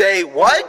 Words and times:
Say 0.00 0.24
what? 0.24 0.64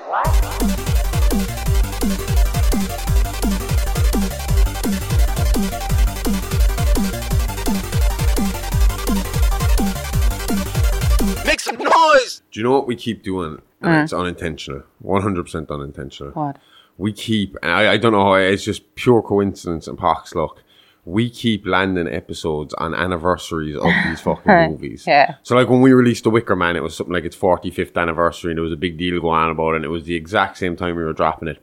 Make 11.45 11.61
some 11.61 11.77
noise! 11.77 12.41
Do 12.51 12.59
you 12.59 12.63
know 12.65 12.71
what 12.71 12.87
we 12.87 12.97
keep 12.97 13.23
doing? 13.23 13.61
And 13.79 13.89
mm. 13.89 14.03
It's 14.03 14.11
unintentional. 14.11 14.83
100% 15.01 15.69
unintentional. 15.69 16.33
What? 16.33 16.57
We 16.97 17.13
keep, 17.13 17.55
and 17.63 17.71
I, 17.71 17.93
I 17.93 17.97
don't 17.97 18.11
know 18.11 18.25
how, 18.25 18.33
it's 18.33 18.65
just 18.65 18.95
pure 18.95 19.21
coincidence 19.21 19.87
and 19.87 19.97
pox 19.97 20.35
luck. 20.35 20.61
We 21.03 21.29
keep 21.29 21.65
landing 21.65 22.07
episodes 22.07 22.73
on 22.75 22.93
anniversaries 22.93 23.75
of 23.75 23.91
these 24.05 24.21
fucking 24.27 24.71
movies. 24.71 25.05
Yeah. 25.07 25.35
So, 25.41 25.55
like 25.55 25.67
when 25.67 25.81
we 25.81 25.93
released 25.93 26.23
The 26.25 26.29
Wicker 26.29 26.55
Man, 26.55 26.75
it 26.75 26.83
was 26.83 26.95
something 26.95 27.13
like 27.13 27.25
its 27.25 27.35
45th 27.35 27.97
anniversary, 27.99 28.51
and 28.51 28.57
there 28.57 28.63
was 28.63 28.73
a 28.73 28.77
big 28.77 28.97
deal 28.97 29.19
going 29.19 29.39
on 29.39 29.49
about 29.49 29.71
it, 29.71 29.75
and 29.77 29.85
it 29.85 29.89
was 29.89 30.03
the 30.03 30.15
exact 30.15 30.57
same 30.57 30.75
time 30.75 30.95
we 30.95 31.03
were 31.03 31.13
dropping 31.13 31.47
it. 31.47 31.61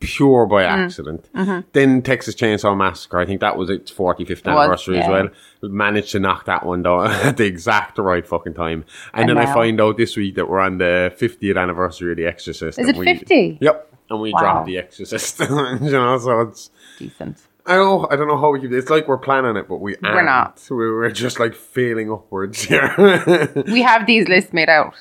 Pure 0.00 0.46
by 0.46 0.64
mm. 0.64 0.68
accident. 0.68 1.30
Mm-hmm. 1.34 1.66
Then 1.72 2.02
Texas 2.02 2.34
Chainsaw 2.34 2.76
Massacre, 2.76 3.18
I 3.18 3.24
think 3.24 3.40
that 3.40 3.56
was 3.56 3.70
its 3.70 3.90
45th 3.90 4.44
anniversary 4.44 4.98
as 4.98 5.04
yeah. 5.04 5.10
well. 5.10 5.28
Managed 5.62 6.12
to 6.12 6.20
knock 6.20 6.44
that 6.44 6.66
one 6.66 6.82
down 6.82 7.06
at 7.10 7.38
the 7.38 7.46
exact 7.46 7.96
right 7.96 8.26
fucking 8.26 8.52
time. 8.52 8.84
And, 9.14 9.30
And 9.30 9.38
then 9.38 9.38
I 9.38 9.50
find 9.54 9.80
out 9.80 9.96
this 9.96 10.14
week 10.14 10.34
that 10.34 10.46
we're 10.46 10.60
on 10.60 10.76
the 10.76 11.14
50th 11.18 11.56
anniversary 11.58 12.10
of 12.10 12.18
The 12.18 12.26
Exorcist. 12.26 12.78
Is 12.78 12.88
it 12.88 12.96
we- 12.96 13.06
50? 13.06 13.58
Yep. 13.62 13.94
And 14.10 14.20
we 14.20 14.32
Wow. 14.32 14.40
dropped 14.40 14.66
The 14.66 14.76
Exorcist. 14.76 15.40
you 15.40 15.46
know, 15.48 16.18
so 16.18 16.40
it's. 16.40 16.70
Decent. 16.98 17.38
I 17.66 17.76
don't, 17.76 18.12
I 18.12 18.16
don't 18.16 18.28
know 18.28 18.36
how 18.38 18.50
we 18.50 18.60
keep 18.60 18.72
It's 18.72 18.90
like 18.90 19.08
we're 19.08 19.18
planning 19.18 19.56
it, 19.56 19.68
but 19.68 19.76
we 19.80 19.96
We're 20.02 20.10
aren't. 20.10 20.26
not. 20.26 20.62
We're, 20.70 20.94
we're 20.96 21.10
just 21.10 21.40
like 21.40 21.54
failing 21.54 22.12
upwards 22.12 22.62
here. 22.62 22.92
We 23.66 23.82
have 23.82 24.06
these 24.06 24.28
lists 24.28 24.52
made 24.52 24.68
out. 24.68 24.94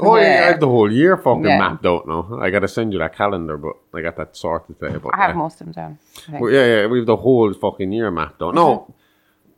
oh, 0.00 0.16
yeah. 0.16 0.22
I 0.22 0.46
have 0.50 0.60
the 0.60 0.66
whole 0.66 0.90
year 0.92 1.16
fucking 1.16 1.44
Yeah. 1.44 1.58
mapped 1.58 1.86
out 1.86 2.08
now. 2.08 2.38
I 2.40 2.50
got 2.50 2.60
to 2.60 2.68
send 2.68 2.92
you 2.92 2.98
that 2.98 3.14
calendar, 3.14 3.56
but 3.56 3.74
I 3.94 4.02
got 4.02 4.16
that 4.16 4.36
sorted 4.36 4.80
today. 4.80 4.98
But 4.98 5.14
I 5.14 5.18
have 5.18 5.30
yeah. 5.30 5.36
most 5.36 5.60
of 5.60 5.66
them 5.66 5.72
down. 5.72 5.98
I 6.16 6.30
think. 6.32 6.40
Well, 6.42 6.52
yeah, 6.52 6.66
yeah, 6.66 6.86
we 6.86 6.98
have 6.98 7.06
the 7.06 7.16
whole 7.16 7.52
fucking 7.54 7.92
year 7.92 8.10
mapped 8.10 8.42
out. 8.42 8.54
No. 8.54 8.92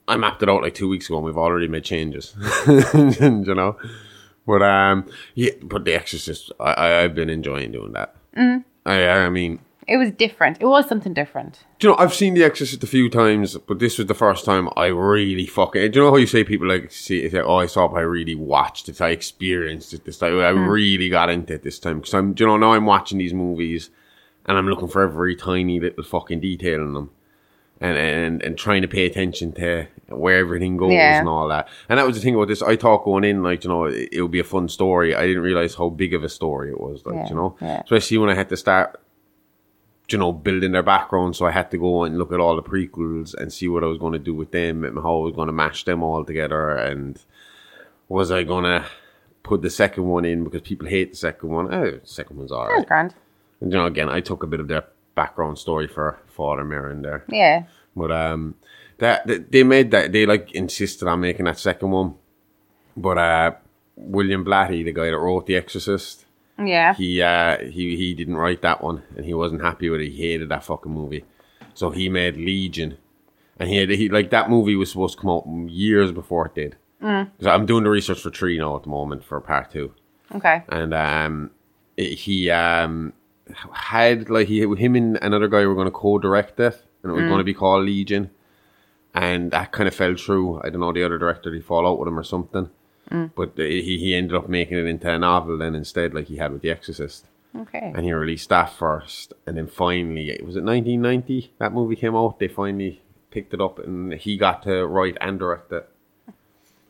I 0.06 0.17
mapped 0.17 0.42
it 0.42 0.48
out 0.50 0.62
like 0.62 0.74
two 0.74 0.89
weeks 0.89 1.06
ago, 1.08 1.17
and 1.17 1.24
we've 1.24 1.39
already 1.39 1.69
made 1.69 1.84
changes. 1.84 2.34
you 2.67 3.55
know, 3.55 3.77
but 4.47 4.61
um, 4.62 5.06
yeah, 5.34 5.52
but 5.62 5.84
The 5.84 5.95
Exorcist, 5.95 6.50
I, 6.61 6.72
I 6.72 7.02
I've 7.05 7.14
been 7.14 7.30
enjoying 7.30 7.70
doing 7.72 7.92
that. 7.92 8.17
Mm. 8.36 8.64
I 8.84 9.08
I 9.08 9.30
mean, 9.30 9.61
It 9.91 9.96
was 9.96 10.12
different. 10.12 10.58
It 10.60 10.66
was 10.66 10.88
something 10.88 11.12
different. 11.12 11.64
do 11.80 11.88
you 11.88 11.92
know, 11.92 11.98
I've 11.98 12.14
seen 12.14 12.34
The 12.34 12.44
Exorcist 12.44 12.84
a 12.84 12.86
few 12.86 13.10
times, 13.10 13.58
but 13.58 13.80
this 13.80 13.98
was 13.98 14.06
the 14.06 14.14
first 14.14 14.44
time 14.44 14.69
I 14.77 14.86
really 14.86 15.46
fucking. 15.46 15.91
Do 15.91 15.98
you 15.98 16.05
know 16.05 16.12
how 16.12 16.16
you 16.16 16.28
say 16.28 16.44
people 16.44 16.69
like 16.69 16.92
see, 16.92 17.28
say, 17.28 17.41
oh, 17.41 17.56
I 17.56 17.66
saw 17.66 17.86
it, 17.86 17.88
but 17.88 17.96
I 17.96 18.02
really 18.02 18.36
watched 18.36 18.88
it, 18.88 19.00
I 19.00 19.08
experienced 19.08 19.92
it 19.92 20.05
this 20.05 20.18
time. 20.18 20.38
I 20.38 20.52
hmm. 20.52 20.68
really 20.68 21.08
got 21.08 21.28
into 21.28 21.55
it 21.55 21.64
this 21.64 21.80
time 21.80 21.98
because 21.98 22.14
I'm, 22.14 22.34
do 22.34 22.44
you 22.44 22.46
know, 22.46 22.56
now 22.56 22.72
I'm 22.72 22.86
watching 22.86 23.18
these 23.18 23.34
movies 23.34 23.91
and 24.46 24.56
I'm 24.56 24.68
looking 24.68 24.86
for 24.86 25.02
every 25.02 25.34
tiny 25.34 25.80
little 25.80 26.05
fucking 26.05 26.38
detail 26.38 26.83
in 26.83 26.94
them. 26.94 27.11
And, 27.83 27.96
and 27.96 28.42
and 28.42 28.58
trying 28.58 28.83
to 28.83 28.88
pay 28.88 29.06
attention 29.06 29.52
to 29.52 29.86
where 30.08 30.36
everything 30.36 30.77
goes 30.77 30.92
Yeah. 30.92 31.18
and 31.18 31.27
all 31.27 31.48
that. 31.48 31.66
And 31.88 31.98
that 31.98 32.06
was 32.06 32.14
the 32.14 32.22
thing 32.22 32.34
about 32.34 32.48
this. 32.48 32.61
I 32.61 32.77
thought 32.77 33.05
going 33.05 33.24
in, 33.24 33.42
like, 33.42 33.64
you 33.64 33.70
know, 33.70 33.84
it, 33.84 34.11
it 34.12 34.20
would 34.22 34.30
be 34.30 34.38
a 34.38 34.44
fun 34.44 34.68
story. 34.68 35.16
I 35.16 35.27
didn't 35.27 35.42
realize 35.42 35.74
how 35.74 35.88
big 35.88 36.12
of 36.12 36.22
a 36.22 36.28
story 36.28 36.70
it 36.70 36.78
was, 36.78 37.06
like, 37.06 37.14
Yeah, 37.14 37.28
you 37.30 37.34
know. 37.34 37.56
yeah. 37.58 37.80
Especially 37.80 38.18
when 38.18 38.28
I 38.28 38.34
had 38.34 38.50
to 38.50 38.56
start 38.58 39.00
you 40.12 40.19
know, 40.19 40.33
building 40.33 40.72
their 40.72 40.83
background. 40.83 41.36
So 41.36 41.47
I 41.47 41.50
had 41.50 41.70
to 41.70 41.78
go 41.78 42.05
and 42.05 42.19
look 42.19 42.33
at 42.33 42.41
all 42.41 42.56
the 42.56 42.62
prequels 42.62 43.34
and 43.34 43.53
see 43.53 43.69
what 43.69 43.84
I 43.84 43.86
was 43.86 43.98
going 43.98 44.12
to 44.12 44.19
do 44.19 44.34
with 44.34 44.50
them 44.52 44.84
and 44.84 44.97
how 44.98 45.19
I 45.20 45.25
was 45.25 45.34
going 45.34 45.47
to 45.47 45.52
mash 45.52 45.84
them 45.84 46.02
all 46.02 46.25
together. 46.25 46.70
And 46.77 47.22
was 48.08 48.30
I 48.30 48.42
going 48.42 48.64
to 48.64 48.84
put 49.42 49.62
the 49.62 49.70
second 49.70 50.05
one 50.06 50.25
in 50.25 50.44
because 50.44 50.62
people 50.62 50.89
hate 50.89 51.11
the 51.12 51.17
second 51.17 51.48
one? 51.48 51.72
Oh, 51.72 51.91
the 51.92 52.00
second 52.05 52.36
one's 52.39 52.50
That 52.50 52.56
was 52.56 52.69
alright. 52.69 52.86
grand. 52.86 53.14
And 53.61 53.72
you 53.72 53.78
know, 53.78 53.86
again, 53.86 54.08
I 54.08 54.20
took 54.20 54.42
a 54.42 54.47
bit 54.47 54.61
of 54.61 54.69
their 54.69 54.84
background 55.14 55.58
story 55.58 55.86
for 55.86 56.19
Father 56.28 56.64
Merrin 56.64 57.02
there. 57.02 57.24
Yeah. 57.28 57.64
But 57.95 58.11
um, 58.12 58.55
that 58.98 59.27
that- 59.27 59.50
they 59.52 59.62
made 59.64 59.90
that 59.90 60.13
they 60.13 60.24
like 60.27 60.52
insisted 60.52 61.07
on 61.08 61.20
making 61.20 61.45
that 61.46 61.58
second 61.58 61.90
one. 61.90 62.14
But 62.96 63.18
uh, 63.18 63.52
William 63.96 64.45
Blatty, 64.45 64.84
the 64.84 64.92
guy 64.92 65.07
that 65.11 65.18
wrote 65.18 65.46
The 65.46 65.57
Exorcist, 65.57 66.24
Yeah. 66.62 66.94
he 66.94 67.22
uh 67.22 67.58
he 67.58 67.96
he 67.96 68.14
didn't 68.14 68.36
write 68.36 68.62
that 68.62 68.82
one 68.82 69.02
and 69.16 69.24
he 69.24 69.34
wasn't 69.34 69.62
happy 69.62 69.88
with 69.88 70.00
it. 70.00 70.10
He 70.10 70.30
hated 70.30 70.48
that 70.50 70.64
fucking 70.64 70.92
movie. 70.92 71.24
So 71.74 71.90
he 71.90 72.08
made 72.08 72.36
Legion. 72.36 72.98
And 73.58 73.68
he 73.68 73.76
had 73.76 73.90
he 73.90 74.08
like 74.08 74.30
that 74.30 74.50
movie 74.50 74.76
was 74.76 74.90
supposed 74.90 75.16
to 75.16 75.20
come 75.22 75.30
out 75.30 75.46
years 75.70 76.12
before 76.12 76.46
it 76.46 76.54
did. 76.54 76.76
Mm. 77.02 77.30
I'm 77.46 77.66
doing 77.66 77.84
the 77.84 77.90
research 77.90 78.20
for 78.20 78.30
three 78.30 78.58
now 78.58 78.76
at 78.76 78.82
the 78.82 78.88
moment 78.90 79.24
for 79.24 79.40
part 79.40 79.70
two. 79.70 79.94
Okay. 80.34 80.62
And 80.68 80.92
um 80.94 81.50
it- 81.96 82.18
he 82.18 82.50
um 82.50 83.12
had 83.72 84.28
like 84.30 84.48
he 84.48 84.60
him 84.60 84.94
and 84.96 85.18
another 85.22 85.48
guy 85.48 85.64
were 85.66 85.74
gonna 85.74 85.90
co 85.90 86.18
direct 86.18 86.58
it 86.60 86.82
and 87.02 87.12
it 87.12 87.14
was 87.14 87.24
gonna 87.28 87.44
be 87.44 87.54
called 87.54 87.84
Legion. 87.86 88.30
And 89.12 89.50
that 89.50 89.72
kind 89.72 89.88
of 89.88 89.94
fell 89.94 90.14
through. 90.14 90.60
I 90.62 90.70
don't 90.70 90.80
know 90.80 90.92
the 90.92 91.02
other 91.04 91.18
director. 91.18 91.52
He 91.52 91.60
fall 91.60 91.86
out 91.86 91.98
with 91.98 92.06
him 92.06 92.18
or 92.18 92.22
something? 92.22 92.70
But 93.10 93.50
uh, 93.58 93.62
he 93.62 93.98
he 93.98 94.14
ended 94.14 94.36
up 94.36 94.48
making 94.48 94.78
it 94.78 94.86
into 94.86 95.12
a 95.12 95.18
novel 95.18 95.58
then 95.58 95.74
instead, 95.74 96.14
like 96.14 96.26
he 96.28 96.36
had 96.36 96.52
with 96.52 96.62
The 96.62 96.70
Exorcist 96.70 97.26
Okay. 97.56 97.92
and 97.94 98.04
he 98.04 98.12
released 98.12 98.48
that 98.50 98.72
first, 98.72 99.32
and 99.46 99.56
then 99.56 99.66
finally, 99.66 100.30
was 100.44 100.54
it 100.56 100.62
1990? 100.64 101.52
That 101.58 101.72
movie 101.72 101.96
came 101.96 102.14
out. 102.14 102.38
They 102.38 102.46
finally 102.48 103.00
picked 103.32 103.52
it 103.52 103.60
up, 103.60 103.78
and 103.80 104.14
he 104.14 104.36
got 104.36 104.62
to 104.62 104.86
write 104.86 105.16
and 105.20 105.38
direct 105.40 105.72
it. 105.72 105.88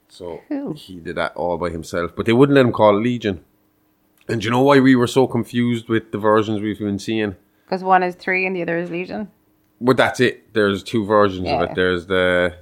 So 0.09 0.41
Cool. 0.49 0.75
he 0.75 0.97
did 0.97 1.17
that 1.17 1.35
all 1.37 1.57
by 1.57 1.71
himself, 1.71 2.15
but 2.17 2.27
they 2.27 2.33
wouldn't 2.35 2.55
let 2.57 2.67
him 2.67 2.73
call 2.73 2.97
it 2.97 3.01
Legion. 3.01 3.45
And 4.29 4.41
do 4.41 4.45
you 4.47 4.51
know 4.51 4.61
why 4.63 4.79
we 4.81 4.95
were 4.97 5.07
so 5.07 5.27
confused 5.27 5.89
with 5.89 6.13
the 6.13 6.19
versions 6.19 6.61
we've 6.61 6.79
been 6.79 6.99
seeing? 6.99 7.37
Because 7.65 7.83
one 7.83 8.03
is 8.03 8.15
three 8.15 8.45
and 8.47 8.55
the 8.55 8.63
other 8.63 8.77
is 8.79 8.91
Legion. 8.91 9.31
Well, 9.81 9.97
that's 9.97 10.21
it. 10.21 10.53
There's 10.53 10.83
two 10.83 11.05
versions 11.07 11.49
of 11.49 11.63
it. 11.63 11.75
There's 11.75 12.07
the 12.07 12.57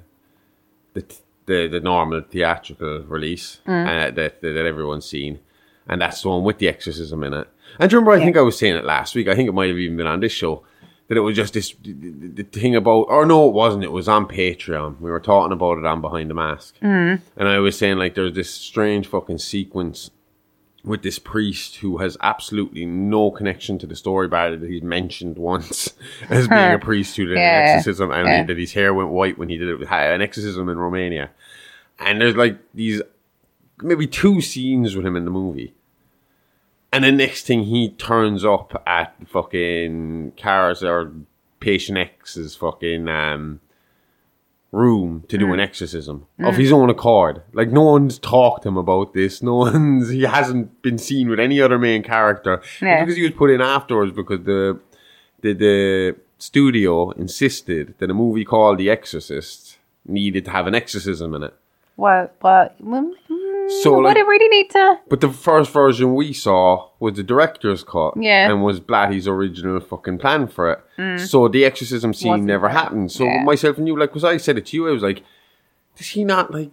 the 0.95 1.05
the, 1.49 1.67
the 1.67 1.81
normal 1.81 2.21
theatrical 2.23 3.01
release 3.09 3.59
Mm. 3.67 3.87
uh, 3.87 4.11
that, 4.15 4.41
that 4.43 4.57
everyone's 4.67 5.07
seen, 5.07 5.41
and 5.89 6.01
that's 6.01 6.23
the 6.23 6.29
one 6.29 6.45
with 6.45 6.59
the 6.59 6.69
exorcism 6.69 7.25
in 7.25 7.33
it. 7.35 7.49
And 7.81 7.91
do 7.91 7.97
remember? 7.97 8.13
I 8.13 8.25
think 8.25 8.37
I 8.37 8.41
was 8.43 8.57
saying 8.59 8.77
it 8.77 8.85
last 8.85 9.15
week. 9.17 9.27
I 9.29 9.35
think 9.35 9.49
it 9.49 9.53
might 9.53 9.69
have 9.69 9.79
even 9.79 9.97
been 9.97 10.07
on 10.07 10.21
this 10.21 10.33
show 10.33 10.63
that 11.09 11.17
it 11.17 11.21
was 11.21 11.37
just 11.37 11.55
this 11.55 11.75
the 11.83 12.45
thing 12.45 12.77
about. 12.77 13.07
Or 13.09 13.27
no, 13.27 13.49
it 13.49 13.55
wasn't. 13.55 13.85
It 13.85 13.93
was 13.93 14.09
on 14.09 14.27
Patreon. 14.29 15.01
We 15.01 15.11
were 15.11 15.21
talking 15.21 15.53
about 15.53 15.79
it 15.79 15.85
on 15.87 16.01
Behind 16.01 16.31
the 16.31 16.35
Mask, 16.35 16.77
Mm. 16.81 17.21
and 17.37 17.49
I 17.49 17.59
was 17.59 17.77
saying 17.79 17.99
like 17.99 18.15
there's 18.15 18.35
this 18.35 18.51
strange 18.51 19.07
fucking 19.07 19.39
sequence 19.39 20.11
with 20.85 21.03
this 21.03 21.19
priest 21.19 21.77
who 21.77 21.99
has 21.99 22.17
absolutely 22.23 22.87
no 22.87 23.31
connection 23.31 23.79
to 23.79 23.87
the 23.87 23.97
story 23.97 24.29
bar 24.29 24.55
that 24.57 24.69
he's 24.71 24.83
mentioned 24.83 25.37
once 25.37 25.93
as 26.31 26.47
being 26.49 26.73
a 26.73 26.79
priest 26.83 27.17
who 27.17 27.27
did 27.27 27.37
an 27.37 27.43
exorcism 27.43 28.11
and 28.11 28.27
Yeah. 28.27 28.45
that 28.45 28.57
his 28.59 28.73
hair 28.73 28.95
went 28.95 29.11
white 29.11 29.37
when 29.39 29.49
he 29.49 29.59
did 29.59 29.69
it, 29.69 29.77
with 29.77 29.91
an 29.91 30.23
exorcism 30.23 30.69
in 30.69 30.79
Romania. 30.79 31.31
And 31.99 32.21
there's 32.21 32.37
like 32.37 32.59
these 32.75 33.03
maybe 33.83 34.07
two 34.07 34.41
scenes 34.41 34.95
with 34.97 35.05
him 35.05 35.17
in 35.17 35.25
the 35.25 35.31
movie. 35.31 35.75
And 36.93 37.05
the 37.05 37.13
next 37.13 37.45
thing 37.45 37.65
he 37.65 37.91
turns 37.91 38.45
up 38.45 38.83
at 38.87 39.15
fucking 39.29 40.33
Karras's 40.37 40.85
or 40.85 41.13
patient 41.61 41.99
X's 41.99 42.55
fucking 42.55 43.09
um, 43.09 43.61
room 44.71 45.25
to 45.29 45.37
Mm. 45.37 45.41
do 45.41 45.53
an 45.55 45.61
exorcism 45.61 46.27
of 46.41 46.57
his 46.57 46.73
own 46.73 46.91
accord. 46.91 47.43
Like 47.55 47.71
no 47.71 47.83
one's 47.83 48.19
talked 48.19 48.63
to 48.65 48.69
him 48.69 48.77
about 48.77 49.15
this. 49.15 49.43
No 49.43 49.55
one's 49.57 50.11
he 50.19 50.23
hasn't 50.23 50.83
been 50.83 50.99
seen 50.99 51.29
with 51.31 51.41
any 51.41 51.61
other 51.61 51.79
main 51.79 52.03
character 52.03 52.61
Yeah. 52.83 53.01
because 53.05 53.17
he 53.17 53.23
was 53.23 53.33
put 53.33 53.51
in 53.51 53.61
afterwards 53.61 54.13
because 54.13 54.45
the 54.45 54.79
the 55.41 55.53
the 55.55 56.17
studio 56.39 57.11
insisted 57.13 57.95
that 57.99 58.11
a 58.11 58.15
movie 58.15 58.45
called 58.45 58.79
The 58.79 58.91
Exorcist 58.91 59.79
needed 60.07 60.45
to 60.45 60.51
have 60.51 60.67
an 60.67 60.75
exorcism 60.75 61.35
in 61.35 61.43
it. 61.45 61.55
Well, 61.97 62.31
well, 62.43 62.71
mm, 63.69 63.73
mm, 63.73 63.83
So, 63.83 63.95
would 63.97 64.05
like- 64.05 64.17
it 64.17 64.27
really 64.27 64.49
need 64.49 64.71
to? 64.71 64.99
But 65.09 65.21
the 65.21 65.31
first 65.31 65.71
version 65.73 66.15
we 66.15 66.33
saw 66.33 66.89
was 66.99 67.15
the 67.15 67.23
director's 67.23 67.85
cut. 67.85 68.15
Yeah. 68.17 68.51
And 68.51 68.63
was 68.63 68.81
Blatty's 68.81 69.29
original 69.29 69.81
fucking 69.81 70.19
plan 70.19 70.47
for 70.49 70.73
it. 70.73 71.21
So 71.21 71.49
the 71.49 71.65
exorcism 71.65 72.13
scene 72.15 72.31
Wasn't 72.31 72.47
never 72.47 72.69
happened. 72.69 73.13
So 73.13 73.25
Yeah. 73.25 73.45
myself 73.45 73.79
and 73.79 73.87
you, 73.87 73.99
like, 73.99 74.15
was 74.15 74.25
I 74.25 74.37
said 74.39 74.59
it 74.59 74.67
to 74.67 74.77
you, 74.77 74.89
I 74.89 74.93
was 74.93 75.03
like, 75.03 75.23
does 75.97 76.09
he 76.09 76.25
not, 76.25 76.53
like, 76.53 76.71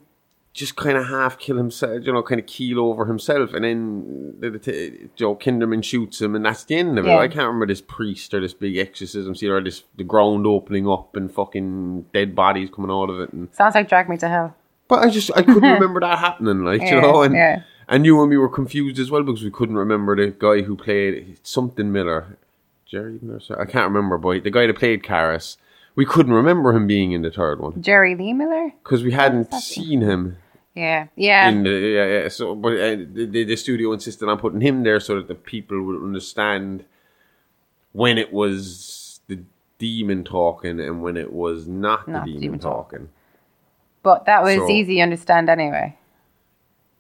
just 0.54 0.78
kind 0.78 0.98
of 0.98 1.08
half 1.08 1.38
kill 1.38 1.58
himself, 1.58 2.06
you 2.06 2.14
know, 2.14 2.24
kind 2.24 2.40
of 2.40 2.48
keel 2.48 2.80
over 2.80 3.04
himself, 3.06 3.54
and 3.54 3.66
then 3.66 4.36
the, 4.40 4.52
the, 4.52 4.58
the, 4.60 5.10
Joe 5.14 5.36
Kinderman 5.36 5.84
shoots 5.84 6.22
him, 6.22 6.34
and 6.34 6.46
that's 6.46 6.64
the 6.64 6.76
end 6.78 6.98
of 6.98 7.06
it. 7.06 7.10
Yeah. 7.10 7.18
I 7.18 7.28
can't 7.28 7.46
remember 7.48 7.68
this 7.68 7.82
priest 7.82 8.34
or 8.34 8.40
this 8.40 8.54
big 8.54 8.78
exorcism 8.78 9.36
scene 9.36 9.50
or 9.52 9.62
this 9.62 9.84
the 9.98 10.06
ground 10.06 10.48
opening 10.48 10.88
up 10.88 11.14
and 11.18 11.30
fucking 11.30 12.06
dead 12.14 12.36
bodies 12.36 12.70
coming 12.74 12.90
out 12.90 13.10
of 13.10 13.20
it, 13.20 13.34
and 13.34 13.50
Sounds 13.54 13.76
like 13.76 13.90
Drag 13.90 14.08
Me 14.08 14.16
to 14.16 14.30
Hell. 14.30 14.56
But 14.88 15.00
I 15.06 15.10
just 15.10 15.32
I 15.36 15.42
couldn't 15.42 15.64
remember 15.80 16.00
that 16.02 16.20
happening, 16.20 16.64
like 16.64 16.82
you 16.82 17.02
know, 17.02 17.24
and 17.24 17.34
yeah. 17.36 17.64
and 17.88 18.06
you 18.06 18.20
and 18.22 18.30
me 18.30 18.38
were 18.38 18.50
confused 18.50 19.00
as 19.00 19.10
well 19.10 19.24
because 19.24 19.44
we 19.44 19.52
couldn't 19.52 19.76
remember 19.78 20.16
the 20.16 20.32
guy 20.38 20.62
who 20.62 20.76
played 20.76 21.38
something 21.44 21.92
Miller, 21.92 22.38
Jerry 22.86 23.18
Miller. 23.22 23.40
sorry, 23.40 23.62
I 23.62 23.66
can't 23.72 23.88
remember, 23.92 24.18
but 24.18 24.44
the 24.44 24.52
guy 24.52 24.68
that 24.68 24.78
played 24.78 25.02
Karras, 25.04 25.58
we 25.96 26.06
couldn't 26.06 26.34
remember 26.34 26.72
him 26.74 26.86
being 26.88 27.14
in 27.14 27.22
the 27.24 27.32
third 27.32 27.60
one 27.60 27.82
Jerry 27.82 28.16
Lee 28.16 28.34
Miller? 28.34 28.72
because 28.84 29.04
we 29.04 29.12
hadn't 29.12 29.52
seen 29.54 30.02
him 30.02 30.38
Yeah. 30.76 31.08
Yeah. 31.16 31.50
in 31.50 31.64
the 31.64 31.70
yeah, 31.72 32.06
yeah. 32.22 32.28
So, 32.28 32.54
but 32.54 32.74
uh, 32.74 32.96
the, 33.12 33.44
the 33.46 33.56
studio 33.56 33.92
insisted 33.94 34.30
on 34.30 34.38
putting 34.38 34.62
him 34.62 34.84
there 34.84 35.00
so 35.00 35.16
that 35.16 35.28
the 35.28 35.36
people 35.36 35.82
would 35.82 36.02
understand 36.04 36.86
when 37.94 38.18
it 38.18 38.32
was 38.34 39.22
the 39.28 39.40
demon 39.80 40.24
talking 40.24 40.80
and 40.80 41.02
when 41.02 41.16
it 41.18 41.32
was 41.32 41.66
not, 41.66 42.08
Not 42.08 42.26
the 42.26 42.32
demon, 42.34 42.42
demon 42.42 42.60
talk. 42.60 42.94
But 44.06 44.26
that 44.30 44.42
was 44.44 44.56
So- 44.56 44.70
easy 44.70 44.96
to 44.96 45.02
understand 45.02 45.50
anyway. 45.50 45.98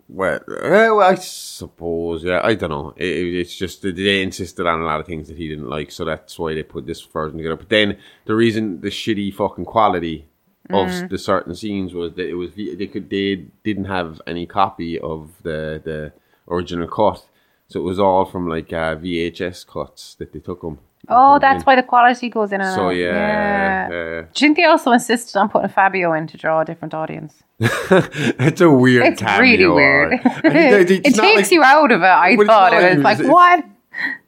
Well, 0.07 0.35
uh, 0.47 0.69
well, 0.69 1.01
I 1.01 1.15
suppose, 1.15 2.23
yeah, 2.23 2.39
I 2.43 2.53
don't 2.53 2.69
know. 2.69 2.93
It, 2.95 3.07
it- 3.07 3.39
it's 3.41 3.55
just 3.55 3.81
that 3.81 3.95
they 3.95 4.21
insisted 4.21 4.67
on 4.67 4.81
a 4.81 4.85
lot 4.85 4.99
of 4.99 5.07
things 5.07 5.27
that 5.29 5.37
he 5.37 5.47
didn't 5.47 5.67
like, 5.69 5.89
so 5.91 6.05
that's 6.05 6.37
why 6.37 6.53
they 6.53 6.61
put 6.63 6.85
this 6.85 7.01
version 7.01 7.37
together. 7.37 7.55
But 7.55 7.69
then 7.69 7.97
the 8.25 8.35
reason 8.35 8.81
the 8.81 8.89
shitty 8.89 9.33
fucking 9.33 9.65
quality 9.65 10.27
of 10.69 10.87
Mm-hmm. 10.89 11.05
s- 11.05 11.09
the 11.09 11.17
certain 11.17 11.55
scenes 11.55 11.93
was 11.95 12.13
that 12.17 12.27
it 12.29 12.35
was 12.35 12.51
they 12.55 12.87
could 12.87 13.09
they 13.09 13.45
didn't 13.63 13.85
have 13.85 14.21
any 14.27 14.45
copy 14.45 14.99
of 14.99 15.31
the 15.41 15.81
the 15.83 16.11
original 16.53 16.87
cut, 16.87 17.19
so 17.67 17.79
it 17.79 17.83
was 17.83 17.99
all 17.99 18.25
from 18.25 18.47
like 18.47 18.71
uh, 18.73 18.95
VHS 18.95 19.65
cuts 19.67 20.15
that 20.15 20.33
they 20.33 20.39
took 20.39 20.61
them. 20.61 20.79
Oh, 21.07 21.37
that's 21.37 21.63
why 21.65 21.75
the 21.75 21.83
quality 21.83 22.29
goes 22.29 22.51
in 22.51 22.61
and 22.61 22.73
So 22.73 22.87
out. 22.87 22.89
yeah, 22.95 23.89
yeah. 23.91 24.21
Didn't 24.33 24.57
they 24.57 24.63
also 24.65 24.91
insisted 24.91 25.37
on 25.37 25.49
putting 25.49 25.69
Fabio 25.69 26.13
in 26.13 26.25
to 26.27 26.37
draw 26.37 26.61
a 26.61 26.65
different 26.65 26.93
audience? 26.95 27.43
it's 27.59 28.61
a 28.61 28.71
weird. 28.71 29.05
It's 29.05 29.21
really 29.21 29.67
weird. 29.67 30.13
it- 30.23 30.89
it 30.91 31.03
takes 31.03 31.17
like- 31.17 31.51
you 31.51 31.63
out 31.63 31.91
of 31.91 32.01
it. 32.01 32.05
I 32.05 32.35
thought 32.37 32.73
it 32.73 32.95
was 32.95 33.03
like- 33.03 33.19
like, 33.19 33.27
what? 33.31 33.65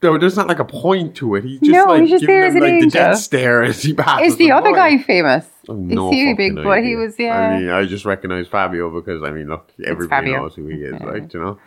No, 0.02 0.18
there's 0.18 0.38
not 0.38 0.48
like 0.48 0.60
a 0.60 0.66
point 0.66 1.16
to 1.16 1.36
it. 1.36 1.44
He's 1.44 1.60
just 1.60 1.72
No, 1.72 1.86
like 1.86 2.02
he's 2.04 2.12
just 2.12 2.26
there 2.26 2.46
as 2.46 2.56
an 2.56 2.62
like 2.62 2.70
the 2.70 2.76
angel. 2.76 2.90
death 3.02 3.18
stare 3.18 3.64
as 3.64 3.82
he 3.82 3.94
passes. 3.94 4.28
Is 4.34 4.38
the 4.38 4.52
other 4.54 4.72
guy 4.72 4.98
famous? 5.00 5.46
I've 5.70 5.76
Is 5.76 5.82
no 5.82 6.10
he 6.10 6.34
big? 6.36 6.56
But 6.56 6.64
he 6.64 6.94
idea. 6.94 6.98
was 6.98 7.20
yeah. 7.20 7.38
I 7.38 7.60
mean, 7.60 7.70
I 7.70 7.84
just 7.86 8.06
recognize 8.06 8.48
Fabio 8.48 8.90
because 8.98 9.24
I 9.24 9.32
mean, 9.32 9.50
look, 9.50 9.70
everybody 9.86 10.32
knows 10.32 10.56
who 10.56 10.68
he 10.68 10.78
is, 10.84 11.02
right? 11.02 11.34
you 11.34 11.40
know. 11.42 11.60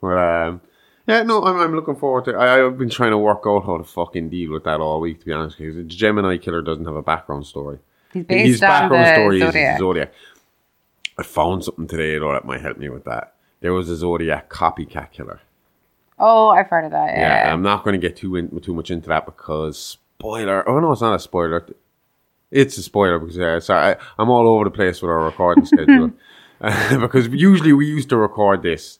But 0.00 0.18
um, 0.18 0.60
yeah, 1.06 1.22
no, 1.22 1.42
I'm, 1.44 1.56
I'm 1.58 1.74
looking 1.74 1.96
forward 1.96 2.24
to. 2.26 2.32
I, 2.34 2.64
I've 2.66 2.78
been 2.78 2.90
trying 2.90 3.10
to 3.12 3.18
work 3.18 3.42
out 3.46 3.64
how 3.64 3.78
to 3.78 3.84
fucking 3.84 4.28
deal 4.30 4.52
with 4.52 4.64
that 4.64 4.80
all 4.80 5.00
week, 5.00 5.20
to 5.20 5.26
be 5.26 5.32
honest, 5.32 5.58
because 5.58 5.76
the 5.76 5.82
Gemini 5.84 6.36
Killer 6.38 6.62
doesn't 6.62 6.84
have 6.84 6.96
a 6.96 7.02
background 7.02 7.46
story. 7.46 7.78
He's 8.12 8.24
based 8.24 8.46
His 8.46 8.60
background 8.60 9.14
story 9.14 9.40
Zodiac. 9.40 9.74
is 9.74 9.78
Zodiac. 9.78 10.12
I 11.18 11.22
found 11.22 11.64
something 11.64 11.86
today 11.86 12.18
though 12.18 12.32
that 12.32 12.44
might 12.44 12.60
help 12.60 12.78
me 12.78 12.88
with 12.88 13.04
that. 13.04 13.34
There 13.60 13.72
was 13.72 13.88
a 13.88 13.96
Zodiac 13.96 14.50
copycat 14.50 15.12
killer. 15.12 15.40
Oh, 16.18 16.48
I've 16.48 16.68
heard 16.68 16.84
of 16.84 16.92
that. 16.92 17.08
Yeah, 17.16 17.44
Yeah. 17.46 17.52
I'm 17.52 17.62
not 17.62 17.84
going 17.84 17.98
to 17.98 18.08
get 18.08 18.16
too 18.16 18.36
in, 18.36 18.60
too 18.60 18.74
much 18.74 18.90
into 18.90 19.08
that 19.08 19.26
because 19.26 19.98
spoiler. 20.18 20.66
Oh 20.68 20.80
no, 20.80 20.92
it's 20.92 21.00
not 21.00 21.14
a 21.14 21.18
spoiler. 21.18 21.66
It's 22.50 22.78
a 22.78 22.82
spoiler 22.82 23.18
because 23.18 23.38
uh, 23.38 23.60
sorry, 23.60 23.94
I, 23.94 23.96
I'm 24.18 24.30
all 24.30 24.48
over 24.48 24.64
the 24.64 24.70
place 24.70 25.02
with 25.02 25.10
our 25.10 25.24
recording 25.24 25.66
schedule 25.66 26.12
Uh, 26.60 26.98
because 27.00 27.28
usually 27.28 27.72
we 27.74 27.86
used 27.86 28.08
to 28.08 28.16
record 28.16 28.62
this 28.62 28.98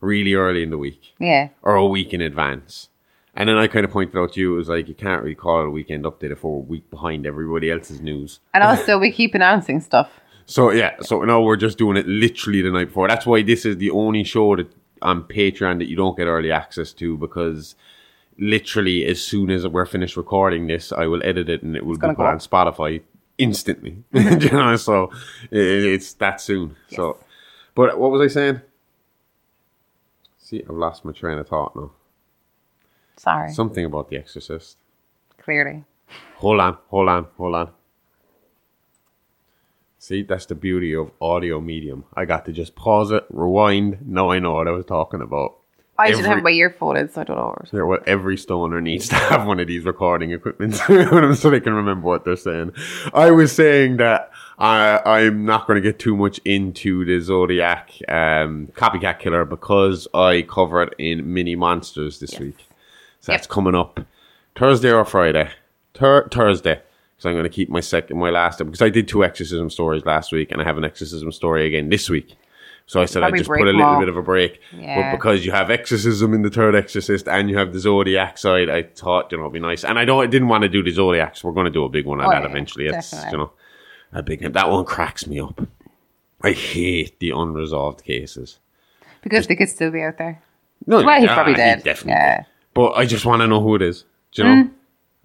really 0.00 0.34
early 0.34 0.62
in 0.62 0.70
the 0.70 0.78
week 0.78 1.14
yeah. 1.18 1.48
or 1.62 1.74
a 1.74 1.86
week 1.86 2.12
in 2.12 2.20
advance. 2.20 2.88
And 3.34 3.48
then 3.48 3.56
I 3.56 3.68
kind 3.68 3.84
of 3.84 3.92
pointed 3.92 4.16
out 4.16 4.32
to 4.32 4.40
you, 4.40 4.54
it 4.54 4.56
was 4.56 4.68
like, 4.68 4.88
you 4.88 4.94
can't 4.94 5.22
really 5.22 5.34
call 5.34 5.62
it 5.62 5.66
a 5.68 5.70
weekend 5.70 6.04
update 6.04 6.32
if 6.32 6.42
we're 6.42 6.56
a 6.56 6.58
week 6.58 6.90
behind 6.90 7.24
everybody 7.24 7.70
else's 7.70 8.00
news. 8.00 8.40
And 8.52 8.64
also, 8.64 8.98
we 8.98 9.12
keep 9.12 9.34
announcing 9.34 9.80
stuff. 9.80 10.10
So 10.46 10.70
yeah, 10.70 10.96
so 11.02 11.22
now 11.24 11.42
we're 11.42 11.56
just 11.56 11.78
doing 11.78 11.96
it 11.96 12.06
literally 12.08 12.62
the 12.62 12.70
night 12.70 12.86
before. 12.86 13.06
That's 13.06 13.26
why 13.26 13.42
this 13.42 13.64
is 13.66 13.76
the 13.76 13.90
only 13.90 14.24
show 14.24 14.56
that 14.56 14.72
on 15.02 15.24
Patreon 15.24 15.78
that 15.78 15.88
you 15.88 15.94
don't 15.94 16.16
get 16.16 16.24
early 16.24 16.50
access 16.50 16.92
to 16.94 17.16
because 17.16 17.76
literally 18.38 19.04
as 19.04 19.22
soon 19.22 19.50
as 19.50 19.66
we're 19.66 19.86
finished 19.86 20.16
recording 20.16 20.66
this, 20.66 20.90
I 20.90 21.06
will 21.06 21.22
edit 21.22 21.48
it 21.48 21.62
and 21.62 21.76
it 21.76 21.84
will 21.84 21.98
be 21.98 22.06
put 22.08 22.16
go 22.16 22.24
on. 22.24 22.38
Spotify 22.38 23.02
instantly. 23.36 24.02
You 24.12 24.50
know, 24.50 24.76
so 24.76 25.12
it, 25.50 25.60
it's 25.60 26.14
that 26.14 26.40
soon. 26.40 26.76
So, 26.88 27.18
but 27.74 27.98
what 27.98 28.10
was 28.10 28.22
I 28.22 28.32
saying? 28.32 28.60
See, 30.48 30.62
I've 30.66 30.76
lost 30.76 31.04
my 31.04 31.12
train 31.12 31.36
of 31.36 31.46
thought 31.46 31.76
now. 31.76 31.90
Sorry. 33.18 33.52
Something 33.52 33.84
about 33.84 34.08
The 34.08 34.16
Exorcist. 34.16 34.78
Clearly. 35.36 35.84
Hold 36.36 36.60
on, 36.60 36.78
hold 36.88 37.10
on, 37.10 37.26
hold 37.36 37.54
on. 37.54 37.70
See, 39.98 40.22
that's 40.22 40.46
the 40.46 40.54
beauty 40.54 40.94
of 40.94 41.10
audio 41.20 41.60
medium. 41.60 42.04
I 42.14 42.24
got 42.24 42.46
to 42.46 42.52
just 42.52 42.74
pause 42.74 43.10
it, 43.10 43.26
rewind. 43.28 43.98
Now 44.06 44.30
I 44.30 44.38
know 44.38 44.54
what 44.54 44.68
I 44.68 44.70
was 44.70 44.86
talking 44.86 45.20
about. 45.20 45.58
I 45.98 46.10
didn't 46.10 46.26
have 46.26 46.42
my 46.44 46.50
earphone 46.50 46.96
in, 46.96 47.08
so 47.08 47.20
I 47.20 47.24
don't 47.24 47.36
know 47.36 47.54
what. 47.58 47.72
Yeah, 47.72 47.82
well, 47.82 47.98
every 48.06 48.36
stoner 48.36 48.80
needs 48.80 49.08
to 49.08 49.14
have 49.30 49.46
one 49.46 49.58
of 49.58 49.66
these 49.66 49.84
recording 49.84 50.30
equipment 50.30 50.74
so 51.36 51.50
they 51.50 51.60
can 51.60 51.74
remember 51.74 52.06
what 52.06 52.24
they're 52.24 52.36
saying. 52.36 52.72
I 53.12 53.32
was 53.32 53.52
saying 53.52 53.96
that 53.96 54.30
I, 54.58 55.00
I'm 55.04 55.44
not 55.44 55.66
going 55.66 55.80
to 55.80 55.80
get 55.80 55.98
too 55.98 56.16
much 56.16 56.38
into 56.44 57.04
the 57.04 57.20
Zodiac 57.20 57.90
um, 58.08 58.68
copycat 58.74 59.18
killer 59.18 59.44
because 59.44 60.06
I 60.14 60.42
cover 60.42 60.82
it 60.82 60.94
in 60.98 61.32
Mini 61.34 61.56
Monsters 61.56 62.20
this 62.20 62.38
week. 62.38 62.66
So 63.20 63.32
that's 63.32 63.46
coming 63.46 63.74
up 63.74 64.00
Thursday 64.54 64.92
or 64.92 65.04
Friday. 65.04 65.50
Thur- 65.94 66.28
Thursday. 66.28 66.80
So 67.18 67.28
I'm 67.28 67.34
going 67.34 67.42
to 67.42 67.50
keep 67.50 67.68
my 67.68 67.80
second, 67.80 68.18
my 68.18 68.30
last, 68.30 68.58
because 68.58 68.82
I 68.82 68.88
did 68.88 69.08
two 69.08 69.24
exorcism 69.24 69.70
stories 69.70 70.04
last 70.04 70.30
week 70.30 70.52
and 70.52 70.60
I 70.60 70.64
have 70.64 70.78
an 70.78 70.84
exorcism 70.84 71.32
story 71.32 71.66
again 71.66 71.88
this 71.88 72.08
week. 72.08 72.36
So 72.88 73.00
I 73.02 73.04
said 73.04 73.22
I'd 73.22 73.36
just 73.36 73.48
put 73.50 73.60
a 73.60 73.70
little 73.70 73.98
bit 74.00 74.08
of 74.08 74.16
a 74.16 74.22
break. 74.22 74.60
Yeah. 74.74 75.10
But 75.12 75.16
because 75.18 75.44
you 75.44 75.52
have 75.52 75.70
exorcism 75.70 76.32
in 76.32 76.40
the 76.42 76.48
third 76.48 76.74
exorcist 76.74 77.28
and 77.28 77.50
you 77.50 77.56
have 77.58 77.72
the 77.74 77.78
zodiac 77.78 78.38
side, 78.38 78.68
I 78.70 78.82
thought, 78.82 79.30
you 79.30 79.36
know, 79.38 79.44
it'd 79.44 79.52
be 79.52 79.60
nice. 79.60 79.84
And 79.84 79.98
I 79.98 80.06
don't, 80.06 80.22
I 80.22 80.26
didn't 80.26 80.48
want 80.48 80.62
to 80.62 80.70
do 80.70 80.82
the 80.82 80.90
zodiacs. 80.90 81.44
We're 81.44 81.52
going 81.52 81.66
to 81.66 81.70
do 81.70 81.84
a 81.84 81.88
big 81.90 82.06
one 82.06 82.18
on 82.20 82.26
Oh, 82.26 82.30
that 82.30 82.42
yeah, 82.44 82.48
eventually. 82.48 82.86
It's, 82.86 83.10
definitely. 83.10 83.38
you 83.38 83.44
know, 83.44 83.52
a 84.14 84.22
big, 84.22 84.52
that 84.54 84.70
one 84.70 84.86
cracks 84.86 85.26
me 85.26 85.38
up. 85.38 85.60
I 86.42 86.52
hate 86.52 87.20
the 87.20 87.30
unresolved 87.30 88.02
cases. 88.04 88.58
Because 89.22 89.46
they 89.48 89.56
could 89.56 89.68
still 89.68 89.90
be 89.90 90.00
out 90.02 90.16
there. 90.16 90.42
No, 90.86 91.02
Well, 91.04 91.14
he's 91.20 91.24
yeah, 91.28 91.34
probably 91.34 91.52
he 91.52 91.56
dead. 91.58 91.82
definitely 91.84 92.12
Yeah. 92.12 92.44
But 92.72 92.92
I 92.92 93.04
just 93.04 93.26
want 93.26 93.40
to 93.42 93.46
know 93.46 93.60
who 93.60 93.74
it 93.74 93.82
is. 93.82 94.04
Do 94.32 94.42
you 94.42 94.48
know? 94.48 94.62
Mm. 94.64 94.70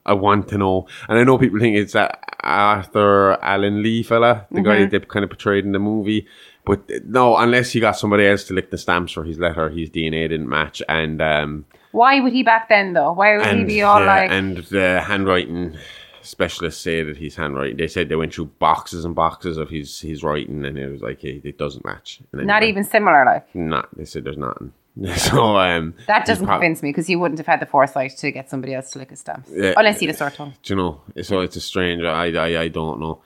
I 0.06 0.13
want 0.13 0.50
to 0.50 0.57
know. 0.57 0.88
And 1.07 1.18
I 1.18 1.24
know 1.24 1.38
people 1.38 1.59
think 1.59 1.77
it's 1.77 1.94
that 1.94 2.19
Arthur 2.42 3.42
Allen 3.42 3.81
Lee 3.81 4.04
fella, 4.04 4.48
the 4.51 4.59
guy 4.62 4.80
Mm-hmm. 4.80 4.89
that 4.89 5.00
they 5.04 5.06
kind 5.07 5.24
of 5.24 5.30
portrayed 5.30 5.63
in 5.63 5.71
the 5.71 5.80
movie. 5.80 6.27
But 6.65 6.89
no, 7.06 7.36
unless 7.36 7.71
he 7.71 7.80
got 7.80 7.98
somebody 7.98 8.25
else 8.25 8.45
to 8.45 8.54
lick 8.54 8.71
the 8.71 8.77
stamps 8.77 9.12
for 9.12 9.24
his 9.24 9.38
letter, 9.38 9.69
his 9.69 9.89
DNA 9.89 10.30
didn't 10.30 10.48
match. 10.48 10.81
And 10.88 11.21
um, 11.21 11.65
Why 11.92 12.19
would 12.19 12.31
he 12.33 12.44
back 12.44 12.69
then, 12.69 12.94
though? 12.94 13.12
Why 13.12 13.38
would 13.38 13.57
he 13.57 13.63
be 13.65 13.81
all 13.81 14.00
yeah, 14.00 14.06
like. 14.06 14.31
and 14.31 14.57
the 14.57 15.01
handwriting 15.01 15.75
specialists 16.21 16.81
say 16.81 17.04
that 17.04 17.18
his 17.18 17.36
handwriting. 17.36 17.77
They 17.77 17.88
said 17.88 18.10
they 18.10 18.15
went 18.15 18.33
through 18.33 18.45
boxes 18.60 19.04
and 19.06 19.13
boxes 19.13 19.57
of 19.57 19.69
his 19.69 20.00
his 20.00 20.24
writing, 20.24 20.65
and 20.65 20.77
it 20.77 20.89
was 20.89 21.01
like 21.01 21.21
hey, 21.21 21.42
it 21.44 21.57
doesn't 21.57 21.83
match. 21.83 22.21
Not 22.31 22.63
even 22.63 22.83
similar, 22.83 23.25
like. 23.25 23.54
Not. 23.54 23.89
They 23.95 24.06
said 24.06 24.24
there's 24.24 24.38
nothing. 24.38 24.74
So 25.18 25.57
um, 25.57 25.95
That 26.07 26.25
doesn't 26.25 26.45
prob- 26.45 26.62
convince 26.62 26.83
me 26.83 26.89
because 26.89 27.07
he 27.07 27.16
wouldn't 27.16 27.39
have 27.39 27.48
had 27.48 27.59
the 27.59 27.66
foresight 27.66 28.16
to 28.18 28.31
get 28.31 28.50
somebody 28.50 28.75
else 28.75 28.92
to 28.92 29.00
lick 29.00 29.09
his 29.09 29.21
stamps. 29.21 29.49
Yeah. 29.52 29.73
Unless 29.76 29.99
he'd 29.99 30.16
sore 30.16 30.30
tongue. 30.30 30.54
Do 30.61 30.73
you 30.73 30.78
know? 30.78 31.02
So 31.23 31.40
it's 31.40 31.56
a 31.56 31.61
strange. 31.61 32.04
I, 32.04 32.28
I, 32.28 32.61
I 32.61 32.68
don't 32.68 32.99
know. 32.99 33.21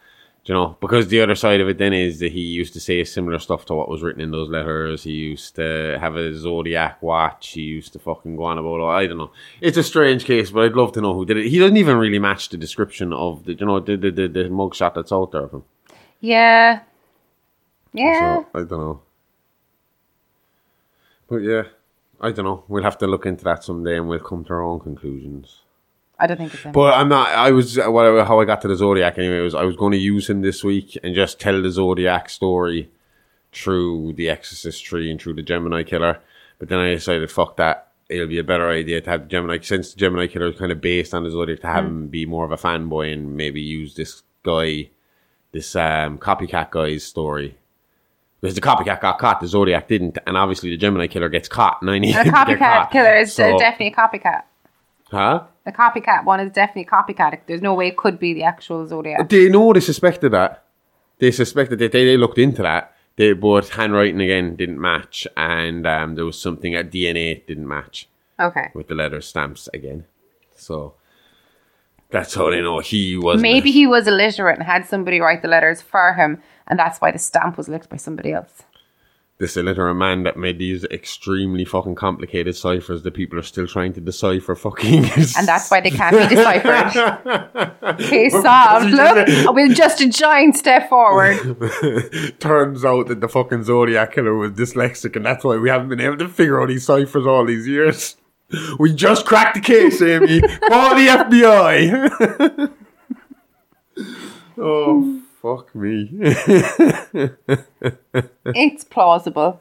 You 0.48 0.54
know? 0.54 0.78
Because 0.80 1.10
the 1.10 1.20
other 1.20 1.36
side 1.36 1.60
of 1.60 1.68
it 1.68 1.78
then 1.78 1.92
is 1.92 2.20
that 2.20 2.32
he 2.32 2.40
used 2.40 2.72
to 2.74 2.80
say 2.80 3.04
similar 3.04 3.38
stuff 3.38 3.66
to 3.66 3.76
what 3.76 3.90
was 3.90 4.02
written 4.02 4.22
in 4.22 4.32
those 4.32 4.50
letters. 4.50 5.04
He 5.04 5.12
used 5.12 5.56
to 5.56 5.98
have 6.00 6.16
a 6.16 6.34
zodiac 6.34 7.04
watch. 7.04 7.50
He 7.50 7.62
used 7.62 7.92
to 7.94 8.00
fucking 8.00 8.38
go 8.38 8.46
on 8.46 8.58
about. 8.58 8.82
I 8.88 9.08
don't 9.08 9.18
know. 9.18 9.32
It's 9.60 9.78
a 9.78 9.84
strange 9.84 10.24
case, 10.24 10.50
but 10.50 10.64
I'd 10.64 10.74
love 10.74 10.94
to 10.94 11.02
know 11.02 11.14
who 11.14 11.26
did 11.26 11.36
it. 11.36 11.50
He 11.50 11.60
doesn't 11.60 11.76
even 11.76 11.98
really 11.98 12.18
match 12.18 12.48
the 12.48 12.56
description 12.56 13.12
of 13.12 13.44
the, 13.44 13.56
you 13.56 13.66
know, 13.66 13.82
the 13.82 13.98
the 13.98 14.10
the, 14.10 14.28
the 14.30 14.44
mugshot 14.46 14.94
that's 14.94 15.12
out 15.12 15.34
there 15.34 15.44
of 15.44 15.52
him. 15.52 15.64
Yeah. 16.22 16.80
Yeah. 17.92 18.38
So 18.38 18.48
I 18.54 18.60
don't 18.60 18.72
know. 18.72 19.02
But 21.28 21.38
yeah, 21.38 21.64
I 22.22 22.32
don't 22.32 22.46
know. 22.46 22.64
We'll 22.70 22.84
have 22.84 22.98
to 23.00 23.08
look 23.08 23.26
into 23.26 23.44
that 23.44 23.66
someday, 23.66 23.98
and 23.98 24.08
we'll 24.08 24.20
come 24.20 24.46
to 24.46 24.54
our 24.54 24.64
own 24.64 24.80
conclusions. 24.80 25.64
I 26.20 26.28
don't 26.28 26.38
think 26.38 26.54
it's 26.54 26.64
him. 26.64 26.72
But 26.72 26.94
I'm 26.96 27.10
not. 27.10 27.30
I 27.30 27.52
was 27.52 27.78
what, 27.78 28.26
how 28.28 28.40
I 28.40 28.46
got 28.46 28.62
to 28.62 28.68
the 28.68 28.76
Zodiac 28.76 29.18
anyway. 29.18 29.40
Was 29.40 29.54
I 29.56 29.64
was 29.64 29.76
going 29.76 29.92
to 29.92 29.98
use 29.98 30.30
him 30.30 30.42
this 30.42 30.64
week 30.64 30.98
and 31.04 31.14
just 31.14 31.40
tell 31.40 31.62
the 31.62 31.70
Zodiac 31.72 32.30
story 32.30 32.90
through 33.52 34.14
the 34.14 34.30
Exorcist 34.30 34.84
tree 34.84 35.12
and 35.12 35.22
through 35.22 35.34
the 35.34 35.42
Gemini 35.42 35.84
Killer. 35.84 36.20
But 36.60 36.70
then 36.70 36.80
I 36.80 36.90
decided, 36.90 37.30
fuck 37.32 37.58
that. 37.58 37.92
It'll 38.10 38.28
be 38.28 38.40
a 38.40 38.44
better 38.44 38.70
idea 38.70 39.02
to 39.02 39.10
have 39.10 39.24
the 39.24 39.28
Gemini 39.28 39.60
since 39.62 39.94
the 39.94 40.00
Gemini 40.00 40.28
Killer 40.28 40.48
is 40.48 40.58
kind 40.58 40.72
of 40.72 40.80
based 40.82 41.14
on 41.14 41.24
the 41.24 41.30
Zodiac 41.30 41.60
to 41.62 41.68
have 41.68 41.86
him 41.86 42.08
be 42.08 42.26
more 42.26 42.46
of 42.46 42.52
a 42.52 42.58
fanboy 42.58 43.12
and 43.14 43.36
maybe 43.36 43.62
use 43.62 43.96
this 43.96 44.24
guy, 44.44 44.90
this 45.52 45.76
um, 45.76 46.18
copycat 46.18 46.72
guy's 46.72 47.04
story. 47.04 47.58
Because 48.40 48.56
the 48.56 48.62
copycat 48.62 49.02
got 49.02 49.18
caught, 49.20 49.42
the 49.42 49.48
Zodiac 49.48 49.88
didn't, 49.88 50.18
and 50.26 50.38
obviously 50.38 50.70
the 50.70 50.78
Gemini 50.78 51.08
Killer 51.08 51.28
gets 51.28 51.48
caught, 51.48 51.82
and 51.82 51.90
I 51.92 52.00
need 52.00 52.14
the 52.16 52.24
him 52.24 52.26
to 52.26 52.32
get 52.32 52.60
copycat 52.60 52.92
killer 52.92 53.16
is 53.18 53.34
So- 53.34 53.58
definitely 53.58 53.88
a 53.88 53.96
copycat. 53.96 54.44
Huh? 55.12 55.44
The 55.66 55.72
copycat 55.72 56.24
one 56.26 56.40
is 56.40 56.52
definitely 56.52 56.86
copycat. 56.86 57.40
There's 57.48 57.62
no 57.62 57.74
way 57.74 57.88
it 57.88 57.98
could 57.98 58.20
be 58.20 58.34
the 58.34 58.44
actual 58.44 58.88
Zodiac. 58.88 59.28
They 59.30 59.50
know 59.50 59.74
they 59.74 59.80
suspected 59.80 60.32
that. 60.32 60.64
They 61.20 61.32
suspected 61.32 61.80
that 61.80 61.92
they, 61.92 62.06
they 62.06 62.18
looked 62.18 62.38
into 62.38 62.62
that. 62.62 62.94
They 63.16 63.34
but 63.34 63.70
handwriting 63.70 64.22
again 64.22 64.56
didn't 64.56 64.80
match, 64.80 65.28
and 65.36 65.88
um, 65.88 66.16
there 66.16 66.26
was 66.26 66.40
something 66.40 66.76
at 66.76 66.92
DNA 66.92 67.46
didn't 67.48 67.68
match 67.68 68.08
Okay. 68.40 68.70
with 68.76 68.88
the 68.88 68.96
letter 68.96 69.22
stamps 69.22 69.68
again. 69.74 70.06
So 70.56 70.94
that's 72.12 72.36
how 72.36 72.52
they 72.52 72.62
know 72.62 72.80
he 72.80 73.18
was. 73.18 73.42
Maybe 73.42 73.72
he 73.72 73.88
was 73.88 74.08
illiterate 74.08 74.58
and 74.60 74.66
had 74.68 74.86
somebody 74.86 75.20
write 75.20 75.42
the 75.42 75.48
letters 75.48 75.82
for 75.82 76.14
him, 76.14 76.42
and 76.68 76.78
that's 76.78 77.00
why 77.02 77.12
the 77.12 77.18
stamp 77.18 77.58
was 77.58 77.68
licked 77.68 77.90
by 77.90 77.98
somebody 77.98 78.32
else. 78.34 78.62
This 79.40 79.56
illiterate 79.56 79.96
man 79.96 80.24
that 80.24 80.36
made 80.36 80.58
these 80.58 80.84
extremely 80.86 81.64
fucking 81.64 81.94
complicated 81.94 82.56
ciphers 82.56 83.04
that 83.04 83.14
people 83.14 83.38
are 83.38 83.44
still 83.44 83.68
trying 83.68 83.94
to 83.94 84.02
decipher 84.02 84.56
fucking. 84.56 85.04
And 85.38 85.48
that's 85.48 85.70
why 85.70 85.82
they 85.82 85.92
can't 85.92 86.16
be 86.16 86.36
deciphered. 86.36 88.00
Case 88.10 88.34
solved. 88.34 88.90
Look, 88.90 89.28
we're 89.56 89.74
just 89.74 90.02
a 90.02 90.10
giant 90.10 90.56
step 90.56 90.90
forward. 90.90 91.38
Turns 92.40 92.84
out 92.84 93.08
that 93.08 93.22
the 93.22 93.30
fucking 93.30 93.64
Zodiac 93.64 94.14
killer 94.14 94.34
was 94.34 94.54
dyslexic, 94.54 95.16
and 95.16 95.26
that's 95.26 95.44
why 95.44 95.58
we 95.58 95.70
haven't 95.70 95.90
been 95.90 96.02
able 96.02 96.18
to 96.18 96.28
figure 96.28 96.60
out 96.60 96.70
these 96.70 96.86
ciphers 96.86 97.28
all 97.28 97.46
these 97.46 97.68
years. 97.68 98.16
We 98.80 98.94
just 98.94 99.26
cracked 99.26 99.56
the 99.56 99.62
case, 99.62 100.02
Amy. 100.02 100.42
Call 100.42 100.96
the 100.96 101.08
FBI. 101.08 102.72
oh, 104.58 105.22
fuck 105.42 105.74
me. 105.76 106.10
It's 108.46 108.84
plausible. 108.84 109.60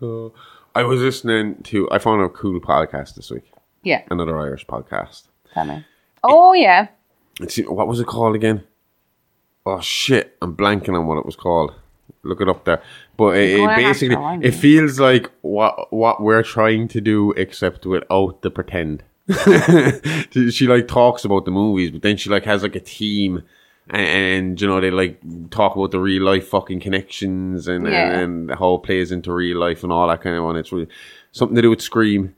Uh, 0.00 0.26
I 0.74 0.82
was 0.82 1.00
listening 1.00 1.62
to, 1.64 1.90
I 1.90 1.98
found 1.98 2.22
a 2.22 2.28
cool 2.28 2.60
podcast 2.60 3.14
this 3.14 3.30
week, 3.30 3.50
Yeah. 3.82 4.02
another 4.10 4.38
Irish 4.38 4.66
podcast. 4.66 5.24
Tell 5.52 5.64
me. 5.64 5.84
Oh, 6.22 6.52
yeah. 6.52 6.88
It's, 7.40 7.56
what 7.58 7.88
was 7.88 8.00
it 8.00 8.06
called 8.06 8.34
again? 8.34 8.64
Oh 9.66 9.80
shit, 9.80 10.36
I'm 10.42 10.54
blanking 10.54 10.98
on 10.98 11.06
what 11.06 11.16
it 11.18 11.24
was 11.26 11.36
called. 11.36 11.72
Look 12.22 12.40
it 12.42 12.48
up 12.48 12.64
there. 12.66 12.82
But 13.16 13.36
it, 13.38 13.50
it 13.54 13.56
gonna 13.56 13.72
have 13.72 13.76
to 13.76 14.08
basically 14.08 14.46
it 14.48 14.52
feels 14.52 15.00
like 15.00 15.30
what 15.40 15.90
what 15.92 16.20
we're 16.22 16.42
trying 16.42 16.86
to 16.88 17.00
do, 17.00 17.32
except 17.32 17.86
without 17.86 18.42
the 18.42 18.50
pretend. 18.50 19.02
she 20.52 20.66
like 20.66 20.86
talks 20.86 21.24
about 21.24 21.46
the 21.46 21.50
movies, 21.50 21.90
but 21.90 22.02
then 22.02 22.18
she 22.18 22.28
like 22.28 22.44
has 22.44 22.62
like 22.62 22.76
a 22.76 22.80
team, 22.80 23.42
and, 23.90 24.06
and 24.06 24.60
you 24.60 24.66
know 24.66 24.80
they 24.80 24.90
like 24.90 25.20
talk 25.50 25.76
about 25.76 25.90
the 25.90 26.00
real 26.00 26.22
life 26.22 26.48
fucking 26.48 26.80
connections 26.80 27.68
and, 27.68 27.86
Yeah. 27.86 28.12
and 28.20 28.50
and 28.50 28.58
how 28.58 28.74
it 28.74 28.82
plays 28.82 29.12
into 29.12 29.32
real 29.32 29.58
life 29.58 29.82
and 29.82 29.92
all 29.92 30.08
that 30.08 30.22
kind 30.22 30.36
of 30.36 30.44
one. 30.44 30.56
It's 30.56 30.72
really 30.72 30.88
something 31.32 31.56
to 31.56 31.62
do 31.62 31.70
with 31.70 31.80
Scream. 31.82 32.34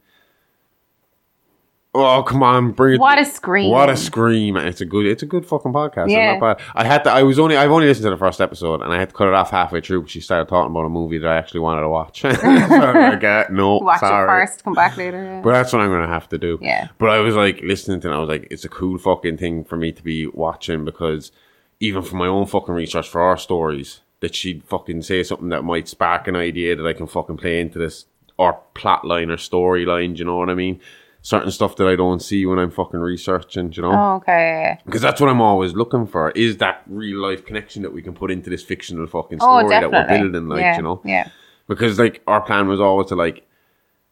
Oh 1.99 2.23
come 2.23 2.43
on, 2.43 2.73
bring 2.73 2.95
it! 2.95 3.01
What 3.01 3.19
a 3.19 3.25
scream. 3.25 3.71
What 3.71 3.89
a 3.89 3.97
scream! 3.97 4.57
It's 4.57 4.81
a 4.81 4.85
good, 4.85 5.07
it's 5.07 5.23
a 5.23 5.27
good 5.27 5.47
fucking 5.47 5.73
podcast. 5.73 6.11
Yeah. 6.11 6.33
Yeah. 6.35 6.39
Not 6.39 6.59
bad. 6.59 6.67
I 6.75 6.85
had 6.85 7.05
to. 7.05 7.11
I 7.11 7.23
was 7.23 7.39
only. 7.39 7.57
I've 7.57 7.71
only 7.71 7.87
listened 7.87 8.05
to 8.05 8.11
the 8.11 8.17
first 8.17 8.41
episode, 8.41 8.83
and 8.83 8.93
I 8.93 8.99
had 8.99 9.09
to 9.11 9.15
cut 9.15 9.29
it 9.29 9.35
off 9.35 9.51
halfway 9.51 9.81
through 9.81 10.01
because 10.01 10.13
she 10.13 10.21
started 10.21 10.49
talking 10.49 10.71
about 10.71 10.85
a 10.85 10.89
movie 10.89 11.19
that 11.19 11.29
I 11.31 11.37
actually 11.37 11.61
wanted 11.61 11.83
to 11.83 11.89
watch. 11.89 12.21
so 12.23 12.29
I'm 12.31 13.13
like, 13.13 13.25
uh, 13.25 13.45
no, 13.51 13.79
Watch 13.83 14.01
sorry. 14.01 14.25
it 14.25 14.47
first, 14.47 14.65
come 14.65 14.75
back 14.75 14.97
later. 14.97 15.23
yeah. 15.23 15.41
But 15.43 15.53
that's 15.53 15.73
what 15.73 15.83
I'm 15.83 15.91
gonna 15.91 16.07
have 16.07 16.29
to 16.31 16.39
do. 16.39 16.59
Yeah. 16.61 16.89
But 16.99 17.11
I 17.11 17.21
was 17.21 17.35
like 17.35 17.61
listening 17.63 18.01
to 18.01 18.09
it, 18.09 18.11
and 18.11 18.17
I 18.17 18.21
was 18.21 18.29
like, 18.29 18.49
it's 18.51 18.65
a 18.65 18.69
cool 18.69 18.99
fucking 18.99 19.39
thing 19.39 19.65
for 19.65 19.77
me 19.77 19.93
to 19.93 20.03
be 20.03 20.27
watching 20.27 20.85
because 20.85 21.33
even 21.81 22.03
for 22.03 22.17
my 22.17 22.27
own 22.27 22.47
fucking 22.47 22.75
research 22.75 23.09
for 23.09 23.21
our 23.21 23.37
stories, 23.37 24.01
that 24.21 24.35
she'd 24.35 24.65
fucking 24.65 25.03
say 25.03 25.23
something 25.23 25.51
that 25.51 25.63
might 25.63 25.89
spark 25.89 26.27
an 26.27 26.37
idea 26.37 26.75
that 26.75 26.87
I 26.87 26.93
can 26.95 27.07
fucking 27.07 27.37
play 27.37 27.61
into 27.61 27.79
this 27.79 28.07
or 28.39 28.59
plot 28.75 29.05
line 29.05 29.31
or 29.31 29.37
storyline, 29.37 30.15
do 30.15 30.19
you 30.21 30.25
know 30.25 30.37
what 30.37 30.51
I 30.51 30.55
mean? 30.55 30.81
Certain 31.27 31.51
stuff 31.51 31.75
that 31.77 31.89
I 31.89 31.97
don't 31.97 32.23
see 32.23 32.47
when 32.47 32.61
I'm 32.61 32.71
fucking 32.71 33.01
researching, 33.01 33.73
you 33.73 33.83
know? 33.83 33.91
Oh, 33.93 34.15
okay. 34.19 34.79
Because 34.87 35.03
that's 35.03 35.21
what 35.21 35.29
I'm 35.29 35.41
always 35.41 35.73
looking 35.75 36.07
for 36.07 36.31
is 36.31 36.59
that 36.59 36.83
real 36.87 37.19
life 37.19 37.45
connection 37.45 37.83
that 37.83 37.93
we 37.93 38.01
can 38.01 38.15
put 38.15 38.31
into 38.31 38.49
this 38.49 38.63
fictional 38.63 39.09
fucking 39.09 39.39
Oh, 39.43 39.59
story 39.59 39.71
that 39.71 39.91
we're 39.91 40.07
building, 40.07 40.47
like, 40.49 40.61
yeah. 40.61 40.77
you 40.77 40.83
know? 40.85 41.01
Yeah. 41.05 41.29
because 41.67 41.99
like 41.99 42.23
our 42.29 42.41
plan 42.41 42.69
was 42.69 42.81
always 42.81 43.09
to 43.09 43.17
like 43.17 43.45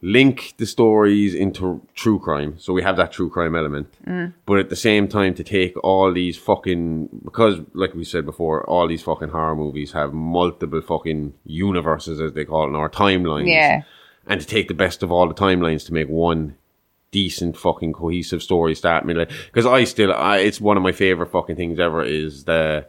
link 0.03 0.55
the 0.59 0.67
stories 0.67 1.35
into 1.35 1.81
true 1.95 2.19
crime 2.19 2.59
so 2.59 2.73
we 2.73 2.83
have 2.83 2.97
that 2.97 3.13
true 3.13 3.31
crime 3.31 3.55
element 3.55 3.87
mm. 4.07 4.33
but 4.45 4.59
at 4.59 4.69
the 4.69 4.77
same 4.77 5.07
time 5.09 5.33
to 5.35 5.45
take 5.45 5.73
all 5.85 6.13
these 6.13 6.37
fucking 6.37 7.09
because 7.25 7.61
like 7.75 7.95
we 7.95 8.05
said 8.05 8.25
before 8.27 8.69
all 8.69 8.87
these 8.89 9.03
fucking 9.03 9.31
horror 9.31 9.55
movies 9.57 9.93
have 9.93 10.13
multiple 10.13 10.83
fucking 10.83 11.33
universes 11.47 12.21
as 12.21 12.33
they 12.33 12.45
call 12.45 12.65
it 12.69 12.77
or 12.77 12.91
timelines 12.91 13.47
Yeah. 13.47 13.83
and 14.27 14.41
to 14.41 14.47
take 14.47 14.67
the 14.69 14.75
best 14.85 15.03
of 15.05 15.11
all 15.13 15.27
the 15.29 15.35
timelines 15.47 15.87
to 15.87 15.93
make 15.95 16.09
one 16.09 16.57
decent 17.15 17.57
fucking 17.57 17.93
cohesive 17.93 18.43
story 18.43 18.75
start 18.75 19.07
middle 19.07 19.25
because 19.47 19.67
I 19.67 19.85
still 19.85 20.13
I, 20.13 20.39
it's 20.39 20.61
one 20.61 20.77
of 20.77 20.83
my 20.83 20.93
favorite 20.93 21.31
fucking 21.31 21.57
things 21.57 21.79
ever 21.79 22.03
is 22.03 22.45
the 22.45 22.87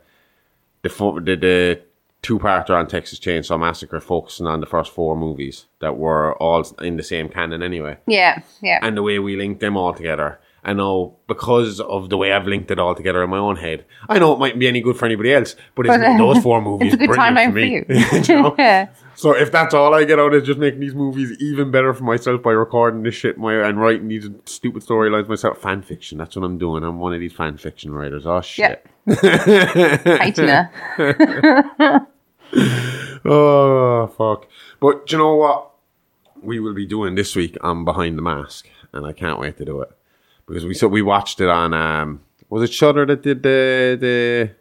the 0.82 0.90
the, 0.90 1.36
the 1.48 1.82
two 2.24 2.40
parter 2.40 2.72
on 2.72 2.88
Texas 2.88 3.20
Chainsaw 3.20 3.60
Massacre 3.60 4.00
focusing 4.00 4.48
on 4.48 4.60
the 4.60 4.66
first 4.66 4.92
four 4.92 5.16
movies 5.16 5.66
that 5.80 5.96
were 5.98 6.34
all 6.42 6.62
in 6.82 6.98
the 6.98 7.04
same 7.04 7.30
canon 7.30 7.62
anyway 7.62 7.98
Yeah. 8.08 8.42
Yeah. 8.62 8.80
and 8.82 8.98
the 8.98 9.04
way 9.04 9.20
we 9.20 9.36
linked 9.36 9.60
them 9.62 9.78
all 9.78 9.94
together. 9.94 10.40
I 10.68 10.74
know 10.74 11.18
because 11.28 11.80
of 11.80 12.10
the 12.10 12.18
way 12.18 12.34
I've 12.34 12.48
linked 12.48 12.72
it 12.72 12.80
all 12.80 12.96
together 12.96 13.22
in 13.24 13.30
my 13.30 13.38
own 13.38 13.58
head. 13.58 13.86
I 14.10 14.18
know 14.18 14.34
it 14.34 14.40
mightn't 14.40 14.60
be 14.60 14.68
any 14.68 14.82
good 14.82 14.98
for 14.98 15.06
anybody 15.06 15.32
else, 15.32 15.56
but 15.76 15.86
it's 15.86 15.94
uh, 16.04 16.18
those 16.18 16.40
four 16.42 16.60
movies. 16.70 16.94
it's 16.94 17.04
a 17.04 17.06
good 17.06 17.16
timeline 17.16 17.50
for 17.50 17.60
me. 17.60 17.84
for 17.84 17.94
you. 17.94 18.24
You 18.36 18.42
know? 18.42 18.56
yeah. 18.68 18.88
So 19.16 19.36
if 19.36 19.52
that's 19.52 19.74
all 19.74 19.94
I 19.94 20.04
get 20.04 20.20
out 20.20 20.34
is 20.34 20.44
just 20.44 20.60
making 20.60 20.82
these 20.82 20.96
movies 20.96 21.38
even 21.40 21.72
better 21.72 21.94
for 21.94 22.04
myself 22.04 22.44
by 22.44 22.52
recording 22.52 23.04
this 23.04 23.16
shit 23.16 23.38
my 23.38 23.54
and 23.54 23.80
writing 23.80 24.08
these 24.08 24.30
stupid 24.46 24.84
storylines 24.84 25.28
myself, 25.30 25.60
fan 25.60 25.82
fiction. 25.82 26.18
That's 26.18 26.36
what 26.36 26.44
I'm 26.44 26.58
doing. 26.58 26.84
I'm 26.84 27.00
one 27.00 27.14
of 27.14 27.20
these 27.20 27.34
fan 27.34 27.58
fiction 27.58 27.94
writers. 27.94 28.26
Oh 28.26 28.42
shit. 28.42 28.86
Hi, 29.08 30.32
Tina. 30.36 30.72
Oh 33.28 34.06
fuck! 34.16 34.48
But 34.80 35.08
do 35.08 35.16
you 35.16 35.18
know 35.18 35.36
what 35.36 35.72
we 36.44 36.60
will 36.60 36.76
be 36.76 36.86
doing 36.86 37.16
this 37.16 37.36
week 37.36 37.58
on 37.62 37.84
Behind 37.84 38.18
the 38.18 38.22
Mask, 38.22 38.70
and 38.94 39.04
I 39.06 39.14
can't 39.14 39.40
wait 39.40 39.58
to 39.58 39.66
do 39.66 39.82
it 39.82 39.90
because 40.48 40.64
we 40.64 40.76
so 40.76 40.88
we 40.88 41.02
watched 41.02 41.42
it 41.42 41.50
on 41.50 41.74
um 41.74 42.22
was 42.50 42.70
it 42.70 42.72
Shudder 42.72 43.06
that 43.08 43.24
did 43.24 43.42
the 43.42 43.98
the 44.00 44.52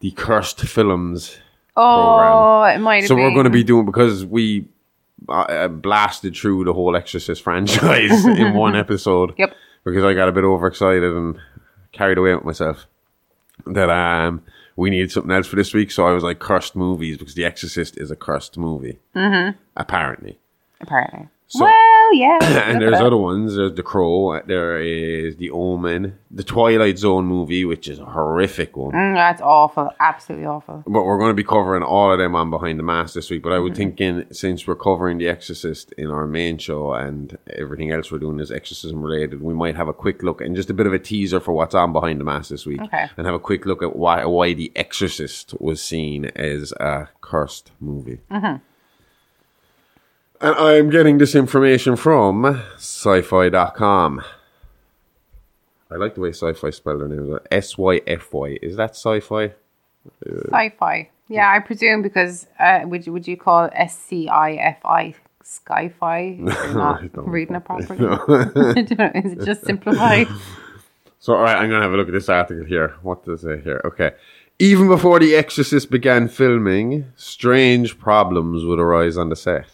the 0.00 0.10
cursed 0.10 0.60
films 0.62 1.38
Oh, 1.76 2.62
it 2.64 2.78
might 2.78 3.02
have 3.02 3.08
so 3.08 3.14
been. 3.16 3.24
we're 3.24 3.30
going 3.32 3.44
to 3.44 3.50
be 3.50 3.64
doing 3.64 3.84
because 3.86 4.24
we 4.24 4.66
uh, 5.28 5.68
blasted 5.68 6.36
through 6.36 6.64
the 6.64 6.72
whole 6.72 6.96
Exorcist 6.96 7.42
franchise 7.44 8.24
in 8.24 8.54
one 8.54 8.74
episode. 8.84 9.34
Yep. 9.36 9.54
Because 9.84 10.04
I 10.04 10.14
got 10.14 10.28
a 10.28 10.32
bit 10.32 10.44
overexcited 10.44 11.04
and 11.04 11.38
carried 11.92 12.18
away 12.18 12.34
with 12.34 12.44
myself. 12.44 12.86
That 13.66 13.88
um 13.90 14.42
we 14.76 14.90
needed 14.90 15.10
something 15.10 15.30
else 15.32 15.46
for 15.46 15.56
this 15.56 15.72
week, 15.72 15.90
so 15.90 16.06
I 16.06 16.12
was 16.12 16.22
like 16.22 16.38
cursed 16.38 16.76
movies 16.76 17.16
because 17.16 17.34
The 17.34 17.44
Exorcist 17.44 17.96
is 17.98 18.10
a 18.10 18.16
cursed 18.16 18.58
movie. 18.58 18.98
Mm-hmm. 19.14 19.56
Apparently. 19.76 20.38
Apparently. 20.80 21.28
So- 21.48 21.64
well, 21.64 22.14
yeah. 22.14 22.38
and 22.42 22.80
there's 22.80 22.94
uh-huh. 22.94 23.06
other 23.06 23.16
ones. 23.16 23.56
There's 23.56 23.74
The 23.74 23.82
Crow. 23.82 24.40
There 24.46 24.80
is 24.80 25.36
The 25.36 25.50
Omen. 25.50 26.18
The 26.30 26.44
Twilight 26.44 26.98
Zone 26.98 27.24
movie, 27.26 27.64
which 27.64 27.88
is 27.88 27.98
a 27.98 28.04
horrific 28.04 28.76
one. 28.76 28.92
Mm, 28.92 29.14
that's 29.14 29.40
awful. 29.40 29.90
Absolutely 30.00 30.46
awful. 30.46 30.82
But 30.86 31.04
we're 31.04 31.18
going 31.18 31.30
to 31.30 31.34
be 31.34 31.44
covering 31.44 31.82
all 31.82 32.12
of 32.12 32.18
them 32.18 32.34
on 32.34 32.50
Behind 32.50 32.78
the 32.78 32.82
Mask 32.82 33.14
this 33.14 33.30
week. 33.30 33.42
But 33.42 33.52
I 33.52 33.58
was 33.58 33.72
mm-hmm. 33.72 33.76
thinking, 33.76 34.26
since 34.32 34.66
we're 34.66 34.74
covering 34.74 35.18
The 35.18 35.28
Exorcist 35.28 35.92
in 35.92 36.10
our 36.10 36.26
main 36.26 36.58
show 36.58 36.92
and 36.92 37.38
everything 37.48 37.92
else 37.92 38.10
we're 38.10 38.18
doing 38.18 38.40
is 38.40 38.50
exorcism 38.50 39.02
related, 39.02 39.40
we 39.40 39.54
might 39.54 39.76
have 39.76 39.88
a 39.88 39.94
quick 39.94 40.22
look 40.22 40.40
and 40.40 40.56
just 40.56 40.70
a 40.70 40.74
bit 40.74 40.86
of 40.86 40.92
a 40.92 40.98
teaser 40.98 41.40
for 41.40 41.52
what's 41.52 41.74
on 41.74 41.92
Behind 41.92 42.20
the 42.20 42.24
Mask 42.24 42.50
this 42.50 42.66
week. 42.66 42.82
Okay. 42.82 43.06
And 43.16 43.26
have 43.26 43.34
a 43.34 43.40
quick 43.40 43.66
look 43.66 43.82
at 43.82 43.96
why 43.96 44.24
why 44.24 44.52
The 44.52 44.72
Exorcist 44.74 45.54
was 45.60 45.80
seen 45.80 46.26
as 46.36 46.72
a 46.72 47.08
cursed 47.20 47.70
movie. 47.80 48.20
Mm-hmm. 48.30 48.56
And 50.40 50.54
I'm 50.54 50.90
getting 50.90 51.18
this 51.18 51.34
information 51.34 51.96
from 51.96 52.62
sci-fi.com. 52.76 54.22
I 55.90 55.94
like 55.94 56.14
the 56.14 56.20
way 56.20 56.30
sci-fi 56.30 56.70
spell 56.70 56.98
their 56.98 57.08
name. 57.08 57.38
S-Y-F-Y. 57.50 58.58
Is 58.60 58.76
that 58.76 58.90
sci-fi? 58.90 59.52
Sci-fi. 60.50 61.10
Yeah, 61.28 61.50
I 61.50 61.60
presume 61.60 62.02
because 62.02 62.46
uh, 62.58 62.80
would 62.84 63.06
you 63.06 63.12
would 63.12 63.26
you 63.26 63.36
call 63.36 63.68
S 63.72 63.98
C 63.98 64.28
I 64.28 64.52
F 64.54 64.78
I 64.84 65.14
Sci-fi? 65.42 66.38
If 66.38 66.38
You're 66.38 66.74
not 66.74 67.28
reading 67.28 67.56
it 67.56 67.64
properly. 67.64 67.98
I 68.06 68.94
know, 68.94 69.10
Is 69.14 69.32
it 69.32 69.44
just 69.44 69.64
simplified? 69.64 70.28
So, 71.18 71.34
all 71.34 71.42
right, 71.42 71.56
I'm 71.56 71.68
going 71.68 71.80
to 71.80 71.84
have 71.84 71.92
a 71.92 71.96
look 71.96 72.08
at 72.08 72.12
this 72.12 72.28
article 72.28 72.64
here. 72.64 72.94
What 73.02 73.24
does 73.24 73.42
it 73.42 73.58
say 73.58 73.64
here? 73.64 73.80
Okay. 73.84 74.12
Even 74.58 74.86
before 74.88 75.18
The 75.18 75.34
Exorcist 75.34 75.90
began 75.90 76.28
filming, 76.28 77.12
strange 77.16 77.98
problems 77.98 78.64
would 78.64 78.78
arise 78.78 79.16
on 79.16 79.28
the 79.28 79.36
set. 79.36 79.66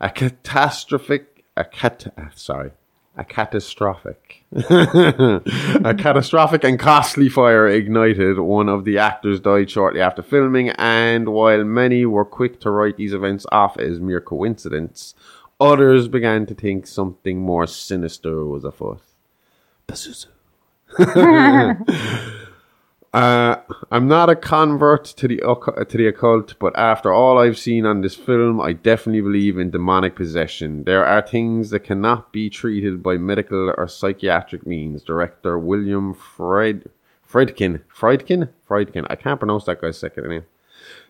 A 0.00 0.10
catastrophic, 0.10 1.44
a 1.56 1.64
cat, 1.64 2.12
uh, 2.18 2.24
sorry, 2.34 2.72
a 3.16 3.24
catastrophic, 3.24 4.44
a 4.52 5.94
catastrophic 5.96 6.64
and 6.64 6.78
costly 6.78 7.28
fire 7.28 7.68
ignited. 7.68 8.38
One 8.38 8.68
of 8.68 8.84
the 8.84 8.98
actors 8.98 9.40
died 9.40 9.70
shortly 9.70 10.00
after 10.00 10.22
filming, 10.22 10.70
and 10.70 11.28
while 11.28 11.64
many 11.64 12.04
were 12.06 12.24
quick 12.24 12.60
to 12.60 12.70
write 12.70 12.96
these 12.96 13.12
events 13.12 13.46
off 13.52 13.78
as 13.78 14.00
mere 14.00 14.20
coincidence, 14.20 15.14
others 15.60 16.08
began 16.08 16.46
to 16.46 16.54
think 16.54 16.86
something 16.86 17.40
more 17.40 17.66
sinister 17.66 18.44
was 18.44 18.64
afoot. 18.64 19.00
Pazuzu. 19.86 20.26
Uh, 23.14 23.60
I'm 23.92 24.08
not 24.08 24.28
a 24.28 24.34
convert 24.34 25.04
to 25.04 25.28
the 25.28 25.36
to 25.88 25.96
the 25.96 26.08
occult, 26.08 26.58
but 26.58 26.76
after 26.76 27.12
all 27.12 27.38
I've 27.38 27.56
seen 27.56 27.86
on 27.86 28.00
this 28.00 28.16
film, 28.16 28.60
I 28.60 28.72
definitely 28.72 29.20
believe 29.20 29.56
in 29.56 29.70
demonic 29.70 30.16
possession. 30.16 30.82
There 30.82 31.06
are 31.06 31.22
things 31.22 31.70
that 31.70 31.84
cannot 31.84 32.32
be 32.32 32.50
treated 32.50 33.04
by 33.04 33.16
medical 33.16 33.72
or 33.78 33.86
psychiatric 33.86 34.66
means. 34.66 35.04
Director 35.04 35.56
William 35.56 36.12
Fred 36.12 36.90
Friedkin 37.30 37.82
Friedkin 37.88 38.48
Friedkin. 38.68 39.06
I 39.08 39.14
can't 39.14 39.38
pronounce 39.38 39.62
that 39.66 39.80
guy's 39.80 39.96
second 39.96 40.28
name. 40.28 40.46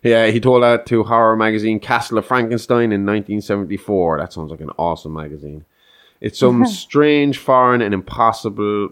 Yeah, 0.02 0.26
he 0.26 0.40
told 0.40 0.62
that 0.62 0.84
to 0.86 1.04
horror 1.04 1.36
magazine 1.36 1.80
Castle 1.80 2.18
of 2.18 2.26
Frankenstein 2.26 2.92
in 2.92 3.06
1974. 3.06 4.18
That 4.18 4.30
sounds 4.30 4.50
like 4.50 4.60
an 4.60 4.72
awesome 4.76 5.14
magazine. 5.14 5.64
It's 6.20 6.38
some 6.38 6.66
strange, 6.84 7.38
foreign, 7.38 7.80
and 7.80 7.94
impossible. 7.94 8.90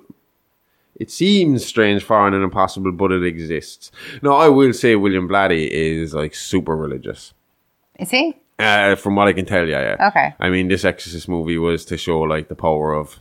It 0.96 1.10
seems 1.10 1.64
strange, 1.64 2.02
foreign, 2.04 2.34
and 2.34 2.44
impossible, 2.44 2.92
but 2.92 3.12
it 3.12 3.24
exists. 3.24 3.90
No, 4.22 4.34
I 4.36 4.48
will 4.48 4.72
say 4.72 4.94
William 4.94 5.28
Blatty 5.28 5.68
is 5.70 6.14
like 6.14 6.34
super 6.34 6.76
religious. 6.76 7.32
Is 7.98 8.10
he? 8.10 8.34
Uh, 8.58 8.94
from 8.96 9.16
what 9.16 9.26
I 9.26 9.32
can 9.32 9.46
tell, 9.46 9.66
yeah, 9.66 9.96
yeah. 9.98 10.08
Okay. 10.08 10.34
I 10.38 10.50
mean, 10.50 10.68
this 10.68 10.84
Exorcist 10.84 11.28
movie 11.28 11.58
was 11.58 11.84
to 11.86 11.96
show 11.96 12.20
like 12.20 12.48
the 12.48 12.54
power 12.54 12.92
of 12.94 13.20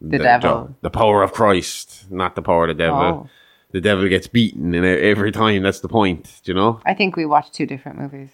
The 0.00 0.18
devil. 0.18 0.74
the 0.80 0.90
power 0.90 1.22
of 1.22 1.32
Christ, 1.32 2.10
not 2.10 2.34
the 2.36 2.42
power 2.42 2.64
of 2.68 2.76
the 2.76 2.82
devil. 2.82 3.00
Oh. 3.00 3.28
The 3.72 3.80
devil 3.80 4.08
gets 4.08 4.28
beaten, 4.28 4.72
and 4.72 4.86
every 4.86 5.32
time 5.32 5.64
that's 5.64 5.80
the 5.80 5.88
point. 5.88 6.40
Do 6.44 6.52
you 6.52 6.56
know? 6.56 6.80
I 6.86 6.94
think 6.94 7.16
we 7.16 7.26
watched 7.26 7.52
two 7.54 7.66
different 7.66 7.98
movies. 7.98 8.30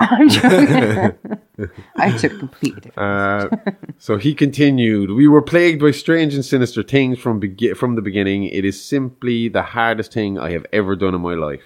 I'm 0.00 0.28
joking. 0.28 1.18
I 1.96 2.16
took 2.16 2.38
completely 2.38 2.80
different. 2.80 2.98
Uh, 2.98 3.48
so 3.98 4.16
he 4.16 4.34
continued, 4.34 5.10
"We 5.10 5.26
were 5.26 5.42
plagued 5.42 5.80
by 5.80 5.90
strange 5.90 6.34
and 6.34 6.44
sinister 6.44 6.82
things 6.82 7.18
from 7.18 7.40
begi- 7.40 7.76
from 7.76 7.96
the 7.96 8.02
beginning. 8.02 8.44
It 8.44 8.64
is 8.64 8.82
simply 8.82 9.48
the 9.48 9.62
hardest 9.62 10.12
thing 10.12 10.38
I 10.38 10.52
have 10.52 10.66
ever 10.72 10.94
done 10.94 11.14
in 11.14 11.20
my 11.20 11.34
life. 11.34 11.62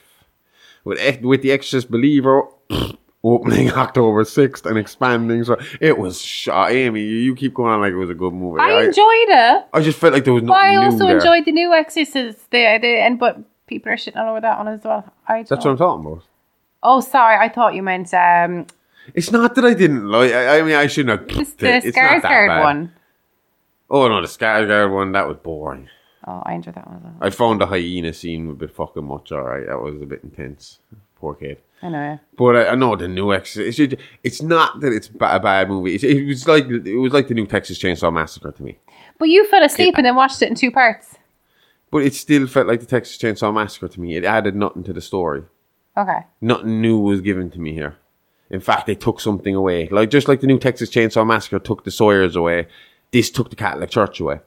With 0.84 0.98
Ex- 1.00 1.22
with 1.22 1.42
the 1.42 1.52
Exorcist 1.52 1.90
Believer 1.90 2.44
opening 3.24 3.70
October 3.84 4.24
sixth 4.24 4.64
and 4.66 4.78
expanding, 4.78 5.44
so 5.44 5.56
it 5.80 5.98
was 5.98 6.20
shot. 6.20 6.72
Amy, 6.72 7.02
you, 7.02 7.34
keep 7.34 7.52
going 7.54 7.70
on 7.70 7.80
like 7.82 7.92
it 7.92 7.96
was 7.96 8.10
a 8.10 8.14
good 8.14 8.32
movie. 8.32 8.60
I 8.62 8.80
enjoyed 8.84 9.28
it. 9.28 9.66
I 9.74 9.80
just 9.82 9.98
felt 9.98 10.14
like 10.14 10.24
there 10.24 10.32
was 10.32 10.42
But 10.44 10.54
I 10.56 10.76
also 10.76 11.06
there. 11.06 11.18
enjoyed 11.18 11.44
the 11.44 11.52
new 11.52 11.72
Exorcist. 11.74 12.50
The, 12.50 12.78
the 12.80 12.88
and 13.00 13.18
but 13.18 13.38
people 13.66 13.92
are 13.92 13.96
shitting 13.96 14.16
all 14.16 14.30
over 14.30 14.40
that 14.40 14.56
one 14.58 14.68
as 14.68 14.82
well. 14.82 15.04
I 15.28 15.42
That's 15.42 15.64
what 15.64 15.72
I'm 15.72 15.76
talking 15.76 16.06
about. 16.06 16.24
Oh, 16.82 17.00
sorry. 17.00 17.36
I 17.36 17.48
thought 17.48 17.74
you 17.74 17.82
meant 17.82 18.12
um 18.14 18.66
It's 19.14 19.30
not 19.32 19.54
that 19.54 19.64
I 19.64 19.74
didn't 19.74 20.06
like. 20.08 20.32
I, 20.32 20.58
I 20.58 20.62
mean, 20.62 20.74
I 20.74 20.86
shouldn't 20.86 21.20
have. 21.30 21.38
it's 21.40 21.52
the 21.54 21.76
it. 21.76 21.84
It's 21.84 21.96
not 21.96 22.22
that 22.22 22.30
Skarsgård 22.30 22.48
bad. 22.48 22.62
one. 22.62 22.92
Oh 23.90 24.08
no, 24.08 24.20
the 24.20 24.26
Skarsgård 24.28 24.92
one 24.94 25.12
that 25.12 25.26
was 25.28 25.36
boring. 25.38 25.88
Oh, 26.26 26.42
I 26.46 26.54
enjoyed 26.54 26.76
that 26.76 26.86
one 26.86 26.96
as 26.98 27.02
well. 27.02 27.14
I 27.20 27.30
found 27.30 27.60
the 27.60 27.66
hyena 27.66 28.12
scene 28.12 28.50
a 28.50 28.54
bit 28.54 28.70
fucking 28.70 29.04
much. 29.04 29.32
All 29.32 29.42
right, 29.42 29.66
that 29.66 29.80
was 29.80 30.00
a 30.00 30.06
bit 30.06 30.22
intense. 30.22 30.78
Poor 31.16 31.34
kid. 31.34 31.58
I 31.82 31.88
know. 31.88 31.98
yeah. 31.98 32.18
But 32.36 32.56
I, 32.56 32.66
I 32.68 32.74
know 32.76 32.94
the 32.94 33.08
new 33.08 33.32
Exorcist. 33.32 33.66
It's, 33.80 33.90
just- 33.92 34.02
it's 34.22 34.40
not 34.42 34.80
that 34.80 34.92
it's 34.92 35.08
a 35.08 35.12
bad 35.40 35.68
movie. 35.68 35.96
It's, 35.96 36.04
it 36.04 36.24
was 36.26 36.46
like 36.46 36.66
it 36.66 36.96
was 36.96 37.12
like 37.12 37.26
the 37.28 37.34
new 37.34 37.46
Texas 37.46 37.78
Chainsaw 37.78 38.12
Massacre 38.12 38.52
to 38.52 38.62
me. 38.62 38.78
But 39.18 39.28
you 39.28 39.46
fell 39.48 39.62
asleep 39.64 39.94
and 39.96 40.06
then 40.06 40.14
watched 40.14 40.42
it 40.42 40.48
in 40.48 40.54
two 40.54 40.70
parts. 40.70 41.16
But 41.90 42.04
it 42.04 42.14
still 42.14 42.46
felt 42.46 42.66
like 42.68 42.80
the 42.80 42.86
Texas 42.86 43.18
Chainsaw 43.18 43.52
Massacre 43.52 43.88
to 43.88 44.00
me. 44.00 44.16
It 44.16 44.24
added 44.24 44.54
nothing 44.56 44.84
to 44.84 44.92
the 44.92 45.00
story. 45.00 45.42
Okay. 45.96 46.20
Nothing 46.40 46.80
new 46.80 46.98
was 46.98 47.20
given 47.20 47.50
to 47.50 47.60
me 47.60 47.72
here. 47.74 47.96
In 48.50 48.60
fact, 48.60 48.86
they 48.86 48.94
took 48.94 49.20
something 49.20 49.54
away. 49.54 49.88
Like 49.88 50.10
just 50.10 50.28
like 50.28 50.40
the 50.40 50.46
new 50.46 50.58
Texas 50.58 50.90
Chainsaw 50.90 51.26
Massacre 51.26 51.58
took 51.58 51.84
the 51.84 51.90
Sawyers 51.90 52.36
away, 52.36 52.66
this 53.10 53.30
took 53.30 53.50
the 53.50 53.56
Catholic 53.56 53.90
Church 53.90 54.20
away. 54.20 54.40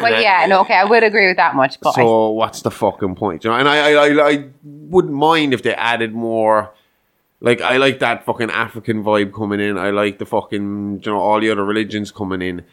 Well, 0.00 0.22
yeah, 0.22 0.46
no, 0.46 0.60
okay, 0.60 0.74
I 0.74 0.84
would 0.84 1.02
agree 1.02 1.26
with 1.26 1.38
that 1.38 1.56
much, 1.56 1.80
but 1.80 1.90
I, 1.90 2.02
So 2.02 2.30
what's 2.30 2.62
the 2.62 2.70
fucking 2.70 3.16
point? 3.16 3.44
You 3.44 3.50
know, 3.50 3.56
and 3.56 3.68
I, 3.68 3.92
I, 3.92 4.04
I, 4.04 4.28
I 4.30 4.48
wouldn't 4.62 5.14
mind 5.14 5.52
if 5.52 5.62
they 5.62 5.74
added 5.74 6.14
more. 6.14 6.72
Like 7.40 7.60
I 7.60 7.76
like 7.76 8.00
that 8.00 8.24
fucking 8.24 8.50
African 8.50 9.04
vibe 9.04 9.32
coming 9.32 9.60
in. 9.60 9.78
I 9.78 9.90
like 9.90 10.18
the 10.18 10.26
fucking 10.26 11.02
you 11.04 11.12
know 11.12 11.20
all 11.20 11.40
the 11.40 11.50
other 11.50 11.64
religions 11.64 12.10
coming 12.10 12.42
in, 12.42 12.64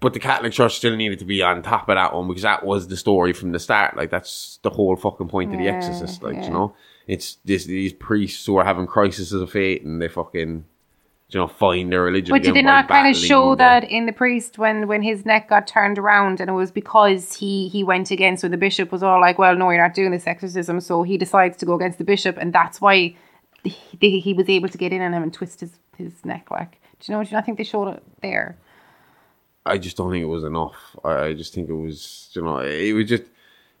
but 0.00 0.14
the 0.14 0.20
Catholic 0.20 0.52
Church 0.52 0.76
still 0.76 0.96
needed 0.96 1.18
to 1.18 1.26
be 1.26 1.42
on 1.42 1.62
top 1.62 1.88
of 1.88 1.96
that 1.96 2.14
one 2.14 2.28
because 2.28 2.42
that 2.42 2.64
was 2.64 2.88
the 2.88 2.96
story 2.96 3.34
from 3.34 3.52
the 3.52 3.58
start. 3.58 3.96
Like 3.96 4.10
that's 4.10 4.60
the 4.62 4.70
whole 4.70 4.96
fucking 4.96 5.28
point 5.28 5.52
of 5.52 5.58
the 5.58 5.68
Exorcist. 5.68 6.22
Like 6.22 6.36
yeah. 6.36 6.44
you 6.44 6.50
know, 6.50 6.74
it's 7.06 7.38
this 7.44 7.64
these 7.64 7.92
priests 7.92 8.44
who 8.46 8.56
are 8.56 8.64
having 8.64 8.86
crises 8.86 9.32
of 9.32 9.50
faith 9.50 9.82
and 9.84 10.00
they 10.00 10.08
fucking 10.08 10.64
you 11.30 11.40
know 11.40 11.48
find 11.48 11.92
their 11.92 12.02
religion. 12.02 12.32
But 12.32 12.42
did 12.42 12.56
it 12.56 12.62
not 12.62 12.88
kind 12.88 13.08
of 13.08 13.20
show 13.20 13.54
that 13.56 13.84
in 13.84 14.06
the 14.06 14.12
priest 14.12 14.58
when 14.58 14.86
when 14.88 15.02
his 15.02 15.24
neck 15.24 15.48
got 15.48 15.66
turned 15.66 15.98
around 15.98 16.40
and 16.40 16.48
it 16.48 16.54
was 16.54 16.70
because 16.70 17.34
he 17.34 17.68
he 17.68 17.82
went 17.84 18.10
against 18.10 18.40
so 18.42 18.48
the 18.48 18.56
bishop 18.56 18.92
was 18.92 19.02
all 19.02 19.20
like, 19.20 19.38
well, 19.38 19.54
no, 19.56 19.70
you're 19.70 19.82
not 19.82 19.94
doing 19.94 20.10
this 20.10 20.26
exorcism, 20.26 20.80
so 20.80 21.02
he 21.02 21.18
decides 21.18 21.56
to 21.58 21.66
go 21.66 21.74
against 21.74 21.98
the 21.98 22.04
bishop, 22.04 22.36
and 22.36 22.52
that's 22.52 22.80
why 22.80 23.14
he, 23.64 24.20
he 24.20 24.34
was 24.34 24.48
able 24.48 24.68
to 24.68 24.78
get 24.78 24.92
in 24.92 25.02
on 25.02 25.12
him 25.12 25.22
and 25.22 25.32
twist 25.32 25.60
his 25.60 25.78
his 25.96 26.24
neck. 26.24 26.50
Like, 26.50 26.80
do 27.00 27.12
you 27.12 27.16
know? 27.18 27.24
Do 27.24 27.30
you 27.30 27.36
not 27.36 27.44
think 27.44 27.58
they 27.58 27.64
showed 27.64 27.88
it 27.88 28.02
there? 28.22 28.56
I 29.66 29.78
just 29.78 29.96
don't 29.96 30.10
think 30.10 30.22
it 30.22 30.26
was 30.26 30.44
enough. 30.44 30.96
I, 31.04 31.26
I 31.26 31.34
just 31.34 31.54
think 31.54 31.68
it 31.68 31.74
was, 31.74 32.30
you 32.34 32.42
know, 32.42 32.58
it 32.58 32.92
was 32.92 33.08
just, 33.08 33.22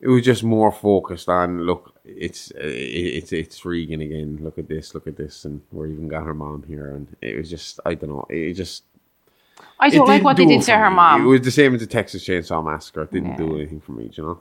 it 0.00 0.08
was 0.08 0.22
just 0.22 0.42
more 0.44 0.70
focused 0.70 1.28
on 1.28 1.62
look, 1.62 1.94
it's 2.04 2.52
it's 2.56 3.32
it's 3.32 3.64
Regan 3.64 4.00
again. 4.00 4.38
Look 4.42 4.58
at 4.58 4.68
this, 4.68 4.94
look 4.94 5.06
at 5.06 5.16
this, 5.16 5.44
and 5.44 5.62
we're 5.72 5.86
even 5.86 6.08
got 6.08 6.24
her 6.24 6.34
mom 6.34 6.64
here, 6.66 6.94
and 6.94 7.16
it 7.20 7.36
was 7.36 7.48
just, 7.48 7.80
I 7.84 7.94
don't 7.94 8.10
know, 8.10 8.26
it 8.28 8.54
just. 8.54 8.84
I 9.78 9.88
don't 9.88 10.08
like 10.08 10.22
what 10.24 10.36
they 10.36 10.46
did 10.46 10.62
to 10.62 10.76
her 10.76 10.90
me. 10.90 10.96
mom. 10.96 11.22
It 11.22 11.26
was 11.26 11.40
the 11.42 11.50
same 11.50 11.74
as 11.74 11.80
the 11.80 11.86
Texas 11.86 12.26
Chainsaw 12.26 12.64
Massacre. 12.64 13.02
It 13.02 13.12
didn't 13.12 13.36
do 13.36 13.54
anything 13.56 13.80
for 13.80 13.92
me, 13.92 14.10
you 14.12 14.22
know. 14.22 14.40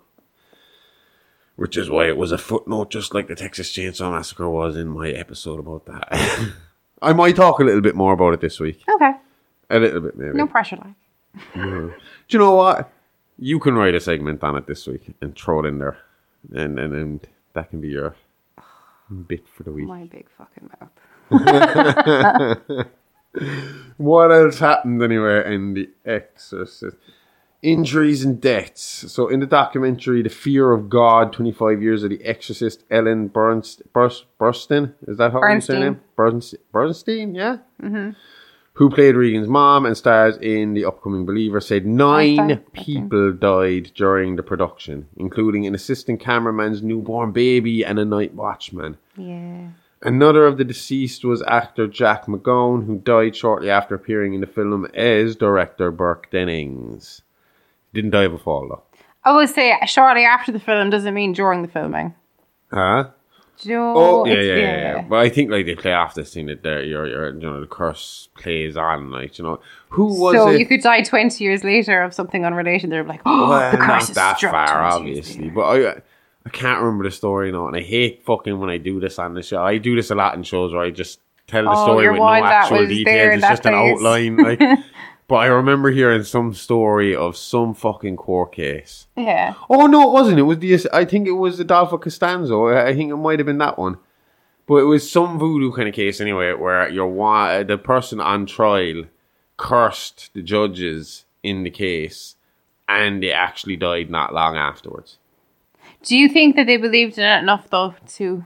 Which 1.56 1.78
is 1.78 1.90
why 1.90 2.08
it 2.08 2.18
was 2.18 2.32
a 2.32 2.38
footnote, 2.38 2.90
just 2.90 3.14
like 3.14 3.28
the 3.28 3.36
Texas 3.36 3.72
Chainsaw 3.72 4.12
Massacre 4.12 4.50
was 4.50 4.76
in 4.76 4.88
my 4.88 5.10
episode 5.10 5.60
about 5.60 5.86
that. 5.86 6.52
I 7.02 7.14
might 7.14 7.36
talk 7.36 7.60
a 7.60 7.64
little 7.64 7.82
bit 7.82 7.96
more 7.96 8.14
about 8.14 8.34
it 8.34 8.42
this 8.42 8.60
week, 8.60 8.84
okay, 8.90 9.12
a 9.70 9.80
little 9.80 10.02
bit 10.02 10.16
maybe. 10.18 10.38
no 10.38 10.48
pressure, 10.48 10.78
like. 10.78 11.54
Do 11.54 11.94
you 12.30 12.40
know 12.40 12.56
what? 12.56 12.92
You 13.38 13.60
can 13.60 13.76
write 13.76 13.96
a 13.96 14.00
segment 14.00 14.44
on 14.44 14.56
it 14.58 14.68
this 14.68 14.88
week 14.88 15.16
and 15.22 15.36
throw 15.36 15.64
it 15.64 15.68
in 15.68 15.80
there, 15.80 15.98
and 16.54 16.80
and, 16.80 16.94
and 16.94 17.28
that 17.54 17.70
can 17.70 17.82
be 17.82 17.90
your 17.90 18.16
bit 19.28 19.48
for 19.48 19.64
the 19.64 19.72
week. 19.72 19.88
My 19.88 20.06
big 20.06 20.28
fucking 20.38 20.70
mouth. 20.80 22.88
What 23.98 24.32
else 24.32 24.60
happened 24.60 25.02
anyway 25.02 25.54
in 25.56 25.74
the 25.74 25.90
Exorcist? 26.06 26.98
Injuries 27.64 28.24
and 28.24 28.40
deaths. 28.42 29.12
So 29.12 29.28
in 29.28 29.40
the 29.40 29.46
documentary, 29.48 30.22
The 30.22 30.30
Fear 30.30 30.72
of 30.72 30.88
God: 30.90 31.34
Twenty 31.34 31.52
Five 31.52 31.82
Years 31.82 32.04
of 32.04 32.10
the 32.12 32.24
Exorcist, 32.24 32.84
Ellen 32.92 33.30
Bernst, 33.30 33.82
Burs, 33.94 34.26
Burstyn 34.40 34.94
is 35.08 35.18
that 35.18 35.32
how 35.32 35.40
you 35.48 35.62
say 35.62 35.76
her 35.76 35.80
Bernstein. 35.80 35.80
name? 35.80 36.02
Bernstein, 36.16 36.60
Bernstein, 36.72 37.36
yeah. 37.36 37.58
Mm-hmm. 37.82 38.10
Who 38.76 38.90
played 38.90 39.16
Regan's 39.16 39.48
mom 39.48 39.86
and 39.86 39.96
stars 39.96 40.36
in 40.38 40.74
the 40.74 40.86
upcoming 40.86 41.26
Believer? 41.26 41.62
Said 41.62 41.86
nine 41.86 42.58
people 42.74 43.32
died 43.32 43.92
during 43.94 44.36
the 44.36 44.42
production, 44.42 45.08
including 45.16 45.68
an 45.68 45.76
assistant 45.76 46.20
cameraman's 46.20 46.82
newborn 46.82 47.32
baby 47.32 47.86
and 47.86 48.00
a 48.00 48.06
night 48.06 48.34
watchman. 48.34 48.98
Yeah. 49.16 49.68
Another 50.02 50.48
of 50.48 50.58
the 50.58 50.66
deceased 50.66 51.24
was 51.24 51.44
actor 51.44 51.88
Jack 51.88 52.26
MacGowran, 52.26 52.88
who 52.88 52.98
died 52.98 53.36
shortly 53.36 53.70
after 53.70 53.94
appearing 53.94 54.34
in 54.34 54.42
the 54.42 54.48
film 54.48 54.86
as 54.96 55.36
director 55.36 55.92
Burke 55.92 56.32
Dennings. 56.32 57.22
Didn't 57.94 58.10
die 58.12 58.24
of 58.24 58.34
a 58.34 58.40
fall 58.40 58.68
though. 58.68 58.84
I 59.24 59.38
will 59.38 59.48
say 59.48 59.78
shortly 59.86 60.26
after 60.26 60.52
the 60.52 60.60
film 60.60 60.90
doesn't 60.90 61.14
mean 61.14 61.32
during 61.34 61.62
the 61.62 61.68
filming. 61.68 62.16
Huh? 62.72 63.12
Know? 63.66 63.94
Oh, 63.96 64.26
yeah, 64.26 64.34
yeah, 64.36 64.56
yeah, 64.56 64.78
yeah. 64.96 65.02
But 65.02 65.20
I 65.20 65.30
think 65.30 65.52
like 65.52 65.66
they 65.66 65.76
play 65.76 65.94
off 65.94 66.14
this 66.16 66.34
thing 66.34 66.48
that 66.48 66.64
they're, 66.64 66.84
your, 66.84 67.08
your, 67.08 67.34
you 67.34 67.42
know, 67.42 67.60
the 67.60 67.68
curse 67.68 68.30
plays 68.38 68.76
on, 68.78 69.12
like 69.12 69.38
you 69.38 69.44
know, 69.44 69.60
who 69.90 70.06
was 70.20 70.36
so 70.36 70.50
it? 70.50 70.60
you 70.60 70.66
could 70.66 70.82
die 70.82 71.02
20 71.02 71.44
years 71.44 71.64
later 71.64 72.02
of 72.02 72.14
something 72.14 72.46
unrelated. 72.46 72.90
They're 72.90 73.04
like, 73.04 73.22
oh, 73.26 73.50
well, 73.50 73.72
the 73.72 73.78
curse 73.78 74.10
is 74.10 74.16
that 74.16 74.40
far, 74.40 74.84
obviously. 74.84 75.50
But 75.50 75.62
I, 75.64 76.02
I 76.46 76.50
can't 76.50 76.82
remember 76.82 77.06
the 77.06 77.12
story 77.12 77.52
now, 77.52 77.68
and 77.68 77.76
I 77.76 77.82
hate 77.82 78.24
fucking 78.26 78.60
when 78.60 78.70
I 78.70 78.78
do 78.78 79.00
this 79.00 79.20
on 79.20 79.34
the 79.34 79.44
show. 79.44 79.64
I 79.64 79.78
do 79.78 79.96
this 79.96 80.12
a 80.12 80.16
lot 80.16 80.36
in 80.36 80.44
shows 80.44 80.74
where 80.74 80.84
I 80.84 80.92
just 80.92 81.20
tell 81.48 81.64
the 81.64 81.72
Oh, 81.72 81.86
story 81.86 82.10
with 82.10 82.20
no 82.20 82.28
actual 82.28 82.86
details. 82.88 83.36
It's 83.36 83.48
just 83.48 83.66
an 83.66 83.74
outline, 83.74 84.38
like. 84.44 84.60
But 85.34 85.40
I 85.40 85.46
remember 85.48 85.90
hearing 85.90 86.22
some 86.22 86.54
story 86.54 87.16
of 87.16 87.36
some 87.36 87.74
fucking 87.74 88.18
court 88.18 88.52
case. 88.52 89.08
Yeah. 89.18 89.56
Oh 89.68 89.88
no, 89.88 90.08
it 90.08 90.14
wasn't. 90.14 90.38
It 90.38 90.44
was 90.44 90.60
the. 90.60 90.88
I 90.94 91.06
think 91.06 91.28
it 91.28 91.32
was 91.32 91.60
Adolfo 91.60 91.98
Constanzo. 91.98 92.72
I 92.72 92.94
think 92.94 93.10
it 93.10 93.16
might 93.16 93.40
have 93.40 93.48
been 93.48 93.58
that 93.58 93.80
one. 93.80 93.98
But 94.68 94.76
it 94.76 94.84
was 94.84 95.10
some 95.10 95.40
voodoo 95.40 95.72
kind 95.72 95.90
of 95.90 95.96
case 95.96 96.22
anyway, 96.22 96.54
where 96.54 96.88
your 96.88 97.64
the 97.64 97.80
person 97.80 98.22
on 98.22 98.46
trial 98.46 99.06
cursed 99.58 100.30
the 100.36 100.44
judges 100.44 101.26
in 101.42 101.64
the 101.64 101.72
case, 101.72 102.36
and 102.88 103.24
they 103.24 103.32
actually 103.32 103.76
died 103.76 104.12
not 104.12 104.36
long 104.36 104.56
afterwards. 104.56 105.18
Do 106.04 106.16
you 106.16 106.30
think 106.30 106.56
that 106.58 106.68
they 106.68 106.78
believed 106.78 107.18
in 107.18 107.24
it 107.24 107.40
enough, 107.40 107.72
though, 107.72 107.96
to. 108.18 108.46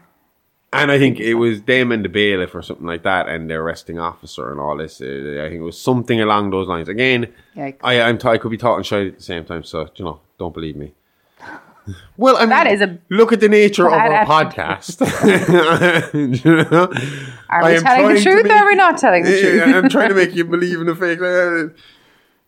And 0.74 0.92
I 0.92 1.00
think 1.00 1.20
it 1.20 1.36
was 1.36 1.62
them 1.62 1.94
and 1.94 2.04
the 2.04 2.10
bailiff 2.10 2.54
or 2.54 2.62
something 2.62 2.86
like 2.86 3.04
that, 3.04 3.30
and 3.30 3.50
the 3.50 3.56
arresting 3.56 4.00
officer 4.00 4.52
and 4.52 4.60
all 4.60 4.76
this. 4.76 5.00
Uh, 5.00 5.42
I 5.46 5.50
think 5.50 5.62
it 5.62 5.66
was 5.66 5.80
something 5.80 6.20
along 6.20 6.50
those 6.50 6.68
lines. 6.68 6.90
Again, 6.90 7.34
Yikes. 7.56 7.78
I 7.82 8.02
I'm 8.02 8.18
t- 8.18 8.28
I 8.28 8.38
could 8.38 8.52
be 8.52 8.58
talking 8.58 8.84
shit 8.84 9.08
at 9.08 9.18
the 9.18 9.24
same 9.24 9.46
time, 9.46 9.64
so 9.64 9.88
you 9.96 10.04
know, 10.06 10.20
don't 10.38 10.54
believe 10.54 10.76
me. 10.76 10.94
Well, 12.18 12.36
I 12.36 12.42
mean, 12.42 12.50
That 12.50 12.68
is 12.68 12.82
a 12.82 12.98
look 13.10 13.32
at 13.32 13.40
the 13.40 13.48
nature 13.48 13.88
of 13.88 13.94
our 13.94 14.26
podcast. 14.26 15.00
You 16.14 16.56
know? 16.70 16.92
Are 17.50 17.64
we 17.64 17.80
telling 17.80 18.14
the 18.14 18.22
truth 18.22 18.46
or 18.46 18.52
are 18.52 18.68
we 18.68 18.76
not 18.76 18.98
telling 18.98 19.24
the 19.24 19.40
truth? 19.40 19.64
I'm 19.74 19.88
trying 19.88 20.10
to 20.10 20.16
make 20.16 20.36
you 20.36 20.44
believe 20.44 20.82
in 20.82 20.88
the 20.88 20.96
fake. 20.96 21.20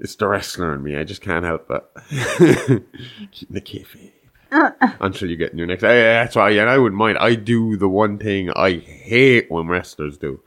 It's 0.01 0.15
the 0.15 0.27
wrestler 0.27 0.73
in 0.75 0.83
me. 0.83 0.97
I 0.97 1.05
just 1.05 1.21
can't 1.21 1.45
help 1.45 1.71
it. 1.71 1.83
Keeping 3.31 3.53
the 3.53 3.61
kayfabe. 3.61 4.11
until 5.01 5.29
you 5.29 5.35
get 5.35 5.51
in 5.51 5.57
your 5.57 5.67
next. 5.67 5.83
Yeah, 5.83 6.23
that's 6.23 6.35
why. 6.35 6.51
And 6.51 6.69
I 6.69 6.77
wouldn't 6.77 6.97
mind. 6.97 7.17
I 7.17 7.35
do 7.35 7.77
the 7.77 7.89
one 7.89 8.17
thing 8.17 8.49
I 8.51 8.77
hate 8.77 9.49
when 9.49 9.67
wrestlers 9.67 10.17
do. 10.17 10.41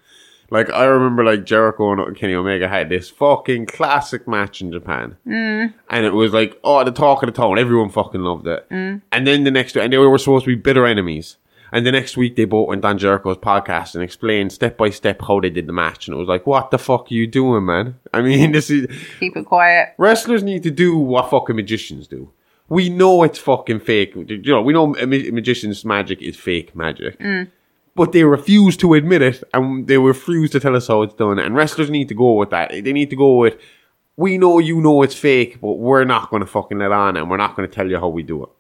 Like 0.51 0.71
I 0.71 0.85
remember, 0.85 1.25
like 1.25 1.45
Jericho 1.45 1.93
and 1.93 2.15
Kenny 2.15 2.35
Omega 2.35 2.69
had 2.69 2.91
this 2.91 3.09
fucking 3.09 3.67
classic 3.67 4.29
match 4.29 4.61
in 4.61 4.71
Japan, 4.71 5.17
mm. 5.27 5.73
and 5.89 6.05
it 6.05 6.13
was 6.13 6.35
like, 6.35 6.61
oh, 6.63 6.85
the 6.85 6.93
talk 6.93 7.23
of 7.23 7.29
the 7.29 7.33
town. 7.33 7.59
Everyone 7.59 7.89
fucking 7.89 8.21
loved 8.21 8.47
it. 8.47 8.69
Mm. 8.69 9.01
And 9.11 9.27
then 9.27 9.45
the 9.45 9.51
next, 9.51 9.79
and 9.79 9.91
they 9.91 9.97
were 9.97 10.19
supposed 10.19 10.45
to 10.45 10.55
be 10.55 10.61
bitter 10.61 10.85
enemies. 10.87 11.39
And 11.75 11.87
the 11.87 11.93
next 11.93 12.19
week, 12.19 12.37
they 12.37 12.45
both 12.45 12.69
went 12.69 12.85
on 12.85 12.99
Jericho's 12.99 13.39
podcast 13.39 13.95
and 13.95 14.05
explained 14.05 14.53
step 14.53 14.77
by 14.77 14.91
step 14.91 15.23
how 15.23 15.41
they 15.41 15.49
did 15.49 15.67
the 15.67 15.73
match. 15.73 16.07
And 16.07 16.15
it 16.15 16.19
was 16.19 16.29
like, 16.29 16.47
what 16.47 16.71
the 16.71 16.77
fuck 16.79 17.11
are 17.11 17.15
you 17.15 17.27
doing, 17.27 17.65
man? 17.65 17.99
I 18.13 18.21
mean, 18.21 18.53
this 18.53 18.69
is. 18.69 18.87
Keep 19.21 19.39
it 19.39 19.47
quiet. 19.47 19.95
Wrestlers 19.97 20.43
need 20.43 20.65
to 20.65 20.71
do 20.71 20.99
what 20.99 21.31
fucking 21.31 21.57
magicians 21.57 22.07
do. 22.07 22.31
We 22.69 22.89
know 22.89 23.23
it's 23.23 23.39
fucking 23.39 23.81
fake. 23.81 24.15
You 24.15 24.43
know, 24.47 24.63
we 24.63 24.73
know 24.73 24.97
a 24.97 25.07
magician's 25.07 25.85
magic 25.85 26.23
is 26.23 26.37
fake 26.37 26.75
magic. 26.75 27.19
Mm. 27.19 27.51
But 27.95 28.13
they 28.13 28.25
refuse 28.25 28.77
to 28.79 28.95
admit 28.95 29.21
it 29.21 29.45
and 29.53 29.87
they 29.87 29.99
refuse 29.99 30.51
to 30.53 30.61
tell 30.61 30.75
us 30.75 30.89
how 30.89 31.03
it's 31.03 31.15
done. 31.15 31.39
And 31.39 31.55
wrestlers 31.55 31.91
need 31.91 32.09
to 32.09 32.15
go 32.15 32.33
with 32.33 32.49
that. 32.51 32.71
They 32.71 32.93
need 32.93 33.11
to 33.11 33.17
go 33.17 33.37
with, 33.37 33.59
we 34.17 34.39
know 34.39 34.59
you 34.59 34.81
know 34.81 35.03
it's 35.03 35.15
fake, 35.15 35.61
but 35.61 35.75
we're 35.75 36.05
not 36.05 36.31
going 36.31 36.41
to 36.41 36.47
fucking 36.47 36.79
let 36.79 36.93
on 36.93 37.19
and 37.19 37.29
we're 37.29 37.37
not 37.37 37.55
going 37.55 37.69
to 37.69 37.75
tell 37.75 37.91
you 37.91 37.99
how 37.99 38.09
we 38.09 38.23
do 38.23 38.45
it 38.45 38.51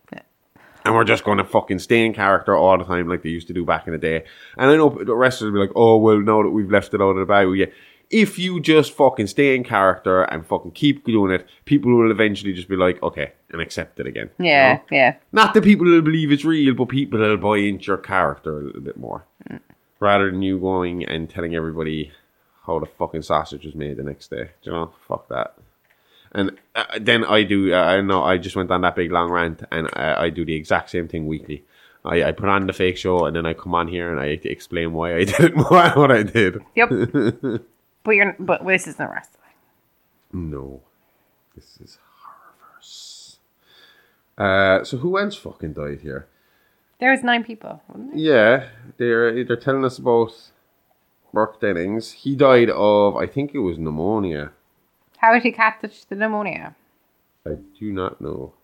and 0.84 0.94
we're 0.94 1.04
just 1.04 1.24
going 1.24 1.38
to 1.38 1.44
fucking 1.44 1.78
stay 1.78 2.04
in 2.04 2.12
character 2.12 2.56
all 2.56 2.76
the 2.78 2.84
time 2.84 3.08
like 3.08 3.22
they 3.22 3.28
used 3.28 3.46
to 3.48 3.54
do 3.54 3.64
back 3.64 3.86
in 3.86 3.92
the 3.92 3.98
day. 3.98 4.24
And 4.56 4.70
I 4.70 4.76
know 4.76 4.90
the 4.90 5.14
wrestlers 5.14 5.52
will 5.52 5.60
be 5.60 5.66
like, 5.66 5.76
oh, 5.76 5.96
well, 5.98 6.18
now 6.18 6.42
that 6.42 6.50
we've 6.50 6.70
left 6.70 6.94
it 6.94 7.00
out 7.00 7.10
of 7.10 7.16
the 7.16 7.26
bag, 7.26 7.48
yeah. 7.54 7.66
If 8.12 8.38
you 8.38 8.61
just 8.61 8.92
fucking 8.92 9.27
stay 9.27 9.57
in 9.57 9.64
character 9.64 10.22
and 10.22 10.46
fucking 10.46 10.72
keep 10.72 11.05
doing 11.07 11.33
it, 11.33 11.46
people 11.64 11.96
will 11.96 12.11
eventually 12.11 12.53
just 12.53 12.68
be 12.68 12.77
like, 12.77 13.03
okay, 13.03 13.33
and 13.51 13.61
accept 13.61 13.98
it 13.98 14.07
again. 14.07 14.31
Yeah, 14.38 14.72
you 14.72 14.75
know? 14.75 14.83
yeah. 14.90 15.16
Not 15.33 15.55
that 15.55 15.64
people 15.64 15.87
will 15.87 16.03
believe 16.03 16.31
it's 16.31 16.44
real, 16.44 16.75
but 16.75 16.90
people 16.90 17.20
will 17.20 17.38
buy 17.38 17.57
into 17.57 17.87
your 17.87 17.96
character 17.96 18.59
a 18.59 18.62
little 18.62 18.83
bit 18.83 18.98
more. 18.98 19.25
Mm. 19.51 19.61
Rather 19.98 20.31
than 20.31 20.42
you 20.42 20.59
going 20.59 21.05
and 21.05 21.31
telling 21.31 21.55
everybody 21.55 22.12
how 22.66 22.79
the 22.79 22.87
fucking 22.87 23.22
sausage 23.22 23.64
was 23.64 23.75
made 23.75 23.96
the 23.96 24.03
next 24.03 24.31
day. 24.31 24.51
Do 24.62 24.70
you 24.70 24.72
know? 24.72 24.92
Fuck 25.09 25.29
that. 25.29 25.55
And 26.33 26.59
uh, 26.75 26.85
then 27.01 27.25
I 27.25 27.42
do. 27.42 27.75
Uh, 27.75 27.83
I 27.83 28.01
know 28.01 28.22
I 28.22 28.38
just 28.38 28.57
went 28.57 28.70
on 28.70 28.81
that 28.83 28.96
big 28.96 29.12
long 29.12 29.31
rant, 29.31 29.62
and 29.70 29.88
uh, 29.94 30.16
I 30.18 30.31
do 30.31 30.44
the 30.44 30.55
exact 30.55 30.90
same 30.90 31.09
thing 31.09 31.27
weekly. 31.27 31.64
I, 32.05 32.25
I 32.25 32.33
put 32.33 32.48
on 32.48 32.66
the 32.66 32.72
fake 32.72 32.96
show, 32.96 33.27
and 33.27 33.37
then 33.37 33.46
I 33.46 33.55
come 33.55 33.75
on 33.75 33.88
here 33.88 34.11
and 34.11 34.20
I 34.20 34.40
explain 34.44 34.92
why 34.92 35.14
I 35.14 35.25
did 35.38 35.57
what 35.57 36.11
I 36.11 36.22
did. 36.22 36.61
Yep. 36.75 36.90
but 38.04 38.12
you're. 38.12 38.36
But 38.38 38.66
this 38.66 38.86
isn't 38.86 39.10
wrestling. 39.10 39.38
No, 40.32 40.82
this 41.54 41.78
is 41.80 41.98
horrorverse. 42.24 43.36
Uh, 44.38 44.84
so 44.84 44.96
who 44.98 45.18
else 45.18 45.36
fucking 45.36 45.74
died 45.74 46.00
here? 46.00 46.26
There's 47.00 47.22
nine 47.22 47.44
people. 47.44 47.82
Yeah, 48.14 48.68
they're 48.96 49.44
they're 49.44 49.56
telling 49.56 49.84
us 49.84 49.98
about 49.98 50.32
Mark 51.32 51.60
Dennings. 51.60 52.12
He 52.12 52.36
died 52.36 52.70
of 52.70 53.16
I 53.16 53.26
think 53.26 53.54
it 53.54 53.58
was 53.58 53.78
pneumonia. 53.78 54.52
How 55.18 55.32
did 55.32 55.42
he 55.42 55.52
catch 55.52 56.06
the 56.08 56.14
pneumonia? 56.14 56.74
I 57.46 57.56
do 57.78 57.92
not 57.92 58.20
know. 58.20 58.54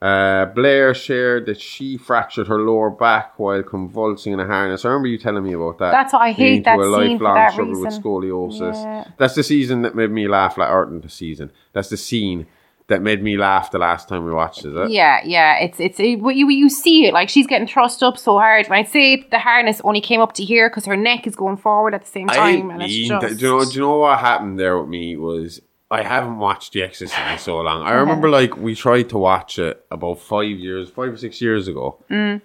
Uh, 0.00 0.46
Blair 0.46 0.94
shared 0.94 1.46
that 1.46 1.60
she 1.60 1.96
fractured 1.96 2.46
her 2.46 2.60
lower 2.60 2.88
back 2.88 3.36
while 3.38 3.62
convulsing 3.64 4.32
in 4.32 4.38
a 4.38 4.46
harness. 4.46 4.84
I 4.84 4.88
remember 4.88 5.08
you 5.08 5.18
telling 5.18 5.42
me 5.42 5.54
about 5.54 5.78
that. 5.78 5.90
That's 5.90 6.12
what 6.12 6.22
I 6.22 6.32
hate 6.32 6.64
that 6.64 6.78
scene 6.78 7.18
for 7.18 7.34
that 7.34 7.56
reason. 7.56 7.82
with 7.82 7.94
scoliosis. 7.94 8.74
Yeah. 8.74 9.08
That's 9.16 9.34
the 9.34 9.42
season 9.42 9.82
that 9.82 9.96
made 9.96 10.10
me 10.10 10.28
laugh. 10.28 10.56
Like, 10.56 10.70
or 10.70 10.88
the 11.02 11.08
season. 11.08 11.50
That's 11.72 11.88
the 11.88 11.96
scene 11.96 12.46
that 12.88 13.02
made 13.02 13.22
me 13.22 13.36
laugh 13.36 13.70
the 13.70 13.78
last 13.78 14.08
time 14.08 14.24
we 14.24 14.32
watched. 14.32 14.64
It? 14.64 14.90
Yeah, 14.90 15.20
yeah. 15.24 15.58
It's 15.58 15.78
it's 15.78 16.00
it, 16.00 16.18
you 16.20 16.48
you 16.48 16.68
see 16.70 17.06
it 17.06 17.12
like 17.12 17.28
she's 17.28 17.46
getting 17.46 17.66
thrust 17.66 18.02
up 18.02 18.16
so 18.16 18.38
hard. 18.38 18.66
And 18.66 18.74
I'd 18.74 18.88
say 18.88 19.26
the 19.30 19.38
harness 19.38 19.80
only 19.84 20.00
came 20.00 20.20
up 20.20 20.32
to 20.34 20.44
here 20.44 20.70
because 20.70 20.86
her 20.86 20.96
neck 20.96 21.26
is 21.26 21.36
going 21.36 21.56
forward 21.56 21.94
at 21.94 22.02
the 22.02 22.10
same 22.10 22.28
time, 22.28 22.70
I 22.70 22.74
and 22.74 22.82
it's 22.82 22.94
just. 22.94 23.38
do 23.38 23.46
you 23.46 23.58
know? 23.58 23.64
Do 23.64 23.72
you 23.72 23.80
know 23.80 23.98
what 23.98 24.18
happened 24.20 24.58
there 24.58 24.78
with 24.78 24.88
me 24.88 25.16
was 25.16 25.60
I 25.90 26.02
haven't 26.02 26.38
watched 26.38 26.72
The 26.72 26.82
Exorcist 26.82 27.18
in 27.18 27.38
so 27.38 27.60
long. 27.60 27.82
I 27.82 27.92
remember 27.92 28.28
like 28.28 28.56
we 28.56 28.74
tried 28.74 29.08
to 29.10 29.18
watch 29.18 29.58
it 29.58 29.84
about 29.90 30.20
five 30.20 30.50
years, 30.50 30.90
five 30.90 31.14
or 31.14 31.16
six 31.16 31.40
years 31.40 31.66
ago, 31.66 32.02
mm. 32.10 32.42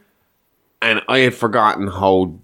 and 0.81 1.01
I 1.09 1.19
had 1.19 1.33
forgotten 1.33 1.87
how 1.87 2.39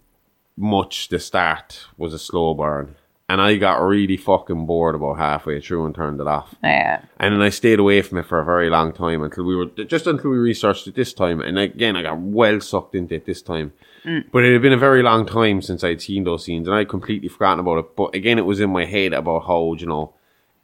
much 0.58 1.08
the 1.08 1.20
start 1.20 1.88
was 1.98 2.14
a 2.14 2.20
slow 2.20 2.54
burn 2.54 2.96
and 3.30 3.40
I 3.40 3.58
got 3.58 3.76
really 3.76 4.18
fucking 4.18 4.66
bored 4.66 4.96
about 4.96 5.20
halfway 5.20 5.62
through 5.62 5.86
and 5.86 5.94
turned 5.94 6.20
it 6.20 6.28
off. 6.28 6.56
Yeah. 6.64 7.04
And 7.20 7.36
then 7.36 7.42
I 7.44 7.50
stayed 7.50 7.78
away 7.78 8.02
from 8.02 8.18
it 8.18 8.26
for 8.26 8.40
a 8.40 8.46
very 8.46 8.72
long 8.72 8.92
time 8.92 9.22
until 9.22 9.46
we 9.46 9.56
were 9.56 9.68
just 9.68 10.08
until 10.08 10.32
we 10.32 10.38
researched 10.38 10.88
it 10.88 10.96
this 10.96 11.14
time. 11.14 11.40
And 11.40 11.60
again, 11.60 11.96
I 11.96 12.02
got 12.02 12.18
well 12.18 12.60
sucked 12.60 12.96
into 12.96 13.16
it 13.16 13.28
this 13.28 13.44
time. 13.44 13.72
Mm. 14.04 14.26
But 14.32 14.46
it 14.46 14.54
had 14.54 14.64
been 14.64 14.74
a 14.74 14.78
very 14.78 15.04
long 15.04 15.28
time 15.28 15.62
since 15.62 15.84
I'd 15.84 16.02
seen 16.02 16.24
those 16.24 16.46
scenes, 16.46 16.68
and 16.68 16.76
I'd 16.76 16.90
completely 16.90 17.28
forgotten 17.28 17.60
about 17.60 17.78
it. 17.78 17.96
But 17.96 18.16
again, 18.16 18.40
it 18.40 18.46
was 18.46 18.60
in 18.60 18.72
my 18.72 18.86
head 18.86 19.14
about 19.14 19.46
how 19.46 19.76
you 19.76 19.86
know 19.86 20.16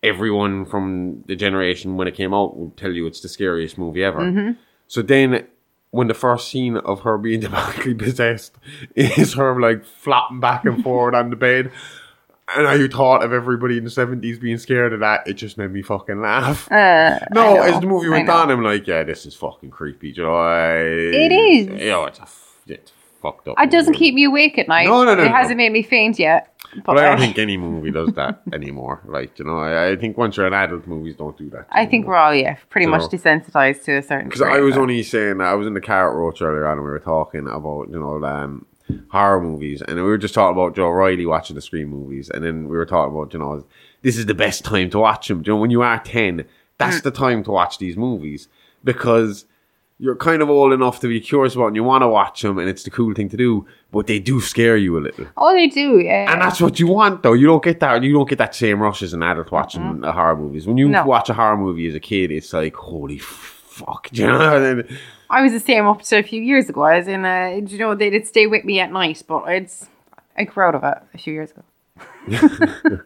everyone 0.06 0.66
from 0.66 1.24
the 1.28 1.36
generation 1.36 1.98
when 1.98 2.08
it 2.08 2.16
came 2.16 2.34
out 2.34 2.58
would 2.58 2.78
tell 2.78 2.92
you 2.92 3.08
it's 3.08 3.22
the 3.22 3.30
scariest 3.30 3.78
movie 3.78 4.04
ever. 4.04 4.20
Mm-hmm. 4.20 4.52
So 4.88 5.02
then 5.02 5.48
when 5.92 6.08
the 6.08 6.14
first 6.14 6.50
scene 6.50 6.78
of 6.78 7.02
her 7.02 7.18
being 7.18 7.42
demonically 7.42 7.98
possessed 8.06 8.56
is 8.96 9.34
her 9.34 9.60
like 9.60 9.86
flopping 9.86 10.40
back 10.40 10.66
and 10.66 10.84
forward 10.84 11.16
on 11.16 11.30
the 11.30 11.36
bed 11.36 11.72
and 12.54 12.68
I 12.68 12.88
thought 12.88 13.24
of 13.24 13.34
everybody 13.34 13.78
in 13.78 13.84
the 13.84 13.90
seventies 13.90 14.38
being 14.38 14.58
scared 14.58 14.94
of 14.94 15.00
that, 15.00 15.28
it 15.28 15.34
just 15.34 15.58
made 15.58 15.72
me 15.72 15.82
fucking 15.82 16.22
laugh. 16.22 16.72
Uh, 16.72 17.20
no, 17.34 17.62
as 17.62 17.80
the 17.80 17.88
movie 17.88 18.10
went 18.10 18.30
on, 18.30 18.52
I'm 18.52 18.64
like, 18.64 18.86
yeah, 18.86 19.04
this 19.04 19.26
is 19.26 19.36
fucking 19.36 19.72
creepy. 19.72 20.12
Joy. 20.12 20.78
it 20.78 21.32
is. 21.32 21.68
You 21.82 21.90
know, 21.90 22.06
it's 22.06 22.20
a, 22.20 22.28
it's 22.68 22.92
fucked 23.22 23.48
up. 23.48 23.56
It 23.60 23.72
doesn't 23.72 23.96
keep 23.96 24.14
me 24.14 24.26
awake 24.26 24.58
at 24.60 24.68
night. 24.68 24.88
No, 24.88 25.04
no, 25.04 25.16
no. 25.16 25.24
It 25.24 25.30
no. 25.30 25.34
hasn't 25.34 25.58
made 25.58 25.72
me 25.72 25.82
faint 25.82 26.20
yet. 26.20 26.55
But, 26.84 26.98
I 26.98 27.10
don't 27.10 27.20
think 27.20 27.38
any 27.38 27.58
movie 27.58 27.92
does 27.92 28.12
that 28.14 28.42
anymore. 28.54 29.02
Like 29.06 29.38
you 29.40 29.46
know, 29.46 29.60
I, 29.60 29.92
I, 29.92 29.96
think 29.96 30.18
once 30.18 30.38
you're 30.38 30.48
an 30.48 30.54
adult, 30.54 30.88
movies 30.88 31.16
don't 31.16 31.38
do 31.38 31.50
that. 31.52 31.68
I 31.72 31.86
think 31.86 32.08
we're 32.08 32.16
all 32.16 32.34
yeah, 32.34 32.58
pretty 32.70 32.88
much 32.88 33.04
desensitized 33.04 33.84
to 33.86 33.98
a 33.98 34.02
certain. 34.02 34.30
Because 34.30 34.42
I 34.42 34.60
was 34.60 34.78
only 34.78 35.04
saying 35.04 35.38
that 35.38 35.48
I 35.48 35.54
was 35.54 35.68
in 35.68 35.74
the 35.74 35.82
carrot 35.82 36.16
roach 36.16 36.42
earlier 36.42 36.68
on, 36.68 36.78
and 36.78 36.86
we 36.86 36.90
were 36.90 37.00
talking 37.00 37.48
about 37.48 37.90
you 37.90 38.00
know 38.00 38.24
um, 38.26 38.66
horror 39.10 39.42
movies, 39.42 39.82
and 39.82 39.96
we 39.96 40.04
were 40.04 40.18
just 40.18 40.34
talking 40.34 40.58
about 40.58 40.76
Joe 40.76 40.90
Riley 40.90 41.26
watching 41.26 41.56
the 41.56 41.62
Scream 41.62 41.90
movies, 41.90 42.30
and 42.30 42.44
then 42.44 42.68
we 42.68 42.76
were 42.78 42.86
talking 42.86 43.16
about 43.16 43.34
you 43.34 43.40
know 43.40 43.66
this 44.02 44.18
is 44.18 44.26
the 44.26 44.34
best 44.34 44.66
time 44.66 44.90
to 44.92 45.00
watch 45.00 45.28
them. 45.28 45.44
You 45.46 45.54
know, 45.54 45.58
when 45.58 45.72
you 45.72 45.82
are 45.82 46.00
ten, 46.00 46.46
that's 46.78 47.00
mm. 47.00 47.04
the 47.04 47.12
time 47.12 47.44
to 47.44 47.52
watch 47.52 47.78
these 47.78 47.98
movies 47.98 48.48
because 48.84 49.46
you're 49.98 50.16
kind 50.16 50.42
of 50.42 50.50
old 50.50 50.74
enough 50.74 51.00
to 51.00 51.08
be 51.08 51.22
curious 51.22 51.56
about 51.56 51.68
and 51.68 51.76
you 51.76 51.84
want 51.84 52.02
to 52.02 52.08
watch 52.08 52.42
them, 52.42 52.58
and 52.58 52.70
it's 52.70 52.84
the 52.84 52.90
cool 52.90 53.14
thing 53.14 53.30
to 53.30 53.38
do. 53.38 53.66
But 53.92 54.08
they 54.08 54.20
do 54.20 54.42
scare 54.42 54.76
you 54.76 54.98
a 54.98 55.00
little. 55.00 55.28
Oh, 55.38 55.54
they 55.54 55.68
do, 55.68 56.00
yeah. 56.00 56.32
And 56.32 56.42
that's 56.42 56.60
what 56.60 56.80
you 56.80 56.88
want, 56.88 57.24
though. 57.24 57.32
You 57.34 57.48
don't 57.48 57.64
get 57.64 57.80
that. 57.80 58.04
You 58.04 58.12
don't 58.12 58.28
get 58.28 58.38
that 58.40 58.54
same 58.54 58.82
rush 58.82 59.02
as 59.02 59.14
an 59.14 59.24
adult 59.24 59.52
watching 59.52 59.82
mm-hmm. 59.82 60.04
horror 60.04 60.36
movies. 60.36 60.68
When 60.68 60.78
you 60.78 60.90
no. 60.90 61.06
watch 61.06 61.30
a 61.30 61.34
horror 61.34 61.58
movie 61.58 61.88
as 61.88 61.96
a 61.96 62.02
kid, 62.02 62.32
it's 62.32 62.52
like 62.52 62.76
holy 62.76 63.20
fuck, 63.20 64.10
you 64.14 64.28
know. 64.28 64.84
I 65.30 65.42
was 65.42 65.54
the 65.54 65.60
same 65.60 65.86
up 65.86 66.02
to 66.04 66.18
a 66.18 66.24
few 66.24 66.42
years 66.42 66.70
ago. 66.70 66.84
I 66.84 66.98
was 66.98 67.08
in 67.08 67.26
a, 67.26 67.60
you 67.66 67.78
know, 67.78 67.96
they 67.96 68.10
did 68.10 68.28
stay 68.28 68.48
with 68.48 68.66
me 68.66 68.80
at 68.80 68.92
night, 68.92 69.24
but 69.28 69.46
it's, 69.48 69.88
I 70.38 70.44
grew 70.44 70.64
out 70.64 70.76
of 70.76 70.84
it 70.84 70.98
a 71.14 71.18
few 71.18 71.34
years 71.34 71.52
ago. 71.52 71.64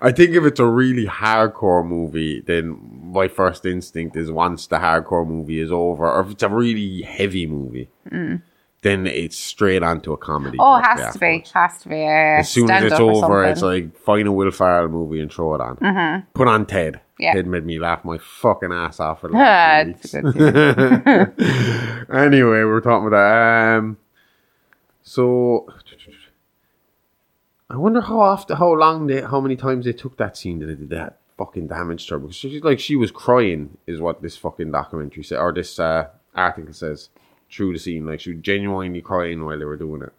I 0.00 0.12
think 0.12 0.34
if 0.34 0.44
it's 0.44 0.60
a 0.60 0.66
really 0.66 1.06
hardcore 1.06 1.86
movie, 1.86 2.40
then 2.40 2.78
my 3.12 3.28
first 3.28 3.66
instinct 3.66 4.16
is 4.16 4.30
once 4.30 4.66
the 4.66 4.76
hardcore 4.76 5.26
movie 5.26 5.60
is 5.60 5.70
over, 5.70 6.10
or 6.10 6.20
if 6.22 6.30
it's 6.30 6.42
a 6.42 6.48
really 6.48 7.02
heavy 7.02 7.46
movie, 7.46 7.90
mm. 8.10 8.42
then 8.80 9.06
it's 9.06 9.36
straight 9.36 9.82
onto 9.82 10.12
a 10.12 10.16
comedy. 10.16 10.56
Oh, 10.58 10.76
it 10.76 10.82
has 10.82 11.12
to 11.12 11.18
be, 11.18 11.44
has 11.52 11.82
to 11.82 11.88
be. 11.88 12.02
As 12.02 12.48
soon 12.48 12.70
as 12.70 12.84
it's 12.84 13.00
over, 13.00 13.44
it's 13.44 13.62
like 13.62 13.96
find 13.96 14.26
a 14.26 14.32
Will 14.32 14.50
Ferrell 14.50 14.88
movie 14.88 15.20
and 15.20 15.30
throw 15.32 15.54
it 15.54 15.60
on. 15.60 15.76
Mm-hmm. 15.76 16.30
Put 16.32 16.48
on 16.48 16.66
Ted. 16.66 17.00
Yeah. 17.18 17.34
Ted 17.34 17.46
made 17.46 17.64
me 17.64 17.78
laugh 17.78 18.04
my 18.04 18.18
fucking 18.18 18.72
ass 18.72 18.98
off 18.98 19.20
for 19.20 19.28
the 19.28 19.34
last 19.36 20.14
anyway, 22.14 22.64
we're 22.64 22.80
talking 22.80 23.08
about 23.08 23.16
that. 23.16 23.78
Um, 23.78 23.98
so 25.02 25.68
I 27.68 27.76
wonder 27.76 28.00
how 28.00 28.20
often, 28.20 28.56
how 28.56 28.72
long 28.72 29.06
they, 29.06 29.20
how 29.20 29.40
many 29.40 29.56
times 29.56 29.84
they 29.84 29.92
took 29.92 30.16
that 30.16 30.36
scene 30.36 30.58
that 30.60 30.66
they 30.66 30.74
did 30.74 30.90
that 30.90 31.18
fucking 31.36 31.66
damage 31.66 32.06
to 32.06 32.14
her 32.14 32.18
because 32.18 32.36
she's 32.36 32.62
like 32.62 32.78
she 32.78 32.96
was 32.96 33.10
crying 33.10 33.76
is 33.86 34.00
what 34.00 34.22
this 34.22 34.36
fucking 34.36 34.70
documentary 34.70 35.22
said 35.22 35.38
or 35.38 35.52
this 35.52 35.78
uh, 35.78 36.08
article 36.34 36.72
says 36.72 37.08
through 37.50 37.72
the 37.72 37.78
scene 37.78 38.06
like 38.06 38.20
she 38.20 38.32
was 38.32 38.42
genuinely 38.42 39.00
crying 39.00 39.44
while 39.44 39.58
they 39.58 39.64
were 39.64 39.76
doing 39.76 40.02
it. 40.02 40.12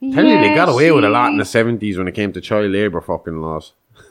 Yeah, 0.00 0.16
Tell 0.16 0.24
you 0.24 0.40
they 0.40 0.54
got 0.54 0.68
away 0.68 0.86
she... 0.86 0.90
with 0.92 1.04
a 1.04 1.08
lot 1.08 1.30
in 1.30 1.38
the 1.38 1.44
seventies 1.44 1.96
when 1.96 2.08
it 2.08 2.12
came 2.12 2.32
to 2.32 2.40
child 2.40 2.70
labor 2.70 3.00
fucking 3.00 3.40
laws. 3.40 3.72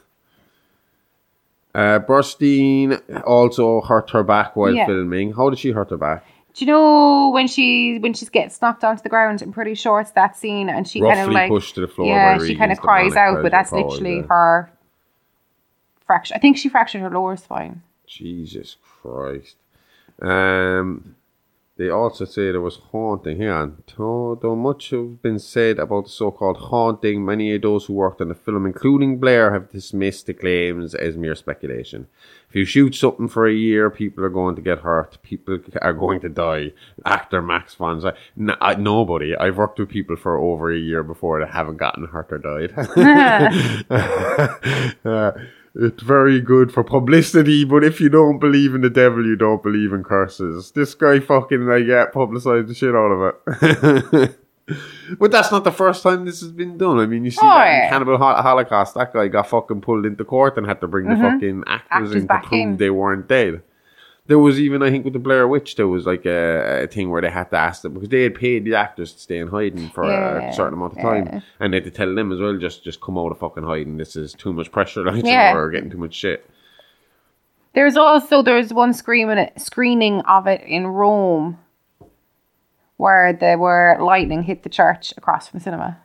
Uh, 1.76 1.98
Burstyn 1.98 3.02
also 3.26 3.82
hurt 3.82 4.12
her 4.12 4.22
back 4.22 4.56
while 4.56 4.72
yeah. 4.72 4.86
filming. 4.86 5.34
How 5.34 5.50
did 5.50 5.58
she 5.58 5.72
hurt 5.72 5.90
her 5.90 5.98
back? 5.98 6.24
Do 6.54 6.64
you 6.64 6.72
know 6.72 7.30
when 7.30 7.48
she 7.48 7.98
when 7.98 8.14
she 8.14 8.28
gets 8.28 8.62
knocked 8.62 8.84
onto 8.84 9.02
the 9.02 9.10
ground? 9.10 9.42
I'm 9.42 9.52
pretty 9.52 9.74
sure 9.74 10.00
it's 10.00 10.12
that 10.12 10.38
scene, 10.38 10.70
and 10.70 10.88
she 10.88 11.02
kind 11.02 11.20
of 11.20 11.32
like 11.32 11.50
pushed 11.50 11.74
to 11.74 11.82
the 11.82 11.88
floor. 11.88 12.08
Yeah, 12.08 12.38
she 12.38 12.56
kind 12.56 12.72
of 12.72 12.80
cries 12.80 13.16
out, 13.16 13.42
but 13.42 13.52
that's 13.52 13.72
literally 13.72 14.18
yeah. 14.18 14.28
her 14.30 14.72
fracture. 16.06 16.36
I 16.36 16.40
think 16.40 16.58
she 16.58 16.70
fractured 16.70 17.02
her 17.02 17.10
lower 17.10 17.36
spine. 17.38 17.82
Jesus 18.08 18.78
Christ. 19.02 19.56
Um, 20.22 21.16
They 21.76 21.90
also 21.90 22.26
say 22.26 22.52
there 22.52 22.62
was 22.62 22.78
haunting. 22.92 23.40
Hang 23.40 23.50
on. 23.50 23.84
Though, 23.98 24.56
much 24.56 24.92
have 24.92 25.24
been 25.24 25.40
said 25.40 25.80
about 25.80 26.04
the 26.04 26.12
so-called 26.12 26.58
haunting, 26.58 27.26
many 27.26 27.56
of 27.56 27.64
those 27.64 27.86
who 27.86 27.94
worked 27.94 28.22
on 28.22 28.28
the 28.30 28.36
film, 28.36 28.68
including 28.68 29.18
Blair, 29.18 29.52
have 29.52 29.72
dismissed 29.72 30.28
the 30.28 30.36
claims 30.36 30.94
as 30.94 31.18
mere 31.18 31.34
speculation. 31.34 32.06
If 32.50 32.56
you 32.56 32.66
shoot 32.66 32.94
something 32.94 33.28
for 33.28 33.48
a 33.48 33.54
year, 33.54 33.90
people 33.90 34.24
are 34.24 34.30
going 34.30 34.56
to 34.56 34.62
get 34.62 34.80
hurt. 34.82 35.18
People 35.24 35.58
are 35.82 35.94
going 35.94 36.20
to 36.22 36.30
die. 36.30 36.74
Actor 37.08 37.42
Max 37.42 37.74
von 37.74 38.00
Sydow. 38.02 38.16
N- 38.40 38.56
I, 38.62 38.76
nobody. 38.76 39.36
I've 39.36 39.58
worked 39.58 39.80
with 39.80 39.90
people 39.90 40.16
for 40.16 40.38
over 40.38 40.72
a 40.72 40.78
year 40.78 41.02
before 41.02 41.40
that 41.40 41.50
haven't 41.50 41.78
gotten 41.78 42.06
hurt 42.06 42.32
or 42.32 42.38
died. 42.38 42.72
Uh, 45.04 45.32
it's 45.76 46.04
very 46.04 46.40
good 46.40 46.72
for 46.72 46.84
publicity, 46.84 47.66
but 47.66 47.84
if 47.84 48.00
you 48.00 48.10
don't 48.10 48.40
believe 48.40 48.76
in 48.76 48.82
the 48.82 48.90
devil, 48.90 49.26
you 49.26 49.36
don't 49.36 49.64
believe 49.64 49.92
in 49.94 50.04
curses. 50.04 50.72
This 50.72 50.94
guy 50.96 51.20
fucking 51.20 51.66
like 51.66 51.86
yeah, 51.86 52.06
publicized 52.14 52.68
the 52.68 52.74
shit 52.76 52.96
out 52.96 53.12
of 53.12 53.36
it. 54.14 54.40
but 55.20 55.32
that's 55.32 55.52
not 55.52 55.64
the 55.64 55.72
first 55.72 56.04
time 56.04 56.26
this 56.26 56.40
has 56.42 56.52
been 56.52 56.78
done. 56.78 57.00
I 57.00 57.06
mean, 57.06 57.26
you 57.26 57.32
see 57.32 57.40
Oh, 57.42 57.48
that 57.50 57.84
in. 57.86 57.90
Cannibal 57.90 58.18
Holocaust, 58.18 58.94
that 58.96 59.14
guy 59.14 59.28
got 59.28 59.48
fucking 59.50 59.82
pulled 59.82 60.06
into 60.06 60.24
court 60.24 60.58
and 60.58 60.66
had 60.68 60.80
to 60.82 60.88
bring 60.88 61.08
the 61.10 61.16
fucking 61.16 61.64
actors, 61.68 61.90
Mm-hmm. 61.90 61.92
Actors 61.92 62.16
in 62.16 62.28
to 62.28 62.40
prove 62.40 62.62
in. 62.62 62.78
they 62.78 62.90
weren't 62.90 63.28
dead. 63.28 63.62
There 64.26 64.40
was 64.40 64.58
even, 64.58 64.82
I 64.82 64.90
think, 64.90 65.04
with 65.04 65.12
the 65.14 65.20
Blair 65.20 65.48
Witch, 65.50 65.76
there 65.76 65.88
was 65.88 66.06
like 66.06 66.26
a, 66.26 66.84
a 66.84 66.88
thing 66.88 67.10
where 67.10 67.22
they 67.22 67.30
had 67.30 67.50
to 67.50 67.58
ask 67.58 67.82
them 67.82 67.94
because 67.94 68.08
they 68.08 68.24
had 68.24 68.36
paid 68.36 68.64
the 68.64 68.74
actors 68.76 69.12
to 69.12 69.20
stay 69.20 69.38
in 69.38 69.50
hiding 69.50 69.90
for 69.90 70.06
Yeah, 70.10 70.50
a 70.50 70.54
certain 70.54 70.76
amount 70.76 70.94
of 70.94 71.00
yeah. 71.00 71.04
time, 71.04 71.44
and 71.60 71.74
they 71.74 71.78
had 71.78 71.84
to 71.84 71.92
tell 71.92 72.16
them 72.16 72.32
as 72.32 72.40
well, 72.40 72.58
just 72.58 72.86
just 72.86 73.02
come 73.02 73.18
out 73.18 73.32
of 73.34 73.40
fucking 73.40 73.64
hiding. 73.64 73.98
This 73.98 74.16
is 74.16 74.34
too 74.34 74.54
much 74.54 74.72
pressure, 74.72 75.04
like 75.12 75.26
Yeah. 75.26 75.54
or 75.54 75.70
getting 75.72 75.90
too 75.90 75.98
much 75.98 76.14
shit. 76.16 76.50
There's 77.74 77.98
also 77.98 78.42
there's 78.42 78.74
one 78.74 78.94
screening 78.94 79.50
screening 79.58 80.22
of 80.22 80.48
it 80.48 80.62
in 80.62 80.88
Rome, 80.88 81.60
where 82.98 83.34
there 83.34 83.58
were 83.58 83.98
lightning 84.00 84.44
hit 84.44 84.64
the 84.64 84.70
church 84.70 85.14
across 85.18 85.50
from 85.50 85.60
the 85.60 85.64
cinema. 85.64 85.98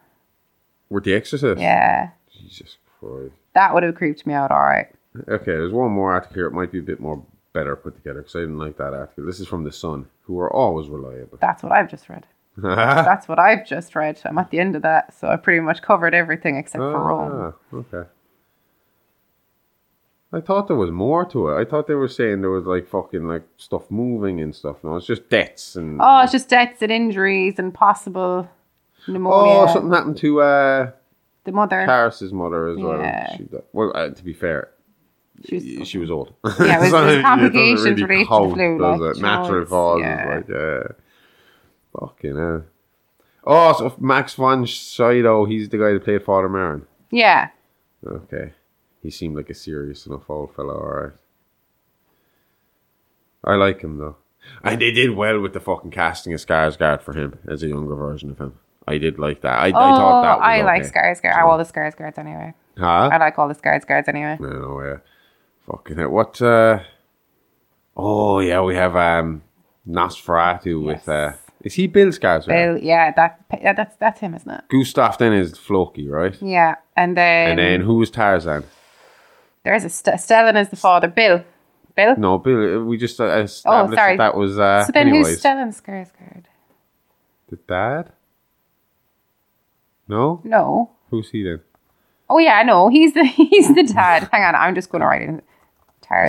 With 0.90 1.04
The 1.04 1.14
Exorcist, 1.14 1.60
Yeah, 1.60 2.10
Jesus 2.32 2.78
Christ. 2.98 3.34
that 3.54 3.74
would 3.74 3.82
have 3.84 3.94
creeped 3.94 4.26
me 4.26 4.34
out. 4.34 4.50
All 4.50 4.58
right. 4.58 4.88
Okay, 5.28 5.44
there's 5.52 5.72
one 5.72 5.92
more 5.92 6.12
article 6.12 6.34
here. 6.34 6.46
It 6.46 6.52
might 6.52 6.72
be 6.72 6.78
a 6.78 6.82
bit 6.82 6.98
more 7.00 7.22
better 7.52 7.76
put 7.76 7.96
together 7.96 8.20
because 8.20 8.36
I 8.36 8.40
didn't 8.40 8.58
like 8.58 8.76
that 8.78 8.94
article. 8.94 9.24
This 9.26 9.40
is 9.40 9.48
from 9.48 9.64
the 9.64 9.72
Sun, 9.72 10.06
who 10.22 10.38
are 10.40 10.52
always 10.52 10.88
reliable. 10.88 11.38
That's 11.40 11.62
what 11.62 11.72
I've 11.72 11.88
just 11.90 12.08
read. 12.08 12.26
That's 12.56 13.28
what 13.28 13.38
I've 13.38 13.66
just 13.66 13.94
read. 13.94 14.20
I'm 14.24 14.36
at 14.38 14.50
the 14.50 14.58
end 14.58 14.74
of 14.76 14.82
that, 14.82 15.14
so 15.14 15.28
I 15.28 15.36
pretty 15.36 15.60
much 15.60 15.80
covered 15.82 16.14
everything 16.14 16.56
except 16.56 16.80
for 16.82 16.98
Rome. 17.06 17.54
Ah, 17.72 17.76
okay. 17.76 18.08
I 20.32 20.40
thought 20.40 20.66
there 20.68 20.76
was 20.76 20.90
more 20.90 21.24
to 21.26 21.48
it. 21.48 21.58
I 21.60 21.64
thought 21.64 21.86
they 21.86 21.94
were 21.94 22.08
saying 22.08 22.42
there 22.42 22.50
was 22.50 22.66
like 22.66 22.86
fucking 22.86 23.26
like 23.26 23.44
stuff 23.56 23.90
moving 23.90 24.40
and 24.40 24.54
stuff. 24.54 24.76
No, 24.84 24.96
it's 24.96 25.06
just 25.06 25.28
deaths 25.30 25.74
and 25.74 25.98
Oh, 26.02 26.20
it's 26.22 26.32
just 26.32 26.50
deaths 26.50 26.82
and 26.82 26.92
injuries 26.92 27.58
and 27.58 27.72
possible 27.72 28.48
pneumonia. 29.06 29.52
oh, 29.54 29.72
something 29.72 29.90
happened 29.92 30.18
to 30.18 30.42
uh 30.42 30.90
the 31.44 31.52
mother. 31.52 31.86
Paris's 31.86 32.32
mother 32.34 32.68
as 32.68 32.76
well. 32.76 32.98
Yeah. 33.00 33.36
She, 33.38 33.48
well, 33.72 33.90
uh, 33.94 34.10
to 34.10 34.22
be 34.22 34.34
fair, 34.34 34.68
She 35.46 35.78
was- 35.78 35.88
she 35.88 35.98
was 35.98 36.10
old. 36.10 36.34
Yeah, 36.44 36.50
it 36.78 36.80
was- 36.80 36.90
So 36.90 37.02
it 37.02 37.06
doesn't 37.06 37.22
complications 37.22 37.84
really 37.84 38.02
related 38.02 38.18
to 38.24 38.26
count, 38.28 38.54
flu, 38.54 38.78
does 38.78 39.00
like, 39.00 39.10
it? 39.10 39.16
you 39.16 39.22
know, 39.22 39.28
Natural 39.28 39.56
it's- 39.62 39.68
causes, 39.70 40.02
yeah. 40.04 40.34
like 40.34 40.48
yeah. 40.48 42.00
Fucking 42.00 42.36
hell. 42.36 42.64
Oh, 43.44 43.72
so 43.78 43.94
Max 43.98 44.34
von 44.34 44.66
Sydow, 44.66 45.44
he's 45.46 45.68
the 45.68 45.78
guy 45.78 45.92
that 45.92 46.04
played 46.04 46.22
Father 46.24 46.48
Merrin. 46.48 46.82
yeah. 47.10 47.48
Okay. 48.06 48.52
He 49.02 49.10
seemed 49.10 49.36
like 49.36 49.48
a 49.50 49.54
serious 49.54 50.06
enough 50.06 50.28
old 50.28 50.54
fellow, 50.54 50.74
alright. 50.74 51.12
I 53.44 53.54
like 53.54 53.80
him 53.82 53.98
though. 53.98 54.16
And 54.62 54.80
they 54.80 54.90
did 54.90 55.14
well 55.16 55.40
with 55.40 55.52
the 55.52 55.60
fucking 55.60 55.90
casting 55.90 56.32
of 56.32 56.40
Skarsgård 56.40 57.02
for 57.02 57.12
him 57.14 57.38
as 57.48 57.62
a 57.62 57.68
younger 57.68 57.94
version 57.94 58.30
of 58.30 58.38
him. 58.38 58.58
I 58.86 58.98
did 58.98 59.18
like 59.18 59.42
that. 59.42 59.58
I, 59.58 59.66
I 59.66 59.68
Oh, 59.68 59.72
thought 59.72 60.22
that 60.22 60.38
was 60.38 60.46
I 60.46 60.62
like 60.62 60.82
okay. 60.84 60.90
Skarsgård. 60.92 61.34
I 61.36 61.42
all 61.42 61.58
the 61.58 61.64
Skarsgårds 61.64 62.18
anyway. 62.18 62.54
Huh? 62.78 63.10
I 63.12 63.18
like 63.18 63.38
all 63.38 63.48
the 63.48 63.54
Skarsgårds 63.54 64.08
anyway. 64.08 64.36
No, 64.40 64.80
yeah. 64.82 64.96
Fucking 65.70 65.98
it. 65.98 66.10
What, 66.10 66.40
uh... 66.40 66.80
Oh, 67.96 68.40
yeah, 68.40 68.62
we 68.62 68.74
have, 68.74 68.96
um... 68.96 69.42
Nosferatu 69.86 70.82
with, 70.82 71.08
uh... 71.08 71.32
Is 71.62 71.74
he 71.74 71.86
Bill 71.86 72.08
Skarsgård? 72.08 72.46
Bill, 72.46 72.78
yeah, 72.78 73.10
that 73.12 73.44
yeah, 73.60 73.72
that's 73.72 73.96
that's 73.96 74.20
him, 74.20 74.34
isn't 74.34 74.50
it? 74.50 74.64
Gustav 74.68 75.18
then 75.18 75.32
is 75.32 75.58
Floki, 75.58 76.08
right? 76.08 76.40
Yeah, 76.40 76.76
and 76.96 77.16
then, 77.16 77.50
And 77.50 77.58
then 77.58 77.80
who 77.80 77.96
was 77.96 78.10
Tarzan? 78.10 78.62
there's 79.64 79.84
a 79.84 79.88
St- 79.88 80.16
Stellan 80.16 80.54
as 80.54 80.68
the 80.68 80.76
father. 80.76 81.08
Bill, 81.08 81.44
Bill. 81.96 82.16
No, 82.16 82.38
Bill. 82.38 82.84
We 82.84 82.96
just 82.96 83.20
uh, 83.20 83.24
established 83.40 83.98
sorry. 83.98 84.16
that, 84.16 84.32
that 84.32 84.36
was 84.36 84.58
uh, 84.58 84.84
so 84.84 84.92
then, 84.92 85.06
Pennywise. 85.06 85.28
who's 85.28 85.42
Stellan 85.42 85.82
Skarsgård? 85.82 86.44
The 87.48 87.56
dad? 87.56 88.12
No? 90.06 90.40
No. 90.44 90.92
Who's 91.10 91.30
he 91.30 91.42
then? 91.42 91.60
Oh 92.30 92.38
yeah, 92.38 92.62
no, 92.62 92.88
he's 92.88 93.14
the 93.14 93.24
he's 93.24 93.74
the 93.74 93.82
dad. 93.82 94.28
Hang 94.30 94.44
on, 94.44 94.54
I'm 94.54 94.74
just 94.74 94.90
going 94.90 95.00
to 95.00 95.06
write 95.06 95.22
in 95.22 95.42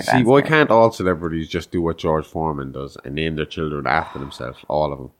See, 0.02 0.22
why 0.24 0.42
can't 0.42 0.70
all 0.70 0.92
celebrities 0.92 1.48
just 1.48 1.70
do 1.70 1.80
what 1.80 1.98
George 1.98 2.26
Foreman 2.26 2.72
does 2.72 2.96
and 3.04 3.14
name 3.14 3.36
their 3.36 3.46
children 3.46 3.86
after 3.86 4.18
themselves? 4.18 4.58
All 4.68 4.92
of 4.92 4.98
them. 4.98 5.10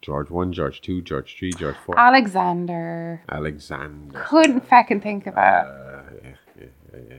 George 0.00 0.30
1, 0.30 0.52
George 0.52 0.80
2, 0.80 1.00
George 1.02 1.36
3, 1.38 1.52
George 1.52 1.76
4. 1.86 1.96
Alexander? 1.96 3.22
Alexander. 3.30 4.24
Couldn't 4.26 4.66
fucking 4.68 5.00
think 5.00 5.28
of 5.28 5.34
it. 5.34 5.38
Uh, 5.38 6.02
yeah, 6.24 6.30
yeah, 6.58 6.66
yeah, 6.92 7.00
yeah. 7.08 7.16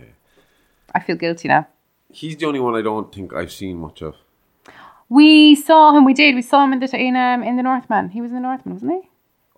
I 0.93 0.99
feel 0.99 1.15
guilty 1.15 1.47
now. 1.47 1.65
He's 2.09 2.35
the 2.35 2.45
only 2.45 2.59
one 2.59 2.75
I 2.75 2.81
don't 2.81 3.13
think 3.13 3.33
I've 3.33 3.53
seen 3.53 3.77
much 3.77 4.01
of. 4.01 4.15
We 5.07 5.55
saw 5.55 5.95
him. 5.95 6.03
We 6.03 6.13
did. 6.13 6.35
We 6.35 6.41
saw 6.41 6.65
him 6.65 6.73
in 6.73 6.79
the 6.79 6.95
in 6.97 7.15
um 7.15 7.41
in 7.43 7.55
the 7.55 7.63
Northman. 7.63 8.09
He 8.09 8.21
was 8.21 8.31
in 8.31 8.35
the 8.35 8.41
Northman, 8.41 8.75
wasn't 8.75 9.03
he? 9.03 9.09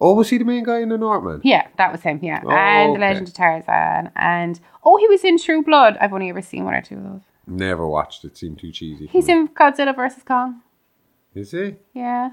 Oh, 0.06 0.13
was 0.13 0.30
he 0.30 0.38
the 0.38 0.46
main 0.46 0.63
guy 0.63 0.80
in 0.82 0.89
the 0.89 0.98
Northman? 0.98 1.41
Yeah, 1.44 1.68
that 1.78 1.91
was 1.91 2.02
him. 2.02 2.20
Yeah, 2.22 2.41
Oh, 2.46 2.52
and 2.52 2.91
okay. 2.91 3.00
the 3.00 3.06
Legend 3.06 3.28
of 3.30 3.34
Tarzan, 3.34 4.12
and 4.15 4.60
oh, 4.84 4.98
he 4.98 5.08
was 5.08 5.24
in 5.24 5.38
True 5.39 5.63
Blood. 5.63 5.98
I've 6.00 6.13
only 6.13 6.30
ever 6.30 6.41
seen 6.41 6.63
one 6.63 6.76
or 6.76 6.82
two 6.82 6.96
of 6.98 7.04
those. 7.04 7.22
Never 7.48 7.88
watched 7.88 8.24
it. 8.26 8.38
Seemed 8.38 8.60
too 8.60 8.72
cheesy. 8.72 9.08
He's 9.08 9.28
in 9.28 9.48
Godzilla 9.50 9.96
versus 9.96 10.24
Kong. 10.24 10.62
Is 11.34 11.52
he? 11.52 11.76
Yeah. 11.94 12.32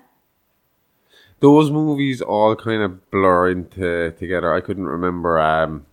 those 1.40 1.70
movies 1.70 2.20
all 2.22 2.54
kind 2.56 2.82
of 2.82 3.10
blur 3.10 3.50
into 3.50 4.12
together. 4.12 4.52
I 4.54 4.60
couldn't 4.60 4.86
remember 4.86 5.40
um, 5.40 5.86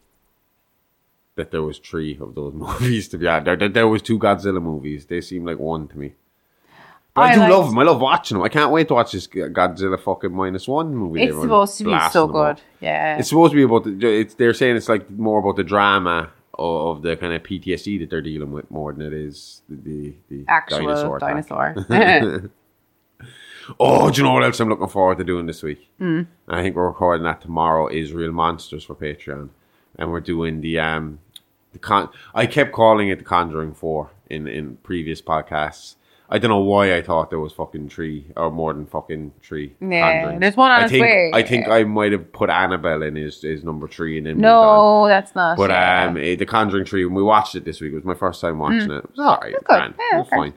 that 1.36 1.52
there 1.52 1.64
was 1.64 1.80
three 1.80 2.18
of 2.22 2.36
those 2.36 2.54
movies. 2.66 3.08
To 3.10 3.18
be 3.18 3.28
honest, 3.28 3.46
there, 3.46 3.56
there, 3.58 3.70
there 3.70 3.88
was 3.88 4.02
two 4.02 4.20
Godzilla 4.20 4.62
movies. 4.62 5.06
They 5.06 5.22
seem 5.22 5.46
like 5.46 5.60
one 5.60 5.88
to 5.90 5.98
me. 5.98 6.14
But 7.20 7.24
I, 7.26 7.30
I 7.32 7.34
do 7.36 7.40
liked- 7.42 7.52
love 7.54 7.70
them. 7.70 7.80
I 7.80 7.84
love 7.84 8.02
watching 8.02 8.38
them. 8.38 8.44
I 8.44 8.50
can't 8.50 8.72
wait 8.72 8.88
to 8.90 8.94
watch 8.96 9.12
this 9.12 9.28
Godzilla 9.28 10.00
fucking 10.00 10.32
minus 10.34 10.68
one 10.68 10.96
movie. 10.96 11.24
It's 11.24 11.40
supposed 11.40 11.78
to 11.80 11.84
be 11.86 12.00
so 12.12 12.28
good. 12.28 12.62
Yeah. 12.82 13.18
It's 13.18 13.30
supposed 13.30 13.52
to 13.52 13.56
be 13.56 13.64
about 13.64 13.84
the. 13.84 14.20
It's 14.22 14.34
they're 14.36 14.54
saying 14.54 14.76
it's 14.78 14.90
like 14.90 15.10
more 15.10 15.40
about 15.40 15.56
the 15.56 15.64
drama 15.64 16.32
of, 16.58 16.98
of 16.98 17.02
the 17.04 17.16
kind 17.18 17.34
of 17.34 17.44
PTSD 17.44 18.00
that 18.00 18.10
they're 18.10 18.22
dealing 18.22 18.52
with 18.52 18.70
more 18.72 18.92
than 18.94 19.02
it 19.06 19.14
is 19.14 19.62
the 19.70 19.76
the, 19.78 20.14
the 20.30 20.46
Actual 20.48 20.88
dinosaur. 21.20 21.20
dinosaur. 21.20 22.52
Oh, 23.80 24.10
do 24.10 24.18
you 24.18 24.24
know 24.28 24.34
what 24.34 24.44
else 24.44 24.60
I'm 24.60 24.68
looking 24.70 24.88
forward 24.88 25.20
to 25.20 25.24
doing 25.24 25.46
this 25.46 25.62
week? 25.62 25.88
Mm. 26.02 26.26
I 26.48 26.64
think 26.64 26.76
we're 26.76 26.88
recording 26.88 27.24
that 27.26 27.42
tomorrow. 27.42 27.88
is 27.88 28.14
Real 28.14 28.32
Monsters 28.32 28.84
for 28.84 28.96
Patreon, 28.96 29.50
and 29.98 30.12
we're 30.12 30.22
doing 30.22 30.62
the 30.62 30.80
um 30.80 31.20
the 31.74 31.78
con. 31.78 32.10
I 32.34 32.48
kept 32.48 32.72
calling 32.72 33.10
it 33.10 33.20
the 33.20 33.26
Conjuring 33.26 33.74
Four 33.76 34.10
in 34.28 34.48
in 34.48 34.78
previous 34.78 35.22
podcasts. 35.22 35.96
I 36.32 36.38
don't 36.38 36.50
know 36.50 36.60
why 36.60 36.96
I 36.96 37.02
thought 37.02 37.32
there 37.32 37.40
was 37.40 37.54
fucking 37.54 37.90
three 37.90 38.28
or 38.38 38.52
more 38.52 38.72
than 38.74 38.86
fucking 38.86 39.34
three. 39.42 39.74
Yeah, 39.82 40.38
there's 40.38 40.56
one 40.56 40.70
on 40.72 40.82
I 40.82 40.84
its 40.84 40.92
think 40.92 41.02
way. 41.02 41.32
I 41.34 41.42
think 41.42 41.68
I 41.68 41.84
might 41.84 42.12
have 42.12 42.32
put 42.32 42.50
Annabelle 42.52 43.02
in 43.02 43.16
his 43.16 43.42
his 43.42 43.64
number 43.64 43.88
three 43.88 44.18
and 44.20 44.28
then 44.28 44.36
moved 44.36 44.46
on. 44.46 45.04
no, 45.04 45.08
that's 45.08 45.34
not. 45.34 45.58
But 45.58 45.72
yeah. 45.72 46.06
um, 46.06 46.18
eh, 46.18 46.36
the 46.36 46.46
Conjuring 46.46 46.86
Three, 46.86 47.04
when 47.06 47.16
we 47.16 47.24
watched 47.24 47.56
it 47.56 47.66
this 47.66 47.82
week, 47.82 47.92
it 47.94 47.96
was 47.96 48.06
my 48.06 48.14
first 48.14 48.42
time 48.42 48.60
watching 48.60 48.92
it. 48.92 49.04
It 49.04 49.10
was 49.10 49.20
all 49.20 49.40
right, 49.42 49.54
good. 49.56 49.66
man. 49.70 49.96
Yeah, 49.98 50.18
it 50.18 50.20
was 50.20 50.28
okay. 50.28 50.36
fine. 50.36 50.54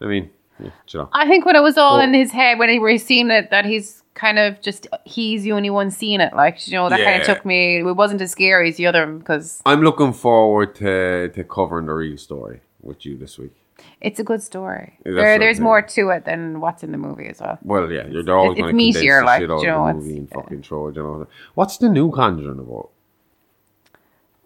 I 0.00 0.06
mean, 0.06 0.30
yeah, 0.58 0.70
you 0.88 1.00
know. 1.00 1.08
I 1.12 1.28
think 1.28 1.44
when 1.44 1.54
it 1.56 1.62
was 1.62 1.76
all 1.76 1.98
Well- 1.98 2.04
in 2.06 2.14
his 2.14 2.32
head, 2.32 2.58
when 2.58 2.70
he 2.70 2.78
was 2.78 3.04
seeing 3.04 3.30
it, 3.30 3.50
that 3.50 3.66
he's 3.66 4.02
kind 4.14 4.38
of 4.38 4.60
just 4.62 4.86
he's 5.04 5.42
the 5.44 5.52
only 5.52 5.70
one 5.70 5.90
seeing 5.90 6.20
it. 6.20 6.34
Like 6.34 6.66
you 6.66 6.72
know, 6.74 6.88
that 6.88 6.96
kind 6.96 7.16
Yeah. 7.16 7.20
of 7.20 7.26
took 7.26 7.44
me. 7.44 7.80
It 7.80 7.96
wasn't 7.96 8.22
as 8.22 8.30
scary 8.32 8.70
as 8.70 8.76
the 8.76 8.86
other 8.86 9.06
because 9.06 9.60
I'm 9.66 9.82
looking 9.82 10.14
forward 10.14 10.74
to 10.76 11.28
to 11.28 11.44
covering 11.44 11.86
the 11.86 11.92
real 11.92 12.16
story 12.16 12.60
with 12.80 13.04
you 13.04 13.18
this 13.18 13.38
week. 13.38 13.52
It's 14.00 14.18
a 14.18 14.24
good 14.24 14.42
story. 14.42 14.98
That's 15.04 15.16
There, 15.16 15.38
there's 15.38 15.60
more 15.60 15.82
to 15.82 16.08
it 16.10 16.24
than 16.24 16.60
what's 16.60 16.82
in 16.82 16.92
the 16.92 16.98
movie 16.98 17.26
as 17.28 17.40
well. 17.40 17.58
Well, 17.62 17.90
yeah, 17.90 18.06
you're 18.06 18.28
always 18.30 18.58
going 18.58 18.74
to 18.76 18.82
condense 18.82 18.96
meatier, 18.96 19.20
the 19.20 19.26
like, 19.26 19.40
shit 19.42 19.50
out 19.50 19.60
you 19.60 19.66
know, 19.68 19.86
of 19.86 19.94
the 19.96 19.98
it's- 20.00 20.04
movie 20.04 20.18
and 20.18 20.30
fucking 20.30 20.62
throw 20.62 20.88
it. 20.88 20.96
You 20.96 21.02
know, 21.02 21.26
what's 21.54 21.76
the 21.78 21.88
new 21.88 22.10
Conjuring 22.10 22.58
about? 22.58 22.90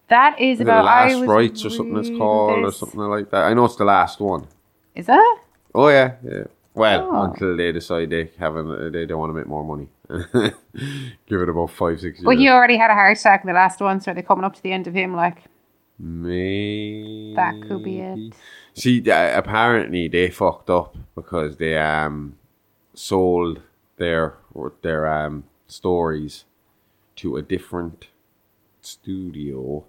That 0.08 0.38
is 0.40 0.58
Is 0.58 0.60
about 0.60 0.82
the 0.82 1.16
Last 1.18 1.26
Rites 1.28 1.64
or 1.64 1.70
something 1.70 1.96
it's 1.96 2.10
called 2.10 2.64
or 2.64 2.72
something 2.72 3.00
like 3.00 3.30
that? 3.30 3.44
I 3.44 3.54
know 3.54 3.64
it's 3.64 3.76
the 3.76 3.84
last 3.84 4.20
one. 4.20 4.46
Is 4.94 5.06
that? 5.06 5.38
Oh 5.74 5.88
yeah, 5.88 6.16
yeah. 6.22 6.44
Well, 6.74 7.08
Oh. 7.10 7.22
until 7.22 7.56
they 7.56 7.72
decide 7.72 8.10
they 8.10 8.30
haven't, 8.38 8.70
uh, 8.70 8.90
they 8.90 9.06
don't 9.06 9.18
want 9.18 9.30
to 9.30 9.34
make 9.34 9.46
more 9.46 9.64
money. 9.64 9.88
Give 11.26 11.40
it 11.40 11.48
about 11.48 11.70
five, 11.70 12.00
six 12.00 12.18
years. 12.18 12.24
Well, 12.26 12.36
he 12.36 12.48
already 12.48 12.76
had 12.76 12.90
a 12.90 12.94
heart 12.94 13.16
attack 13.18 13.42
in 13.44 13.48
the 13.48 13.54
last 13.54 13.80
one, 13.80 14.00
so 14.00 14.12
they're 14.12 14.22
coming 14.22 14.44
up 14.44 14.54
to 14.56 14.62
the 14.62 14.72
end 14.72 14.86
of 14.86 14.94
him. 14.94 15.14
Like 15.14 15.38
Maybe 15.98 17.32
That 17.36 17.54
could 17.66 17.82
be 17.84 18.00
it. 18.00 18.34
See, 18.74 19.08
uh, 19.10 19.38
apparently 19.38 20.08
they 20.08 20.30
fucked 20.30 20.68
up 20.70 20.96
because 21.14 21.56
they 21.56 21.76
um 21.78 22.36
sold 22.94 23.60
their 23.96 24.34
their 24.82 25.06
um, 25.06 25.44
stories 25.66 26.44
to 27.16 27.36
a 27.36 27.42
different 27.42 28.08
studio 28.80 29.84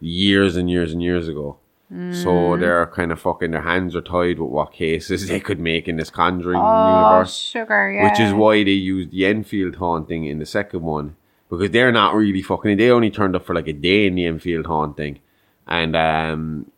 years 0.00 0.56
and 0.56 0.70
years 0.70 0.92
and 0.92 1.02
years 1.02 1.28
ago. 1.28 1.58
So 2.12 2.58
they're 2.58 2.86
kind 2.88 3.12
of 3.12 3.18
fucking 3.18 3.52
their 3.52 3.62
hands 3.62 3.96
are 3.96 4.02
tied 4.02 4.38
with 4.38 4.50
what 4.50 4.72
cases 4.72 5.26
they 5.30 5.40
could 5.40 5.58
make 5.58 5.88
in 5.88 5.96
this 5.96 6.10
Conjuring 6.10 6.60
Oh, 6.60 6.86
universe. 6.86 7.34
sugar, 7.34 7.90
yeah. 7.90 8.04
Which 8.04 8.20
is 8.20 8.34
why 8.34 8.62
they 8.62 8.72
used 8.72 9.10
the 9.10 9.24
Enfield 9.24 9.76
haunting 9.76 10.26
in 10.26 10.38
the 10.38 10.44
second 10.44 10.82
one. 10.82 11.16
Because 11.48 11.70
they're 11.70 11.90
not 11.90 12.14
really 12.14 12.42
fucking 12.42 12.76
they 12.76 12.90
only 12.90 13.10
turned 13.10 13.34
up 13.34 13.46
for 13.46 13.54
like 13.54 13.68
a 13.68 13.72
day 13.72 14.06
in 14.06 14.16
the 14.16 14.26
Enfield 14.26 14.66
haunting. 14.66 15.20
And 15.68 15.94
um 15.96 16.70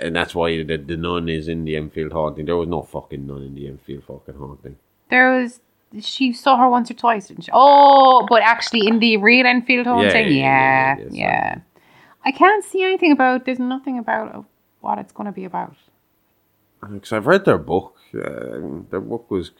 and 0.00 0.16
that's 0.16 0.34
why 0.34 0.62
the, 0.62 0.76
the 0.76 0.96
nun 0.96 1.28
is 1.28 1.48
in 1.48 1.64
the 1.64 1.76
Enfield 1.76 2.12
haunting. 2.12 2.46
There 2.46 2.56
was 2.56 2.68
no 2.68 2.82
fucking 2.82 3.26
nun 3.26 3.42
in 3.42 3.54
the 3.54 3.68
Enfield 3.68 4.04
fucking 4.04 4.34
haunting. 4.34 4.76
There 5.10 5.30
was. 5.40 5.60
She 6.00 6.34
saw 6.34 6.58
her 6.58 6.68
once 6.68 6.90
or 6.90 6.94
twice, 6.94 7.28
didn't 7.28 7.44
she? 7.44 7.50
Oh, 7.54 8.26
but 8.28 8.42
actually, 8.42 8.86
in 8.86 8.98
the 8.98 9.16
real 9.16 9.46
Enfield 9.46 9.86
haunting, 9.86 10.36
yeah, 10.36 10.96
yeah, 10.96 10.96
yeah, 10.98 11.04
yeah, 11.04 11.08
yeah. 11.10 11.58
I 12.26 12.30
can't 12.32 12.62
see 12.62 12.82
anything 12.82 13.12
about. 13.12 13.46
There's 13.46 13.58
nothing 13.58 13.98
about 13.98 14.44
what 14.80 14.98
it's 14.98 15.12
going 15.12 15.26
to 15.26 15.32
be 15.32 15.44
about. 15.44 15.76
Because 16.82 17.12
I've 17.12 17.26
read 17.26 17.46
their 17.46 17.56
book. 17.58 17.96
Uh, 18.14 18.82
their 18.90 19.00
book 19.00 19.30
was. 19.30 19.52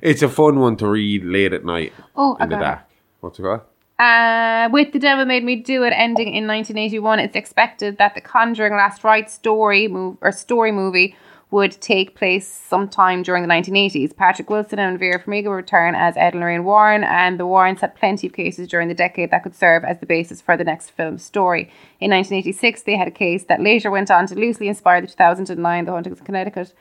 It's 0.00 0.22
a 0.22 0.28
fun 0.28 0.58
one 0.58 0.76
to 0.76 0.88
read 0.88 1.24
late 1.24 1.52
at 1.52 1.64
night 1.64 1.92
Oh, 2.16 2.36
I 2.40 2.44
in 2.44 2.50
the 2.50 2.56
dark. 2.56 2.80
What's 3.20 3.38
it 3.38 3.42
called? 3.42 3.60
Uh, 3.98 4.68
with 4.72 4.92
The 4.92 4.98
Devil 4.98 5.24
Made 5.24 5.44
Me 5.44 5.56
Do 5.56 5.84
It 5.84 5.92
ending 5.96 6.28
in 6.28 6.48
1981, 6.48 7.20
it's 7.20 7.36
expected 7.36 7.98
that 7.98 8.14
the 8.14 8.20
Conjuring 8.20 8.72
Last 8.72 9.04
Rite 9.04 9.30
story 9.30 9.86
move 9.86 10.16
or 10.20 10.32
story 10.32 10.72
movie 10.72 11.16
would 11.52 11.70
take 11.80 12.16
place 12.16 12.48
sometime 12.48 13.22
during 13.22 13.46
the 13.46 13.48
1980s. 13.48 14.16
Patrick 14.16 14.50
Wilson 14.50 14.80
and 14.80 14.98
Vera 14.98 15.22
Farmiga 15.22 15.54
return 15.54 15.94
as 15.94 16.16
Ed 16.16 16.32
and 16.34 16.40
Lorraine 16.40 16.64
Warren, 16.64 17.04
and 17.04 17.38
the 17.38 17.46
Warrens 17.46 17.80
had 17.80 17.94
plenty 17.94 18.26
of 18.26 18.32
cases 18.32 18.66
during 18.66 18.88
the 18.88 18.94
decade 18.94 19.30
that 19.30 19.44
could 19.44 19.54
serve 19.54 19.84
as 19.84 20.00
the 20.00 20.06
basis 20.06 20.40
for 20.40 20.56
the 20.56 20.64
next 20.64 20.90
film 20.90 21.16
story. 21.16 21.70
In 22.00 22.10
1986, 22.10 22.82
they 22.82 22.96
had 22.96 23.06
a 23.06 23.12
case 23.12 23.44
that 23.44 23.60
later 23.60 23.92
went 23.92 24.10
on 24.10 24.26
to 24.26 24.34
loosely 24.34 24.66
inspire 24.66 25.00
the 25.00 25.06
2009 25.06 25.84
The 25.84 25.92
Hauntings 25.92 26.18
of 26.18 26.24
Connecticut. 26.24 26.74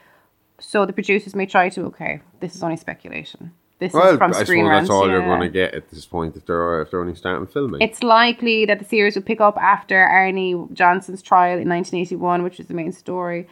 So 0.59 0.87
the 0.87 0.93
producers 0.93 1.35
may 1.35 1.45
try 1.45 1.69
to. 1.69 1.85
Okay, 1.85 2.21
this 2.39 2.55
is 2.55 2.63
only 2.63 2.77
speculation. 2.77 3.51
This 3.79 3.91
Well, 3.93 4.13
is 4.13 4.17
from 4.17 4.29
I 4.31 4.33
suppose 4.33 4.47
Screen 4.47 4.65
that's 4.65 4.89
Rant, 4.89 4.91
all 4.91 5.09
you're 5.09 5.21
going 5.21 5.41
to 5.41 5.49
get 5.49 5.73
at 5.73 5.89
this 5.89 6.05
point 6.05 6.35
if 6.35 6.45
they're 6.45 6.81
if 6.81 6.91
they're 6.91 7.01
only 7.01 7.15
starting 7.15 7.47
filming. 7.47 7.81
It's 7.81 8.01
likely 8.03 8.65
that 8.65 8.79
the 8.79 8.85
series 8.85 9.15
will 9.15 9.23
pick 9.23 9.41
up 9.41 9.57
after 9.57 9.97
Arne 10.01 10.73
Johnson's 10.73 11.21
trial 11.21 11.59
in 11.59 11.67
1981, 11.67 12.43
which 12.43 12.59
is 12.59 12.67
the 12.67 12.73
main 12.73 12.91
story. 12.91 13.47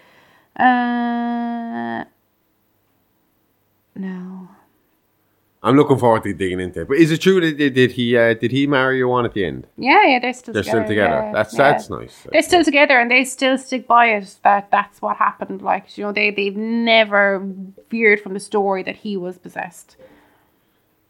Uh, 0.55 2.05
no. 3.95 4.47
I'm 5.63 5.75
looking 5.75 5.99
forward 5.99 6.23
to 6.23 6.33
digging 6.33 6.59
into 6.59 6.81
it. 6.81 6.87
But 6.87 6.97
is 6.97 7.11
it 7.11 7.19
true 7.21 7.39
that 7.41 7.55
did, 7.57 7.75
did 7.75 7.91
he 7.91 8.17
uh, 8.17 8.33
did 8.33 8.51
he 8.51 8.65
marry 8.65 8.97
your 8.97 9.07
one 9.09 9.25
at 9.25 9.33
the 9.35 9.45
end? 9.45 9.67
Yeah, 9.77 10.03
yeah, 10.07 10.19
they're 10.19 10.33
still 10.33 10.53
They're 10.55 10.63
together. 10.63 10.79
still 10.83 10.87
together. 10.87 11.15
yeah, 11.27 11.31
that's 11.33 11.53
yeah. 11.53 11.71
that's 11.71 11.89
nice. 11.89 12.27
They're 12.31 12.41
still 12.41 12.63
together, 12.63 12.99
and 12.99 13.11
they 13.11 13.23
still 13.25 13.57
stick 13.59 13.87
by 13.87 14.07
it. 14.07 14.37
That 14.43 14.71
that's 14.71 15.01
what 15.03 15.17
happened. 15.17 15.61
Like 15.61 15.95
you 15.97 16.03
know, 16.05 16.11
they 16.11 16.31
they've 16.31 16.55
never 16.57 17.45
veered 17.91 18.21
from 18.21 18.33
the 18.33 18.39
story 18.39 18.81
that 18.83 18.95
he 18.97 19.15
was 19.17 19.37
possessed. 19.37 19.97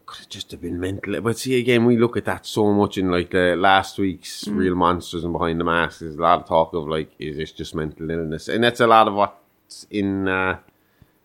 Could 0.05 0.23
it 0.25 0.29
just 0.29 0.51
have 0.51 0.59
been 0.59 0.77
mental. 0.81 1.21
But 1.21 1.37
see, 1.39 1.57
again, 1.57 1.85
we 1.85 1.97
look 1.97 2.17
at 2.17 2.25
that 2.25 2.45
so 2.45 2.73
much 2.73 2.97
in 2.97 3.09
like 3.09 3.29
the 3.31 3.55
last 3.55 3.97
week's 3.97 4.43
Mm. 4.43 4.57
Real 4.57 4.75
Monsters 4.75 5.23
and 5.23 5.31
Behind 5.31 5.57
the 5.57 5.63
Mask. 5.63 5.99
There's 6.01 6.15
a 6.17 6.21
lot 6.21 6.41
of 6.41 6.47
talk 6.49 6.73
of 6.73 6.85
like, 6.89 7.11
is 7.19 7.37
this 7.37 7.53
just 7.53 7.73
mental 7.73 8.09
illness? 8.11 8.49
And 8.49 8.61
that's 8.61 8.81
a 8.81 8.87
lot 8.87 9.07
of 9.07 9.13
what's 9.13 9.87
in 9.89 10.27
uh, 10.27 10.57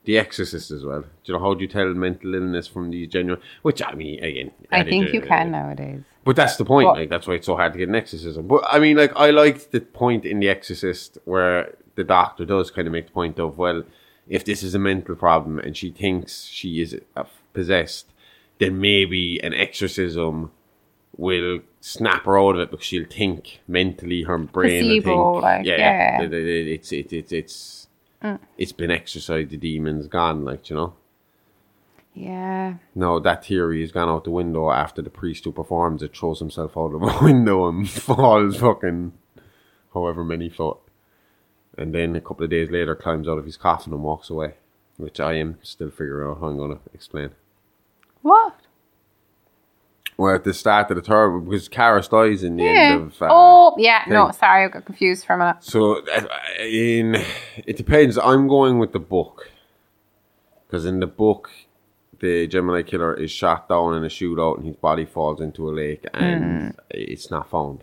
The 0.06 0.18
Exorcist 0.18 0.70
as 0.70 0.84
well. 0.84 1.02
Do 1.02 1.08
you 1.24 1.34
know 1.34 1.40
how 1.40 1.54
do 1.54 1.60
you 1.62 1.68
tell 1.68 1.86
mental 1.92 2.34
illness 2.34 2.66
from 2.66 2.90
these 2.90 3.08
genuine? 3.08 3.40
Which 3.62 3.82
I 3.84 3.92
mean, 3.92 4.22
again, 4.24 4.50
I 4.72 4.82
think 4.84 5.12
you 5.12 5.20
can 5.20 5.50
nowadays. 5.50 6.00
But 6.24 6.34
that's 6.36 6.56
the 6.56 6.64
point. 6.64 6.88
Like 6.88 7.10
that's 7.10 7.26
why 7.26 7.34
it's 7.34 7.46
so 7.46 7.56
hard 7.56 7.72
to 7.74 7.78
get 7.78 7.88
an 7.88 7.94
exorcism. 7.94 8.46
But 8.48 8.64
I 8.68 8.78
mean, 8.78 8.96
like 8.96 9.12
I 9.16 9.30
liked 9.30 9.70
the 9.72 9.80
point 9.80 10.24
in 10.24 10.40
The 10.40 10.48
Exorcist 10.48 11.18
where 11.24 11.74
the 11.96 12.04
doctor 12.04 12.44
does 12.44 12.70
kind 12.70 12.86
of 12.88 12.92
make 12.92 13.06
the 13.06 13.12
point 13.12 13.38
of 13.38 13.58
well, 13.58 13.82
if 14.28 14.44
this 14.44 14.62
is 14.62 14.74
a 14.74 14.78
mental 14.78 15.14
problem 15.16 15.58
and 15.58 15.76
she 15.76 15.90
thinks 15.90 16.44
she 16.46 16.80
is 16.80 16.98
uh, 17.16 17.24
possessed, 17.52 18.06
then 18.58 18.80
maybe 18.80 19.38
an 19.42 19.54
exorcism 19.54 20.50
will 21.16 21.60
snap 21.80 22.24
her 22.26 22.38
out 22.38 22.54
of 22.56 22.60
it 22.60 22.70
because 22.70 22.84
she'll 22.86 23.06
think 23.08 23.60
mentally 23.66 24.22
her 24.24 24.36
brain 24.38 24.82
Placebo, 25.02 25.32
think 25.34 25.42
like, 25.42 25.64
yeah. 25.66 26.20
it- 26.22 26.32
it- 26.34 26.46
it- 26.46 26.66
it's 26.68 26.92
it, 26.92 27.12
it, 27.12 27.32
it's 27.32 27.85
Mm. 28.22 28.38
it's 28.56 28.72
been 28.72 28.90
exorcised 28.90 29.50
the 29.50 29.56
demon's 29.58 30.06
gone 30.08 30.44
like 30.44 30.70
you 30.70 30.76
know 30.76 30.94
Yeah. 32.14 32.76
no, 32.94 33.20
that 33.20 33.44
theory 33.44 33.82
has 33.82 33.92
gone 33.92 34.08
out 34.08 34.24
the 34.24 34.30
window 34.30 34.70
after 34.70 35.02
the 35.02 35.10
priest 35.10 35.44
who 35.44 35.52
performs 35.52 36.02
it 36.02 36.16
throws 36.16 36.38
himself 36.38 36.76
out 36.76 36.94
of 36.94 37.02
a 37.02 37.18
window 37.24 37.68
and 37.68 37.88
falls 38.08 38.56
fucking 38.56 39.12
however 39.92 40.24
many 40.24 40.48
foot. 40.48 40.78
And 41.76 41.94
then 41.94 42.16
a 42.16 42.22
couple 42.22 42.44
of 42.44 42.50
days 42.50 42.70
later 42.70 42.94
climbs 42.94 43.28
out 43.28 43.36
of 43.36 43.44
his 43.44 43.58
coffin 43.58 43.92
and 43.92 44.02
walks 44.02 44.30
away. 44.30 44.54
Which 44.96 45.20
I 45.20 45.34
am 45.34 45.58
still 45.62 45.90
figuring 45.90 46.30
out 46.30 46.40
how 46.40 46.46
I'm 46.46 46.56
going 46.56 46.70
to 46.76 46.80
explain. 46.94 47.30
What? 48.22 48.60
Where 50.16 50.34
at 50.34 50.44
the 50.44 50.54
start 50.54 50.90
of 50.90 50.96
the 50.96 51.02
tour, 51.02 51.38
because 51.40 51.68
Karras 51.68 52.08
dies 52.08 52.42
in 52.42 52.56
the 52.56 52.64
Yeah. 52.64 52.70
end 52.70 53.02
of. 53.02 53.22
Uh, 53.22 53.28
oh, 53.30 53.74
yeah. 53.78 54.02
No, 54.08 54.30
sorry, 54.30 54.64
I 54.64 54.68
got 54.68 54.86
confused 54.86 55.26
for 55.26 55.34
a 55.34 55.38
minute. 55.38 55.56
So, 55.60 55.96
uh, 56.06 56.26
in 56.62 57.16
it 57.66 57.76
depends. 57.76 58.16
I'm 58.16 58.48
going 58.48 58.78
with 58.78 58.92
the 58.92 58.98
book 58.98 59.50
because 60.66 60.86
in 60.86 61.00
the 61.00 61.06
book, 61.06 61.50
the 62.18 62.46
Gemini 62.46 62.82
killer 62.82 63.12
is 63.12 63.30
shot 63.30 63.68
down 63.68 63.94
in 63.94 64.04
a 64.04 64.08
shootout, 64.08 64.56
and 64.56 64.66
his 64.66 64.76
body 64.76 65.04
falls 65.04 65.40
into 65.42 65.68
a 65.68 65.72
lake, 65.72 66.06
and 66.14 66.74
it's 66.90 67.30
not 67.30 67.50
found. 67.50 67.82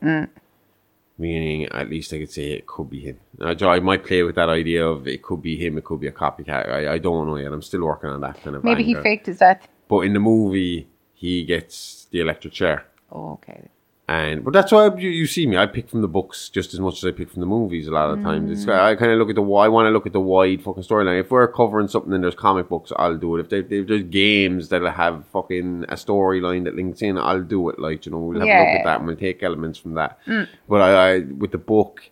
Meaning, 1.20 1.68
at 1.68 1.88
least 1.92 2.12
I 2.14 2.18
could 2.18 2.32
say 2.32 2.54
it 2.54 2.66
could 2.66 2.90
be 2.90 3.00
him. 3.02 3.20
I, 3.40 3.52
I 3.64 3.80
might 3.80 4.04
play 4.04 4.24
with 4.24 4.34
that 4.36 4.50
idea 4.50 4.84
of 4.88 5.08
it 5.08 5.22
could 5.22 5.44
be 5.44 5.56
him, 5.56 5.78
it 5.78 5.84
could 5.84 6.00
be 6.00 6.08
a 6.08 6.12
copycat. 6.12 6.68
I, 6.68 6.94
I 6.94 6.98
don't 6.98 7.28
know 7.28 7.36
yet. 7.38 7.54
I'm 7.54 7.62
still 7.62 7.84
working 7.84 8.10
on 8.10 8.22
that 8.22 8.42
kind 8.42 8.56
of. 8.56 8.64
Maybe 8.64 8.84
he 8.84 8.96
faked 8.96 9.28
his 9.28 9.38
death. 9.38 9.68
But 9.88 10.00
in 10.00 10.14
the 10.14 10.20
movie, 10.20 10.88
he 11.24 11.46
gets 11.46 12.06
the 12.12 12.20
electric 12.20 12.52
chair. 12.52 12.86
Oh, 13.10 13.32
okay. 13.34 13.70
And 14.10 14.44
but 14.44 14.52
that's 14.52 14.74
why 14.74 14.94
you, 14.98 15.10
you 15.10 15.26
see 15.26 15.48
me. 15.48 15.56
I 15.56 15.66
pick 15.68 15.88
from 15.88 16.02
the 16.02 16.10
books 16.10 16.50
just 16.50 16.74
as 16.74 16.82
much 16.82 16.98
as 16.98 17.06
I 17.06 17.12
pick 17.12 17.30
from 17.30 17.40
the 17.40 17.46
movies. 17.46 17.88
A 17.88 17.92
lot 17.92 18.10
of 18.10 18.22
times, 18.22 18.52
it's 18.52 18.66
mm. 18.66 18.78
I 18.78 18.96
kind 18.96 19.14
of 19.14 19.18
look 19.20 19.30
at 19.30 19.36
the 19.36 19.42
I 19.42 19.70
want 19.70 19.86
to 19.86 19.92
look 19.92 20.06
at 20.06 20.12
the 20.12 20.20
wide 20.20 20.62
fucking 20.62 20.84
storyline. 20.84 21.22
If 21.22 21.32
we're 21.32 21.48
covering 21.48 21.88
something 21.88 22.12
and 22.12 22.22
there's 22.22 22.36
comic 22.36 22.68
books, 22.68 22.92
I'll 22.98 23.18
do 23.18 23.38
it. 23.38 23.40
If, 23.40 23.50
they, 23.50 23.78
if 23.78 23.88
there's 23.88 24.04
games 24.04 24.68
that'll 24.68 24.92
have 24.92 25.26
fucking 25.28 25.86
a 25.88 25.96
storyline 25.96 26.66
that 26.66 26.76
links 26.76 27.02
in, 27.02 27.18
I'll 27.18 27.42
do 27.42 27.70
it. 27.70 27.80
Like 27.80 28.06
you 28.06 28.12
know, 28.12 28.18
we'll 28.20 28.42
have 28.42 28.50
a 28.50 28.52
look 28.52 28.68
Yeah. 28.74 28.80
at 28.80 28.84
that 28.84 28.98
and 28.98 29.08
we'll 29.08 29.16
take 29.16 29.42
elements 29.42 29.80
from 29.80 29.94
that. 29.94 30.20
Mm. 30.28 30.50
But 30.68 30.82
I, 30.82 30.90
I 31.14 31.20
with 31.20 31.52
the 31.54 31.58
book, 31.58 32.10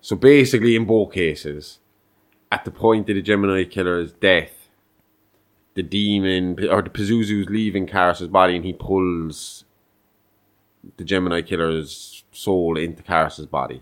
so 0.00 0.16
basically 0.16 0.74
in 0.74 0.86
both 0.86 1.12
cases, 1.12 1.80
at 2.50 2.64
the 2.64 2.70
point 2.70 3.10
of 3.10 3.14
the 3.14 3.20
Gemini 3.20 3.64
killer's 3.64 4.12
death, 4.12 4.57
the 5.78 5.82
demon 5.84 6.58
or 6.68 6.82
the 6.82 6.90
Pazuzu's 6.90 7.48
leaving 7.48 7.86
Karras's 7.86 8.26
body 8.26 8.56
and 8.56 8.64
he 8.64 8.72
pulls 8.72 9.64
the 10.96 11.04
Gemini 11.04 11.40
killer's 11.40 12.24
soul 12.32 12.76
into 12.76 13.04
Karras's 13.04 13.46
body. 13.46 13.80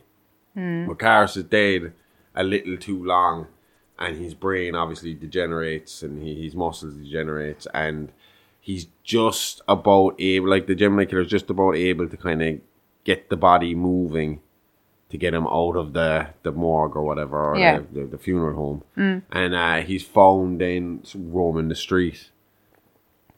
Hmm. 0.53 0.87
But 0.87 0.99
Karras 0.99 1.39
is 1.39 1.45
dead 1.45 1.95
a 2.35 2.43
little 2.43 2.77
too 2.77 3.03
long 3.03 3.47
and 3.99 4.15
his 4.15 4.35
brain 4.35 4.75
obviously 4.75 5.15
degenerates 5.15 6.03
and 6.03 6.23
he, 6.23 6.45
his 6.45 6.55
muscles 6.55 6.93
degenerates 6.97 7.67
and 7.73 8.13
he's 8.61 8.89
just 9.03 9.63
about 9.67 10.17
able 10.19 10.51
like 10.51 10.67
the 10.67 10.75
Gemini 10.75 11.07
killer 11.07 11.23
is 11.23 11.31
just 11.31 11.49
about 11.49 11.77
able 11.77 12.11
to 12.11 12.17
kind 12.19 12.43
of 12.43 12.61
get 13.05 13.31
the 13.31 13.39
body 13.39 13.75
moving 13.75 14.43
to 15.09 15.17
get 15.19 15.33
him 15.35 15.47
out 15.47 15.77
of 15.77 15.93
the, 15.93 16.29
the 16.43 16.51
morgue 16.53 16.97
or 16.97 17.03
whatever 17.03 17.53
or 17.53 17.59
Yeah. 17.59 17.79
the, 17.93 18.01
the, 18.01 18.07
the 18.09 18.19
funeral 18.19 18.57
home. 18.57 19.23
And 19.31 19.55
uh, 19.55 19.77
he's 19.83 20.05
found 20.05 20.61
in 20.63 21.03
roaming 21.15 21.69
the 21.69 21.77
street 21.77 22.31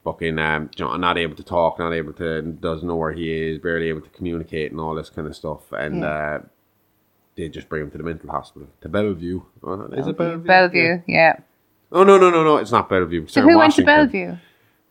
fucking 0.04 0.38
um, 0.38 0.70
you 0.76 0.84
know, 0.84 0.96
not 0.96 1.18
able 1.18 1.34
to 1.36 1.42
talk, 1.42 1.78
not 1.78 1.92
able 1.92 2.12
to 2.14 2.40
doesn't 2.40 2.86
know 2.88 2.96
where 2.96 3.12
he 3.12 3.30
is, 3.50 3.58
barely 3.58 3.88
able 3.88 4.00
to 4.00 4.08
communicate 4.10 4.70
and 4.70 4.80
all 4.80 4.94
this 4.94 5.10
kind 5.10 5.26
of 5.28 5.36
stuff. 5.36 5.70
And 5.72 6.00
Yeah. 6.00 6.06
uh, 6.06 6.42
they 7.36 7.48
just 7.48 7.68
bring 7.68 7.82
him 7.82 7.90
to 7.90 7.98
the 7.98 8.04
mental 8.04 8.30
hospital 8.30 8.68
to 8.80 8.88
Bellevue. 8.88 9.42
Is 9.92 10.06
it 10.06 10.16
Bellevue? 10.16 10.44
Bellevue, 10.46 11.02
yeah. 11.06 11.36
Oh 11.92 12.02
no 12.04 12.18
no 12.18 12.30
no 12.30 12.42
no! 12.44 12.56
It's 12.58 12.72
not 12.72 12.88
Bellevue. 12.88 13.26
So 13.28 13.42
who 13.42 13.56
went 13.58 13.74
to 13.74 13.84
Bellevue? 13.84 14.36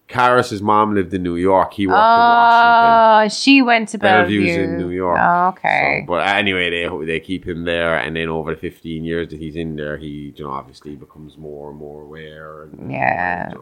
Karras's 0.07 0.61
mom 0.61 0.95
lived 0.95 1.13
in 1.13 1.21
New 1.21 1.35
York. 1.35 1.73
He 1.73 1.85
worked 1.85 1.97
in 1.97 2.01
ah, 2.01 3.19
Washington. 3.19 3.25
Oh, 3.25 3.41
she 3.41 3.61
went 3.61 3.89
to 3.89 3.97
Bellevue. 3.97 4.39
Bellevue's 4.39 4.57
in 4.57 4.77
New 4.77 4.89
York. 4.89 5.19
Oh, 5.19 5.47
okay. 5.49 6.03
So, 6.03 6.07
but 6.07 6.25
anyway, 6.27 6.69
they 6.69 7.05
they 7.05 7.19
keep 7.19 7.45
him 7.45 7.65
there, 7.65 7.97
and 7.97 8.15
then 8.15 8.29
over 8.29 8.55
the 8.55 8.59
fifteen 8.59 9.03
years 9.03 9.29
that 9.29 9.39
he's 9.39 9.55
in 9.57 9.75
there, 9.75 9.97
he 9.97 10.33
you 10.35 10.43
know 10.45 10.51
obviously 10.51 10.95
becomes 10.95 11.37
more 11.37 11.69
and 11.71 11.77
more 11.77 12.03
aware. 12.03 12.63
And, 12.63 12.89
Yeah. 12.91 13.53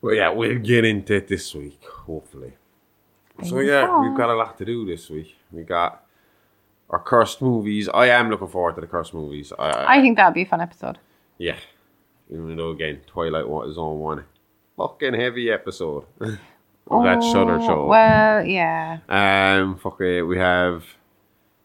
well, 0.00 0.14
yeah, 0.14 0.30
we'll 0.30 0.58
get 0.58 0.84
into 0.86 1.14
it 1.16 1.28
this 1.28 1.54
week, 1.54 1.82
hopefully. 1.84 2.54
So 3.44 3.60
yeah, 3.60 3.84
crossed. 3.84 4.08
we've 4.08 4.16
got 4.16 4.30
a 4.30 4.34
lot 4.34 4.56
to 4.58 4.64
do 4.64 4.86
this 4.86 5.10
week. 5.10 5.36
We 5.52 5.62
got 5.62 6.04
our 6.88 7.00
cursed 7.00 7.42
movies. 7.42 7.86
I 7.92 8.06
am 8.06 8.30
looking 8.30 8.48
forward 8.48 8.76
to 8.76 8.80
the 8.80 8.86
cursed 8.86 9.12
movies. 9.12 9.52
I, 9.58 9.98
I 9.98 10.00
think 10.00 10.16
that 10.16 10.24
would 10.24 10.34
be 10.34 10.42
a 10.42 10.46
fun 10.46 10.62
episode. 10.62 10.98
yeah, 11.36 11.56
even 12.30 12.56
though 12.56 12.70
again, 12.70 13.02
Twilight 13.06 13.44
Zone 13.74 13.98
one 13.98 14.24
fucking 14.76 15.14
heavy 15.14 15.50
episode 15.50 16.04
of 16.20 16.28
that 16.90 17.22
Shudder 17.22 17.58
Oh, 17.60 17.66
show. 17.66 17.86
Well, 17.86 18.44
yeah. 18.44 18.98
Um, 19.08 19.76
fuck 19.78 20.00
it. 20.00 20.22
We 20.22 20.38
have 20.38 20.84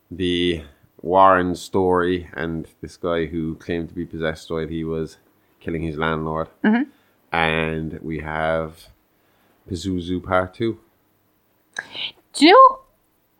the 0.09 0.64
Warren 1.01 1.55
story 1.55 2.30
and 2.34 2.68
this 2.82 2.97
guy 2.97 3.26
who 3.26 3.55
claimed 3.55 3.89
to 3.89 3.95
be 3.95 4.05
possessed 4.05 4.49
while 4.49 4.68
he 4.68 4.84
was 4.84 5.18
killing 5.59 5.82
his 5.82 5.97
landlord. 5.97 6.47
Mm-hmm. 6.64 6.89
And 7.36 7.99
we 8.01 8.20
have 8.20 8.88
Pazuzu 9.70 10.24
Part 10.24 10.53
2. 10.55 10.78
Do 12.34 12.45
you 12.45 12.51
know? 12.51 12.80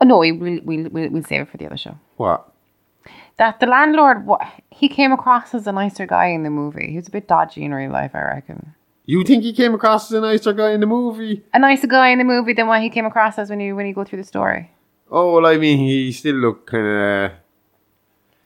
Oh, 0.01 0.05
no, 0.05 0.17
we, 0.17 0.32
we'll, 0.32 0.59
we'll, 0.63 0.89
we'll, 0.89 1.09
we'll 1.09 1.24
save 1.24 1.41
it 1.41 1.49
for 1.49 1.57
the 1.57 1.65
other 1.65 1.78
show. 1.78 1.97
What? 2.17 2.47
That 3.38 3.59
the 3.59 3.65
landlord, 3.65 4.26
what, 4.26 4.41
he 4.69 4.88
came 4.88 5.11
across 5.11 5.53
as 5.53 5.67
a 5.67 5.72
nicer 5.72 6.05
guy 6.05 6.28
in 6.28 6.43
the 6.43 6.49
movie. 6.49 6.91
He 6.91 6.95
was 6.97 7.07
a 7.07 7.11
bit 7.11 7.28
dodgy 7.28 7.63
in 7.63 7.74
real 7.74 7.91
life, 7.91 8.11
I 8.13 8.22
reckon. 8.22 8.74
You 9.05 9.23
think 9.23 9.43
he 9.43 9.53
came 9.53 9.73
across 9.73 10.11
as 10.11 10.17
a 10.17 10.21
nicer 10.21 10.53
guy 10.53 10.71
in 10.71 10.79
the 10.79 10.85
movie? 10.85 11.43
A 11.53 11.59
nicer 11.59 11.87
guy 11.87 12.09
in 12.09 12.19
the 12.19 12.23
movie 12.23 12.53
than 12.53 12.67
what 12.67 12.81
he 12.81 12.89
came 12.89 13.05
across 13.05 13.37
as 13.39 13.49
when 13.49 13.59
you 13.59 13.75
when 13.75 13.85
you 13.85 13.93
go 13.93 14.03
through 14.03 14.19
the 14.19 14.27
story. 14.27 14.71
Oh, 15.09 15.33
well, 15.33 15.45
I 15.45 15.57
mean, 15.57 15.79
he 15.79 16.11
still 16.11 16.35
looked 16.35 16.67
kind 16.67 16.87
of. 16.87 17.31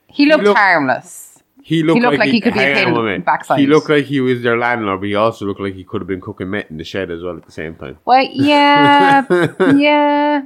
He 0.07 0.25
looked 0.25 0.45
looked- 0.45 0.57
harmless. 0.57 1.31
He 1.61 1.81
looked, 1.81 1.99
looked 1.99 2.19
like 2.19 2.29
he 2.29 2.41
could 2.41 2.53
be 2.53 2.59
a 2.59 2.75
pain 2.75 2.95
in 2.95 3.21
backside. 3.23 3.57
He 3.59 3.65
looked 3.65 3.89
like 3.89 4.05
he 4.05 4.21
was 4.21 4.43
their 4.43 4.55
landlord, 4.55 4.99
but 4.99 5.07
he 5.07 5.15
also 5.15 5.45
looked 5.45 5.59
like 5.59 5.73
he 5.73 5.83
could 5.83 5.99
have 5.99 6.07
been 6.07 6.21
cooking 6.21 6.51
meth 6.51 6.69
in 6.69 6.77
the 6.77 6.83
shed 6.83 7.09
as 7.09 7.23
well 7.23 7.35
at 7.37 7.43
the 7.43 7.51
same 7.51 7.73
time. 7.73 7.97
Well, 8.05 8.23
yeah, 8.31 9.25
yeah. 9.75 10.43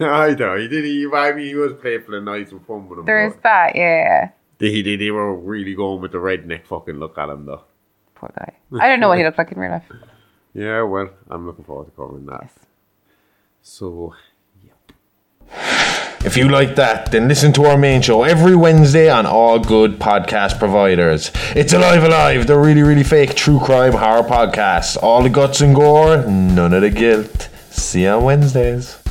I 0.00 0.34
know 0.34 0.56
he 0.56 0.68
did. 0.68 0.86
He, 0.86 1.06
I 1.12 1.32
mean, 1.32 1.48
he 1.48 1.54
was 1.54 1.74
playful 1.74 2.14
and 2.14 2.24
nice 2.24 2.50
and 2.50 2.66
fun 2.66 2.88
with 2.88 3.00
him. 3.00 3.04
There's 3.04 3.34
that, 3.42 3.76
yeah. 3.76 4.30
They, 4.56 4.80
they, 4.80 4.96
they 4.96 5.10
were 5.10 5.36
really 5.36 5.74
going 5.74 6.00
with 6.00 6.12
the 6.12 6.18
redneck 6.18 6.64
fucking 6.64 6.94
look 6.94 7.18
at 7.18 7.28
him, 7.28 7.44
though. 7.44 7.64
Poor 8.22 8.32
guy. 8.38 8.52
I 8.80 8.86
don't 8.88 9.00
know 9.00 9.08
what 9.08 9.18
he 9.18 9.24
looked 9.24 9.38
like 9.38 9.50
in 9.50 9.58
real 9.58 9.72
life. 9.72 9.84
Yeah, 10.54 10.82
well, 10.82 11.08
I'm 11.30 11.46
looking 11.46 11.64
forward 11.64 11.86
to 11.86 11.90
covering 11.92 12.26
that. 12.26 12.40
Yes. 12.42 12.52
So, 13.62 14.14
If 16.24 16.36
you 16.36 16.46
like 16.50 16.76
that, 16.76 17.10
then 17.10 17.26
listen 17.26 17.54
to 17.54 17.64
our 17.64 17.78
main 17.78 18.02
show 18.02 18.22
every 18.22 18.54
Wednesday 18.54 19.08
on 19.10 19.24
all 19.24 19.58
good 19.58 19.98
podcast 19.98 20.58
providers. 20.58 21.32
It's 21.56 21.72
Alive 21.72 22.04
Alive, 22.04 22.46
the 22.46 22.58
really, 22.58 22.82
really 22.82 23.02
fake 23.02 23.34
true 23.34 23.58
crime 23.60 23.94
horror 23.94 24.22
podcast. 24.28 25.02
All 25.02 25.22
the 25.22 25.30
guts 25.30 25.62
and 25.62 25.74
gore, 25.74 26.18
none 26.26 26.74
of 26.74 26.82
the 26.82 26.90
guilt. 26.90 27.48
See 27.70 28.02
you 28.02 28.10
on 28.10 28.24
Wednesdays. 28.24 29.01